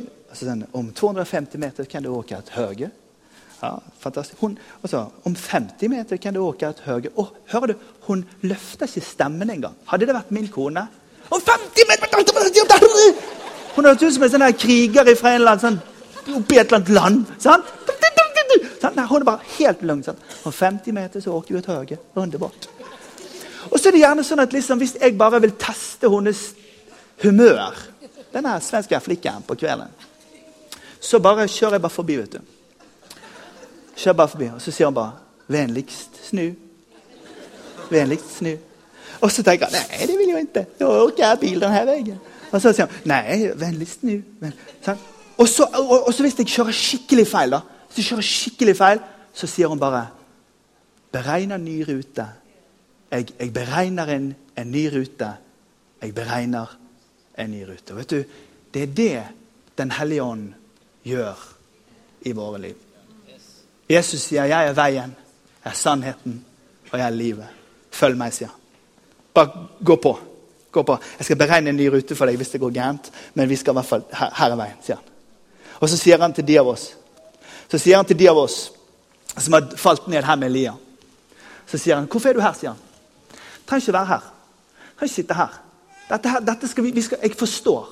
Om 0.73 0.91
250 0.91 1.57
meter 1.59 1.85
kan 1.85 2.03
du 2.03 2.09
åke 2.09 2.37
til 2.47 2.55
høyre. 2.55 2.89
Ja, 3.61 3.71
fantastisk. 3.99 4.39
Hun, 4.41 4.57
så, 4.83 5.05
om 5.23 5.35
50 5.35 5.89
meter 5.89 6.17
kan 6.17 6.33
du 6.33 6.41
åke 6.43 6.71
til 6.75 6.85
høyre. 6.85 7.11
Og 7.15 7.31
hører 7.51 7.73
du, 7.73 7.73
hun 8.07 8.25
løfter 8.41 8.89
ikke 8.89 9.01
stemmen 9.01 9.49
engang. 9.49 9.75
Hadde 9.87 10.07
det 10.09 10.15
vært 10.15 10.33
min 10.35 10.47
kone 10.51 10.87
Om 11.29 11.41
50 11.41 11.87
meter 11.89 12.05
Hun 13.75 13.85
høres 13.85 14.03
ut 14.03 14.13
som 14.13 14.23
en 14.23 14.29
sånn 14.35 14.45
kriger 14.59 15.15
fra 15.17 15.33
en 15.33 15.41
eller 15.41 15.55
annen 15.55 15.63
sånn, 15.63 16.37
oppi 16.37 16.59
et 16.59 16.67
eller 16.67 16.77
annet 16.77 16.93
land. 16.95 17.25
sant? 17.39 17.73
Nei, 18.95 19.05
hun 19.09 19.23
er 19.23 19.25
bare 19.27 19.47
helt 19.57 19.81
lugn. 19.81 20.03
Om 20.45 20.53
50 20.53 20.93
meter 20.93 21.23
så 21.23 21.33
åker 21.33 21.55
vi 21.55 21.61
til 21.65 21.73
høyre. 21.73 21.97
Underbart. 22.15 22.69
Og 23.71 23.79
så 23.79 23.89
er 23.89 23.95
det 23.95 24.03
gjerne 24.03 24.23
sånn 24.23 24.43
at 24.43 24.53
liksom, 24.53 24.79
Hvis 24.79 24.95
jeg 25.01 25.17
bare 25.17 25.41
vil 25.41 25.55
teste 25.59 26.09
hennes 26.11 26.41
humør 27.23 27.73
Denne 28.33 28.59
svenske 28.61 28.99
flikken 29.01 29.45
på 29.47 29.57
kvelden 29.57 29.89
Så 30.99 31.19
bare 31.19 31.47
kjører 31.47 31.77
jeg 31.77 31.81
bare 31.81 31.93
forbi. 31.93 32.17
vet 32.17 32.33
du. 32.33 32.39
Kjører 33.95 34.17
bare 34.17 34.27
forbi, 34.27 34.45
Og 34.55 34.61
så 34.61 34.71
sier 34.71 34.87
hun 34.87 34.95
bare 34.95 35.11
'Vennligst 35.47 36.09
snu'. 36.31 36.55
Vennligst 37.89 38.37
snu. 38.37 38.57
Og 39.21 39.31
så 39.31 39.43
tenker 39.43 39.65
han 39.65 39.73
nei, 39.73 40.07
det 40.07 40.17
vil 40.17 40.29
jeg 40.29 40.41
ikke. 40.41 40.65
Nå 40.79 40.87
orker 40.87 41.27
jeg 41.27 41.39
bil 41.39 41.61
denne 41.61 41.85
veien. 41.87 42.19
Og 42.51 42.61
så 42.61 42.73
sier 42.73 42.89
hun 42.89 42.95
nei, 43.05 43.51
vennligst 43.55 43.99
snu. 44.01 44.21
Sånn. 44.85 44.97
Og, 45.37 45.47
så, 45.51 45.63
og, 45.63 46.07
og 46.07 46.13
så 46.13 46.23
hvis 46.23 46.37
jeg 46.39 46.47
kjører 46.47 46.71
skikkelig 46.71 47.27
feil, 47.27 47.51
da, 47.51 47.61
hvis 47.87 47.97
jeg 47.97 48.09
kjører 48.09 48.27
skikkelig 48.29 48.75
feil, 48.79 48.99
så 49.33 49.47
sier 49.47 49.71
hun 49.71 49.79
bare 49.79 50.07
'Beregner 51.11 51.57
ny 51.57 51.83
rute'. 51.87 52.27
Jeg, 53.11 53.27
jeg 53.39 53.53
beregner 53.53 54.09
en, 54.09 54.35
en, 54.57 54.71
ny 54.71 54.87
rute. 54.91 55.29
Jeg 56.01 56.15
beregner 56.15 56.77
en 57.37 57.51
ny 57.51 57.63
rute. 57.63 57.95
Vet 57.95 58.09
du, 58.09 58.23
Det 58.73 58.81
er 58.81 58.85
det 58.85 59.23
Den 59.77 59.91
hellige 59.91 60.23
ånd 60.23 60.53
gjør 61.05 61.45
i 62.25 62.33
våre 62.35 62.61
liv. 62.61 62.75
Jesus 63.89 64.21
sier 64.21 64.45
'Jeg 64.45 64.67
er 64.67 64.73
veien, 64.73 65.15
jeg 65.63 65.71
er 65.71 65.75
sannheten, 65.75 66.45
og 66.91 66.99
jeg 66.99 67.07
er 67.07 67.11
livet'. 67.11 67.53
Følg 67.91 68.17
meg, 68.17 68.33
sier 68.33 68.47
han. 68.47 68.57
Bare 69.33 69.67
gå 69.85 69.95
på. 69.95 70.19
gå 70.71 70.83
på. 70.83 70.97
Jeg 71.19 71.25
skal 71.25 71.37
beregne 71.37 71.69
en 71.69 71.75
ny 71.75 71.87
rute 71.87 72.15
for 72.15 72.25
deg 72.25 72.35
hvis 72.35 72.49
det 72.49 72.59
går 72.59 72.71
gærent, 72.71 73.11
men 73.33 73.49
vi 73.49 73.55
skal 73.55 73.71
i 73.71 73.75
hvert 73.75 73.85
fall, 73.85 74.03
her, 74.11 74.29
her 74.35 74.51
er 74.51 74.55
veien, 74.55 74.77
sier 74.81 74.95
han. 74.95 75.05
Og 75.79 75.89
så 75.89 75.97
sier 75.97 76.21
han 76.21 76.33
til 76.33 76.47
de 76.47 76.59
av 76.59 76.67
oss 76.67 76.95
så 77.71 77.79
sier 77.81 77.97
han 77.97 78.07
til 78.07 78.17
de 78.19 78.27
av 78.29 78.37
oss 78.37 78.69
som 79.35 79.55
har 79.57 79.67
falt 79.79 80.07
ned 80.11 80.23
her 80.23 80.37
med 80.39 80.51
Elia 80.51 80.75
Så 81.65 81.77
sier 81.77 81.95
han, 81.95 82.07
'Hvorfor 82.07 82.29
er 82.29 82.33
du 82.33 82.39
her?' 82.39 82.53
sier 82.53 82.69
han. 82.69 82.79
'Trenger 83.65 83.81
ikke 83.81 83.93
være 83.93 84.05
her. 84.05 84.19
Trenger 84.19 85.03
ikke 85.03 85.15
sitte 85.15 85.33
her. 85.33 85.61
Dette, 86.09 86.29
her, 86.29 86.39
dette 86.39 86.67
skal 86.67 86.83
vi, 86.83 86.91
vi 86.91 87.01
skal, 87.01 87.17
Jeg 87.23 87.35
forstår. 87.35 87.89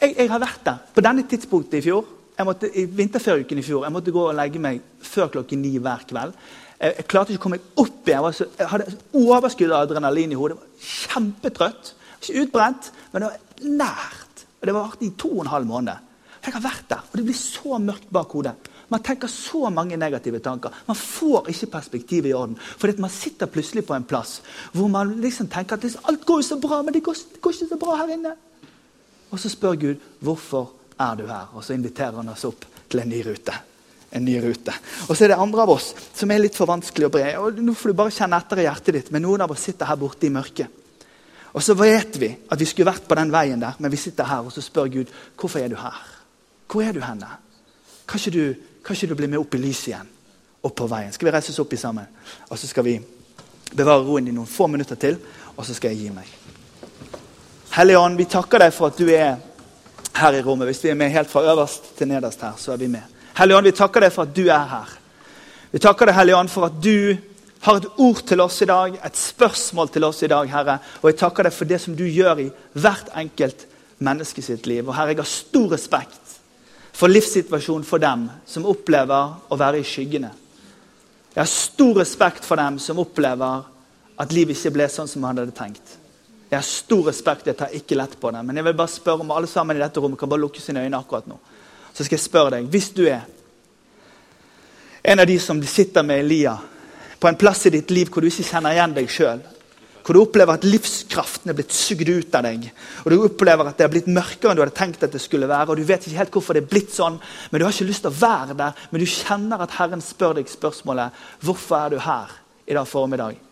Jeg, 0.00 0.14
jeg, 0.18 0.30
har 0.30 0.38
vært 0.38 0.60
der 0.64 0.76
på 0.94 1.00
denne 1.00 1.28
tidspunktet 1.28 1.78
i 1.78 1.82
fjor. 1.82 2.04
Jeg 2.34 2.46
måtte, 2.48 2.70
I 2.70 2.84
vinterferieuken 2.90 3.60
i 3.60 3.64
fjor 3.64 3.84
jeg 3.86 3.94
måtte 3.94 4.14
gå 4.14 4.22
og 4.28 4.34
legge 4.34 4.62
meg 4.62 4.80
før 5.04 5.30
klokken 5.36 5.60
ni 5.62 5.76
hver 5.78 6.02
kveld. 6.08 6.34
Jeg, 6.80 6.96
jeg 6.98 7.06
klarte 7.10 7.32
ikke 7.32 7.42
å 7.42 7.44
komme 7.44 7.60
meg 7.60 7.82
opp 7.84 8.10
igjen. 8.10 8.26
Jeg, 8.26 8.48
jeg 8.58 8.70
hadde 8.72 8.96
overskudd 9.20 9.74
av 9.74 9.84
adrenalin 9.86 10.34
i 10.34 10.38
hodet. 10.38 10.58
Jeg 10.58 10.64
var 10.64 11.12
Kjempetrøtt. 11.14 11.94
Ikke 12.18 12.42
utbrent, 12.42 12.90
men 13.12 13.22
det 13.22 13.30
var 13.30 13.70
nært. 13.84 14.44
Og 14.58 14.66
Det 14.66 14.74
var 14.74 14.86
varte 14.88 15.06
i 15.06 15.14
to 15.20 15.30
og 15.30 15.44
en 15.44 15.52
halv 15.52 15.68
måned. 15.68 16.12
Jeg 16.44 16.52
har 16.52 16.64
vært 16.64 16.88
der, 16.90 17.04
og 17.08 17.16
det 17.16 17.24
blir 17.24 17.36
så 17.38 17.78
mørkt 17.80 18.10
bak 18.12 18.32
hodet. 18.36 18.54
Man 18.92 19.02
tenker 19.02 19.30
så 19.32 19.70
mange 19.72 19.96
negative 19.96 20.38
tanker. 20.44 20.74
Man 20.86 20.96
får 20.96 21.48
ikke 21.52 21.70
perspektivet 21.72 22.30
i 22.30 22.34
orden. 22.36 22.56
Fordi 22.58 23.00
man 23.00 23.10
sitter 23.10 23.48
plutselig 23.48 23.86
på 23.86 23.94
en 23.96 24.04
plass 24.04 24.40
hvor 24.72 24.90
man 24.92 25.14
liksom 25.22 25.48
tenker 25.48 25.78
at 25.78 25.86
alt 26.04 26.26
går 26.26 26.42
jo 26.42 26.48
så 26.50 26.58
bra, 26.60 26.82
men 26.82 26.94
det 26.94 27.02
går, 27.04 27.16
det 27.32 27.40
går 27.40 27.56
ikke 27.56 27.70
så 27.70 27.80
bra 27.80 27.96
her 28.02 28.12
inne. 28.16 28.34
Og 29.30 29.40
så 29.40 29.48
spør 29.48 29.78
Gud 29.80 30.02
hvorfor 30.20 30.72
er 31.00 31.16
du 31.18 31.26
her? 31.28 31.52
Og 31.54 31.64
så 31.64 31.74
inviterer 31.74 32.18
han 32.20 32.32
oss 32.32 32.44
opp 32.48 32.66
til 32.88 33.02
en 33.02 33.10
ny 33.10 33.22
rute. 33.26 33.54
En 34.14 34.24
ny 34.24 34.36
rute. 34.42 34.74
Og 35.08 35.16
så 35.16 35.24
er 35.24 35.32
det 35.32 35.40
andre 35.42 35.64
av 35.64 35.74
oss 35.74 35.90
som 36.14 36.30
er 36.30 36.42
litt 36.42 36.56
for 36.58 36.70
vanskelig 36.70 37.08
å 37.08 37.12
bre. 37.14 37.26
Og 37.42 37.60
nå 37.62 37.74
får 37.74 37.90
du 37.90 37.98
bare 37.98 38.14
kjenne 38.14 38.38
etter 38.38 38.62
i 38.62 38.66
hjertet 38.68 38.98
ditt, 38.98 39.12
men 39.14 39.26
noen 39.26 39.44
av 39.46 39.54
oss 39.54 39.64
sitter 39.66 39.90
her 39.90 40.00
borte 40.00 40.28
i 40.28 40.34
mørket. 40.34 40.82
Og 41.54 41.62
så 41.62 41.76
vet 41.78 42.18
vi 42.18 42.32
at 42.34 42.58
vi 42.58 42.66
skulle 42.66 42.90
vært 42.90 43.06
på 43.06 43.18
den 43.18 43.30
veien 43.30 43.60
der, 43.62 43.76
men 43.78 43.92
vi 43.92 43.98
sitter 44.00 44.26
her 44.26 44.46
og 44.46 44.54
så 44.54 44.62
spør 44.62 44.90
Gud 44.90 45.10
hvorfor 45.38 45.62
er 45.62 45.70
du 45.70 45.76
her. 45.78 45.98
Hvor 46.70 46.82
er 46.82 46.94
du 46.94 47.02
henne? 47.04 47.28
Kan 48.06 48.20
ikke 48.20 48.34
du 48.34 48.72
kan 48.84 48.96
ikke 48.96 49.06
du 49.06 49.14
bli 49.16 49.26
med 49.32 49.40
opp 49.40 49.54
i 49.56 49.58
lyset 49.62 49.86
igjen? 49.88 50.08
Opp 50.64 50.74
på 50.76 50.86
veien. 50.88 51.12
Skal 51.12 51.28
vi 51.28 51.32
reise 51.32 51.52
oss 51.54 51.60
opp 51.62 51.72
i 51.72 51.80
sammen? 51.80 52.08
Og 52.50 52.58
så 52.60 52.68
skal 52.68 52.84
vi 52.84 52.98
bevare 53.72 54.04
roen 54.04 54.28
i 54.28 54.34
noen 54.34 54.48
få 54.48 54.66
minutter 54.68 54.98
til, 55.00 55.16
og 55.56 55.64
så 55.64 55.76
skal 55.76 55.94
jeg 55.94 56.04
gi 56.04 56.10
meg. 56.12 56.28
Hellige 57.74 57.98
Ånd, 57.98 58.18
vi 58.20 58.26
takker 58.30 58.60
deg 58.60 58.74
for 58.76 58.92
at 58.92 59.00
du 59.00 59.08
er 59.08 59.38
her 60.14 60.38
i 60.38 60.42
rommet. 60.42 60.68
Hvis 60.70 60.84
vi 60.84 60.92
er 60.92 60.98
med 60.98 61.12
helt 61.12 61.30
fra 61.30 61.42
øverst 61.52 61.94
til 61.98 62.08
nederst 62.08 62.42
her, 62.42 62.56
så 62.58 62.72
er 62.72 62.76
vi 62.82 62.90
med. 62.90 63.02
Hellige 63.38 63.56
Ånd, 63.56 63.66
vi 63.66 63.76
takker 63.76 64.04
deg 64.04 64.12
for 64.14 64.28
at 64.28 64.34
du 64.36 64.44
er 64.46 64.66
her. 64.70 64.90
Vi 65.72 65.80
takker 65.82 66.06
deg, 66.06 66.14
Hellige 66.14 66.36
Ånd, 66.38 66.52
for 66.52 66.68
at 66.68 66.76
du 66.82 67.16
har 67.64 67.80
et 67.80 67.88
ord 67.98 68.20
til 68.28 68.42
oss 68.44 68.60
i 68.62 68.68
dag, 68.68 68.98
et 69.06 69.16
spørsmål 69.16 69.88
til 69.90 70.04
oss 70.04 70.22
i 70.22 70.30
dag, 70.30 70.50
Herre. 70.52 70.78
Og 71.02 71.10
jeg 71.10 71.18
takker 71.22 71.48
deg 71.48 71.56
for 71.56 71.68
det 71.68 71.80
som 71.82 71.96
du 71.96 72.04
gjør 72.04 72.44
i 72.44 72.50
hvert 72.76 73.10
enkelt 73.16 73.66
menneske 74.04 74.42
sitt 74.44 74.68
liv. 74.70 74.84
Og 74.86 74.94
Herre, 74.94 75.14
jeg 75.14 75.22
har 75.22 75.30
stor 75.30 75.72
respekt 75.72 76.38
for 76.94 77.10
livssituasjonen 77.10 77.86
for 77.88 78.02
dem 78.02 78.28
som 78.46 78.68
opplever 78.70 79.34
å 79.50 79.58
være 79.58 79.80
i 79.80 79.88
skyggene. 79.88 80.30
Jeg 81.34 81.40
har 81.40 81.50
stor 81.50 81.98
respekt 81.98 82.46
for 82.46 82.60
dem 82.60 82.78
som 82.78 83.00
opplever 83.02 83.64
at 84.20 84.32
livet 84.36 84.54
ikke 84.54 84.76
ble 84.76 84.86
sånn 84.92 85.10
som 85.10 85.24
man 85.24 85.40
hadde 85.40 85.56
tenkt. 85.56 85.96
Jeg 86.50 86.58
har 86.58 86.66
stor 86.66 87.08
respekt, 87.08 87.48
jeg 87.48 87.58
tar 87.58 87.72
ikke 87.74 87.96
lett 87.98 88.18
på 88.20 88.30
det. 88.30 88.42
Men 88.46 88.60
jeg 88.60 88.66
vil 88.68 88.76
bare 88.78 88.92
spørre 88.92 89.24
om 89.24 89.32
alle 89.34 89.50
sammen 89.50 89.76
i 89.76 89.82
dette 89.82 90.02
rommet 90.02 90.20
kan 90.20 90.30
bare 90.30 90.44
lukke 90.44 90.62
sine 90.62 90.84
øyne 90.84 91.00
akkurat 91.00 91.26
nå. 91.30 91.38
Så 91.94 92.04
skal 92.04 92.18
jeg 92.18 92.26
spørre 92.26 92.56
deg, 92.56 92.68
hvis 92.70 92.90
du 92.94 93.04
er 93.06 93.24
en 95.04 95.20
av 95.20 95.28
de 95.28 95.36
som 95.38 95.58
sitter 95.68 96.02
med 96.06 96.22
Elia 96.24 96.54
på 97.20 97.28
en 97.28 97.36
plass 97.36 97.66
i 97.68 97.74
ditt 97.74 97.90
liv 97.92 98.08
hvor 98.08 98.24
du 98.24 98.30
ikke 98.30 98.46
kjenner 98.46 98.72
igjen 98.72 98.94
deg 98.96 99.10
sjøl, 99.12 99.42
hvor 100.04 100.16
du 100.16 100.20
opplever 100.20 100.58
at 100.58 100.66
livskraften 100.68 101.52
er 101.52 101.56
blitt 101.56 101.72
sugd 101.72 102.08
ut 102.08 102.36
av 102.36 102.44
deg. 102.44 102.66
Og 103.04 103.12
du 103.12 103.16
opplever 103.24 103.70
at 103.70 103.78
det 103.78 103.86
er 103.86 103.92
blitt 103.92 104.10
mørkere 104.12 104.52
enn 104.52 104.58
du 104.58 104.64
hadde 104.64 104.76
tenkt 104.76 105.04
at 105.06 105.12
det 105.12 105.22
skulle 105.22 105.48
være. 105.48 105.72
og 105.72 105.80
Du 105.80 105.86
vet 105.88 106.04
ikke 106.04 106.20
helt 106.20 106.36
hvorfor 106.36 106.56
det 106.56 106.64
er 106.64 106.72
blitt 106.72 106.92
sånn, 106.92 107.16
men 107.50 107.60
du 107.60 107.64
har 107.64 107.72
ikke 107.72 107.88
lyst 107.88 108.04
til 108.04 108.12
å 108.12 108.18
være 108.20 108.56
der. 108.58 108.84
Men 108.92 109.00
du 109.00 109.08
kjenner 109.08 109.64
at 109.64 109.76
Herren 109.78 110.04
spør 110.04 110.36
deg 110.40 110.52
spørsmålet 110.52 111.24
hvorfor 111.44 111.80
er 111.80 111.94
du 111.94 111.98
her 112.04 112.36
i 112.68 112.76
dag 112.76 112.88
formiddag. 112.88 113.43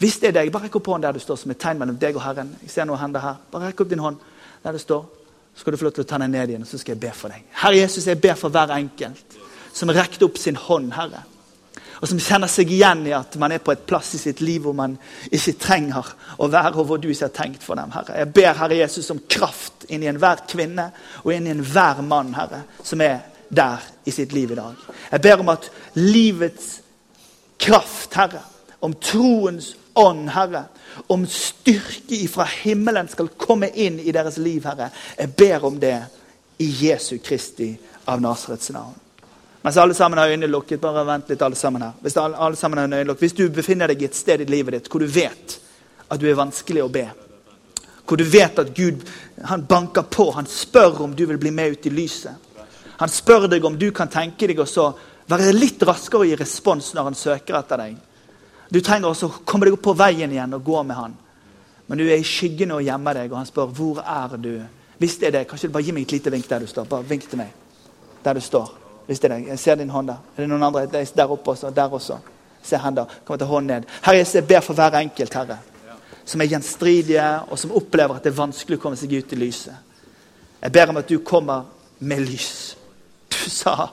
Hvis 0.00 0.18
det 0.20 0.30
er 0.30 0.36
deg, 0.40 0.52
bare 0.52 0.68
rekk 0.68 0.80
opp 0.80 0.86
hånden 0.88 1.06
der 1.08 1.16
du 1.18 1.22
står, 1.22 1.38
som 1.42 1.52
et 1.52 1.60
tegn 1.60 1.80
mellom 1.80 1.98
deg 2.00 2.16
og 2.16 2.24
Herren. 2.24 2.54
Jeg 2.64 2.72
ser 2.72 2.88
noe 2.88 2.98
hender 3.00 3.20
her. 3.20 3.40
Bare 3.52 3.68
rekk 3.68 3.84
opp 3.84 3.90
din 3.90 4.00
hånd 4.00 4.20
der 4.64 4.76
det 4.76 4.80
står. 4.80 5.02
Så 5.54 5.64
skal 5.64 5.74
du 5.74 5.80
få 5.80 5.88
lov 5.88 5.96
til 5.98 6.06
å 6.06 6.08
ta 6.08 6.20
den 6.22 6.32
ned 6.32 6.52
igjen, 6.52 6.64
og 6.64 6.70
så 6.70 6.80
skal 6.80 6.94
jeg 6.94 7.02
be 7.02 7.10
for 7.16 7.32
deg. 7.32 7.44
Herre 7.60 7.82
Jesus, 7.82 8.06
jeg 8.08 8.20
ber 8.22 8.38
for 8.40 8.54
hver 8.54 8.72
enkelt 8.78 9.36
som 9.76 9.92
rekte 9.92 10.24
opp 10.26 10.40
sin 10.40 10.56
hånd, 10.56 10.94
Herre 10.96 11.24
og 12.00 12.08
som 12.08 12.20
kjenner 12.20 12.48
seg 12.48 12.70
igjen 12.72 13.02
i 13.10 13.12
at 13.12 13.34
man 13.40 13.52
er 13.52 13.60
på 13.62 13.74
et 13.74 13.82
plass 13.88 14.14
i 14.16 14.20
sitt 14.20 14.40
liv 14.40 14.64
hvor 14.64 14.76
man 14.76 14.94
ikke 15.28 15.56
trenger 15.60 16.06
å 16.40 16.48
være, 16.48 16.72
og 16.80 16.86
hvor 16.88 17.00
du 17.00 17.10
ikke 17.10 17.26
har 17.26 17.34
tenkt 17.36 17.64
for 17.64 17.76
dem. 17.76 17.92
Herre. 17.92 18.16
Jeg 18.22 18.32
ber 18.36 18.56
Herre 18.56 18.78
Jesus 18.78 19.10
om 19.12 19.20
kraft 19.28 19.84
inn 19.92 20.06
i 20.06 20.08
enhver 20.08 20.46
kvinne 20.48 20.88
og 21.22 21.34
inn 21.34 21.48
i 21.48 21.52
enhver 21.52 22.00
mann 22.06 22.32
Herre, 22.38 22.62
som 22.82 23.04
er 23.04 23.20
der 23.52 23.84
i 24.08 24.14
sitt 24.14 24.32
liv 24.32 24.54
i 24.54 24.56
dag. 24.56 24.80
Jeg 25.10 25.24
ber 25.26 25.44
om 25.44 25.52
at 25.52 25.68
livets 25.98 26.70
kraft, 27.60 28.16
Herre, 28.16 28.46
om 28.80 28.96
troens 28.96 29.74
ånd, 29.94 30.28
Herre, 30.34 30.64
om 31.06 31.26
styrke 31.26 32.14
ifra 32.14 32.44
himmelen 32.44 33.08
skal 33.08 33.28
komme 33.28 33.68
inn 33.68 34.00
i 34.00 34.12
deres 34.12 34.38
liv, 34.38 34.64
Herre. 34.64 34.90
Jeg 35.18 35.34
ber 35.38 35.64
om 35.64 35.78
det 35.80 35.96
i 36.60 36.68
Jesu 36.86 37.18
Kristi 37.18 37.72
av 38.04 38.20
Nasarets 38.20 38.70
navn. 38.70 38.94
Mens 39.62 39.76
alle 39.76 39.94
sammen 39.94 40.18
har 40.18 40.28
øynene 40.28 40.46
lukket. 40.46 40.80
bare 40.80 41.04
vent 41.04 41.28
litt 41.28 41.42
alle 41.42 41.56
sammen 41.56 41.82
her. 41.82 41.92
Hvis, 42.00 42.16
alle, 42.16 42.36
alle 42.36 42.56
sammen 42.56 42.78
har 42.78 42.84
øynene 42.84 43.04
lukket. 43.04 43.20
Hvis 43.20 43.32
du 43.32 43.48
befinner 43.48 43.88
deg 43.88 44.02
i 44.02 44.04
et 44.04 44.16
sted 44.16 44.40
i 44.40 44.44
livet 44.44 44.72
ditt 44.72 44.88
hvor 44.88 45.00
du 45.00 45.06
vet 45.06 45.58
at 46.08 46.20
du 46.20 46.26
er 46.28 46.38
vanskelig 46.38 46.82
å 46.82 46.88
be, 46.88 47.06
hvor 48.04 48.18
du 48.18 48.24
vet 48.24 48.58
at 48.58 48.74
Gud 48.74 49.04
han 49.44 49.66
banker 49.68 50.02
på, 50.02 50.30
han 50.34 50.46
spør 50.46 51.04
om 51.04 51.14
du 51.14 51.26
vil 51.26 51.38
bli 51.38 51.50
med 51.50 51.76
ut 51.76 51.86
i 51.86 51.90
lyset. 51.90 52.32
Han 52.96 53.08
spør 53.08 53.46
deg 53.48 53.64
om 53.64 53.78
du 53.78 53.90
kan 53.96 54.08
tenke 54.08 54.48
deg 54.48 54.58
å 54.60 54.88
være 55.30 55.52
litt 55.54 55.82
raskere 55.86 56.26
i 56.26 56.36
respons 56.36 56.90
når 56.94 57.06
han 57.06 57.14
søker 57.16 57.56
etter 57.60 57.84
deg. 57.84 57.94
Du 58.70 58.80
trenger 58.80 59.10
også 59.10 59.26
å 59.26 59.40
komme 59.44 59.66
deg 59.66 59.74
opp 59.74 59.82
på 59.88 59.96
veien 59.98 60.30
igjen 60.30 60.54
og 60.54 60.64
gå 60.64 60.82
med 60.86 60.96
han. 60.96 61.16
Men 61.90 61.98
du 61.98 62.04
er 62.06 62.20
i 62.20 62.26
skyggene 62.26 62.76
og 62.76 62.86
gjemmer 62.86 63.18
deg, 63.18 63.32
og 63.32 63.40
han 63.40 63.48
spør 63.48 63.72
hvor 63.74 64.02
er 64.04 64.36
du 64.38 64.52
Hvis 65.00 65.16
det 65.18 65.26
er 65.26 65.32
det, 65.32 65.46
kanskje 65.48 65.70
du 65.70 65.72
bare 65.72 65.82
gi 65.82 65.92
meg 65.96 66.02
et 66.04 66.12
lite 66.12 66.30
vink 66.30 66.48
der 66.48 66.60
du 66.60 66.66
står. 66.68 66.84
Bare 66.84 67.08
vink 67.08 67.24
til 67.28 67.40
meg 67.40 67.54
der 68.24 68.36
du 68.36 68.40
står. 68.40 68.68
Hvis 69.06 69.20
det 69.20 69.30
er 69.30 69.36
det. 69.36 69.46
Jeg 69.48 69.58
ser 69.58 69.74
din 69.74 69.90
hånd 69.90 70.08
der. 70.08 70.18
Er 70.36 70.42
det 70.42 70.48
noen 70.50 70.62
andre? 70.62 70.82
Er 70.84 71.08
der 71.16 71.32
oppe 71.32 71.50
også. 71.50 71.70
Der 71.70 71.88
også. 71.88 72.18
Se 72.62 72.76
hender. 72.76 73.04
Kommer 73.24 73.38
til 73.38 73.46
hånden 73.46 73.66
ned. 73.66 73.88
Herre, 74.04 74.26
jeg 74.34 74.46
ber 74.46 74.60
for 74.60 74.74
hver 74.74 74.98
enkelt, 74.98 75.34
Herre. 75.34 75.56
Som 76.24 76.40
er 76.40 76.50
gjenstridige, 76.52 77.40
og 77.48 77.58
som 77.58 77.72
opplever 77.72 78.14
at 78.14 78.24
det 78.24 78.30
er 78.30 78.36
vanskelig 78.36 78.78
å 78.78 78.82
komme 78.82 79.00
seg 79.00 79.16
ut 79.16 79.32
i 79.32 79.40
lyset. 79.40 79.74
Jeg 80.60 80.72
ber 80.72 80.92
om 80.92 81.00
at 81.00 81.08
du 81.08 81.18
kommer 81.24 81.64
med 81.98 82.20
lys. 82.20 82.76
Du 83.30 83.50
sa 83.50 83.88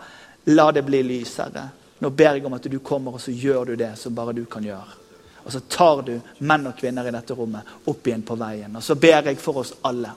'la 0.46 0.72
det 0.72 0.86
bli 0.86 1.02
lys', 1.04 1.38
Herre. 1.38 1.70
Nå 2.00 2.10
ber 2.10 2.38
jeg 2.38 2.46
om 2.46 2.54
at 2.54 2.70
du 2.70 2.80
kommer, 2.80 3.18
og 3.18 3.22
så 3.22 3.32
gjør 3.32 3.72
du 3.72 3.76
det 3.76 3.96
som 3.98 4.16
bare 4.16 4.36
du 4.38 4.46
kan 4.46 4.64
gjøre. 4.64 5.04
Og 5.48 5.52
så 5.54 5.60
tar 5.60 6.02
du 6.04 6.14
menn 6.44 6.68
og 6.68 6.76
kvinner 6.78 7.08
i 7.08 7.14
dette 7.16 7.34
rommet 7.34 7.88
opp 7.88 8.08
igjen 8.08 8.26
på 8.28 8.36
veien. 8.36 8.76
Og 8.76 8.84
så 8.84 8.98
ber 9.00 9.30
jeg 9.30 9.40
for 9.42 9.64
oss 9.64 9.74
alle 9.88 10.12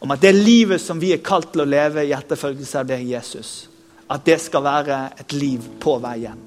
om 0.00 0.10
at 0.10 0.20
det 0.20 0.32
livet 0.32 0.80
som 0.80 1.00
vi 1.00 1.12
er 1.12 1.20
kalt 1.20 1.50
til 1.52 1.60
å 1.60 1.68
leve 1.68 2.06
i 2.08 2.14
etterfølgelse 2.16 2.78
av 2.80 2.86
det 2.88 3.02
Jesus, 3.04 3.50
at 4.08 4.24
det 4.24 4.38
skal 4.40 4.64
være 4.64 5.00
et 5.20 5.34
liv 5.36 5.66
på 5.80 5.98
veien. 6.00 6.38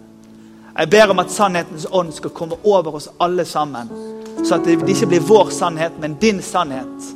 Jeg 0.74 0.90
ber 0.90 1.14
om 1.14 1.22
at 1.22 1.30
sannhetens 1.32 1.86
ånd 1.92 2.10
skal 2.18 2.34
komme 2.34 2.58
over 2.64 2.98
oss 2.98 3.12
alle 3.22 3.46
sammen. 3.46 3.92
Så 4.42 4.56
at 4.56 4.66
det 4.66 4.80
ikke 4.82 5.12
blir 5.12 5.28
vår 5.28 5.54
sannhet, 5.54 6.00
men 6.02 6.18
din 6.18 6.42
sannhet, 6.42 7.14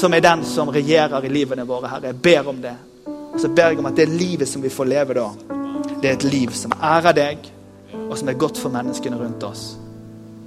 som 0.00 0.16
er 0.16 0.24
den 0.24 0.44
som 0.48 0.72
regjerer 0.72 1.26
i 1.28 1.28
livene 1.28 1.68
våre. 1.68 1.92
Herre. 1.92 2.14
Jeg 2.14 2.22
ber 2.24 2.48
om 2.48 2.62
det. 2.64 2.74
Og 3.04 3.36
så 3.40 3.52
ber 3.52 3.74
jeg 3.74 3.78
om 3.78 3.90
at 3.92 4.00
det 4.00 4.08
livet 4.08 4.48
som 4.48 4.64
vi 4.64 4.72
får 4.72 4.88
leve 4.88 5.20
da, 5.20 5.28
det 6.02 6.10
er 6.10 6.12
et 6.16 6.24
liv 6.24 6.52
som 6.56 6.72
ærer 6.82 7.12
deg, 7.16 7.50
og 8.08 8.18
som 8.18 8.28
er 8.28 8.38
godt 8.40 8.58
for 8.58 8.72
menneskene 8.72 9.20
rundt 9.20 9.44
oss. 9.44 9.74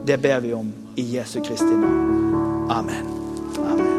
Det 0.08 0.22
ber 0.22 0.40
vi 0.40 0.54
om 0.54 0.74
i 0.98 1.08
Jesu 1.18 1.40
Kristi 1.42 1.74
navn. 1.74 2.70
Amen. 2.72 3.93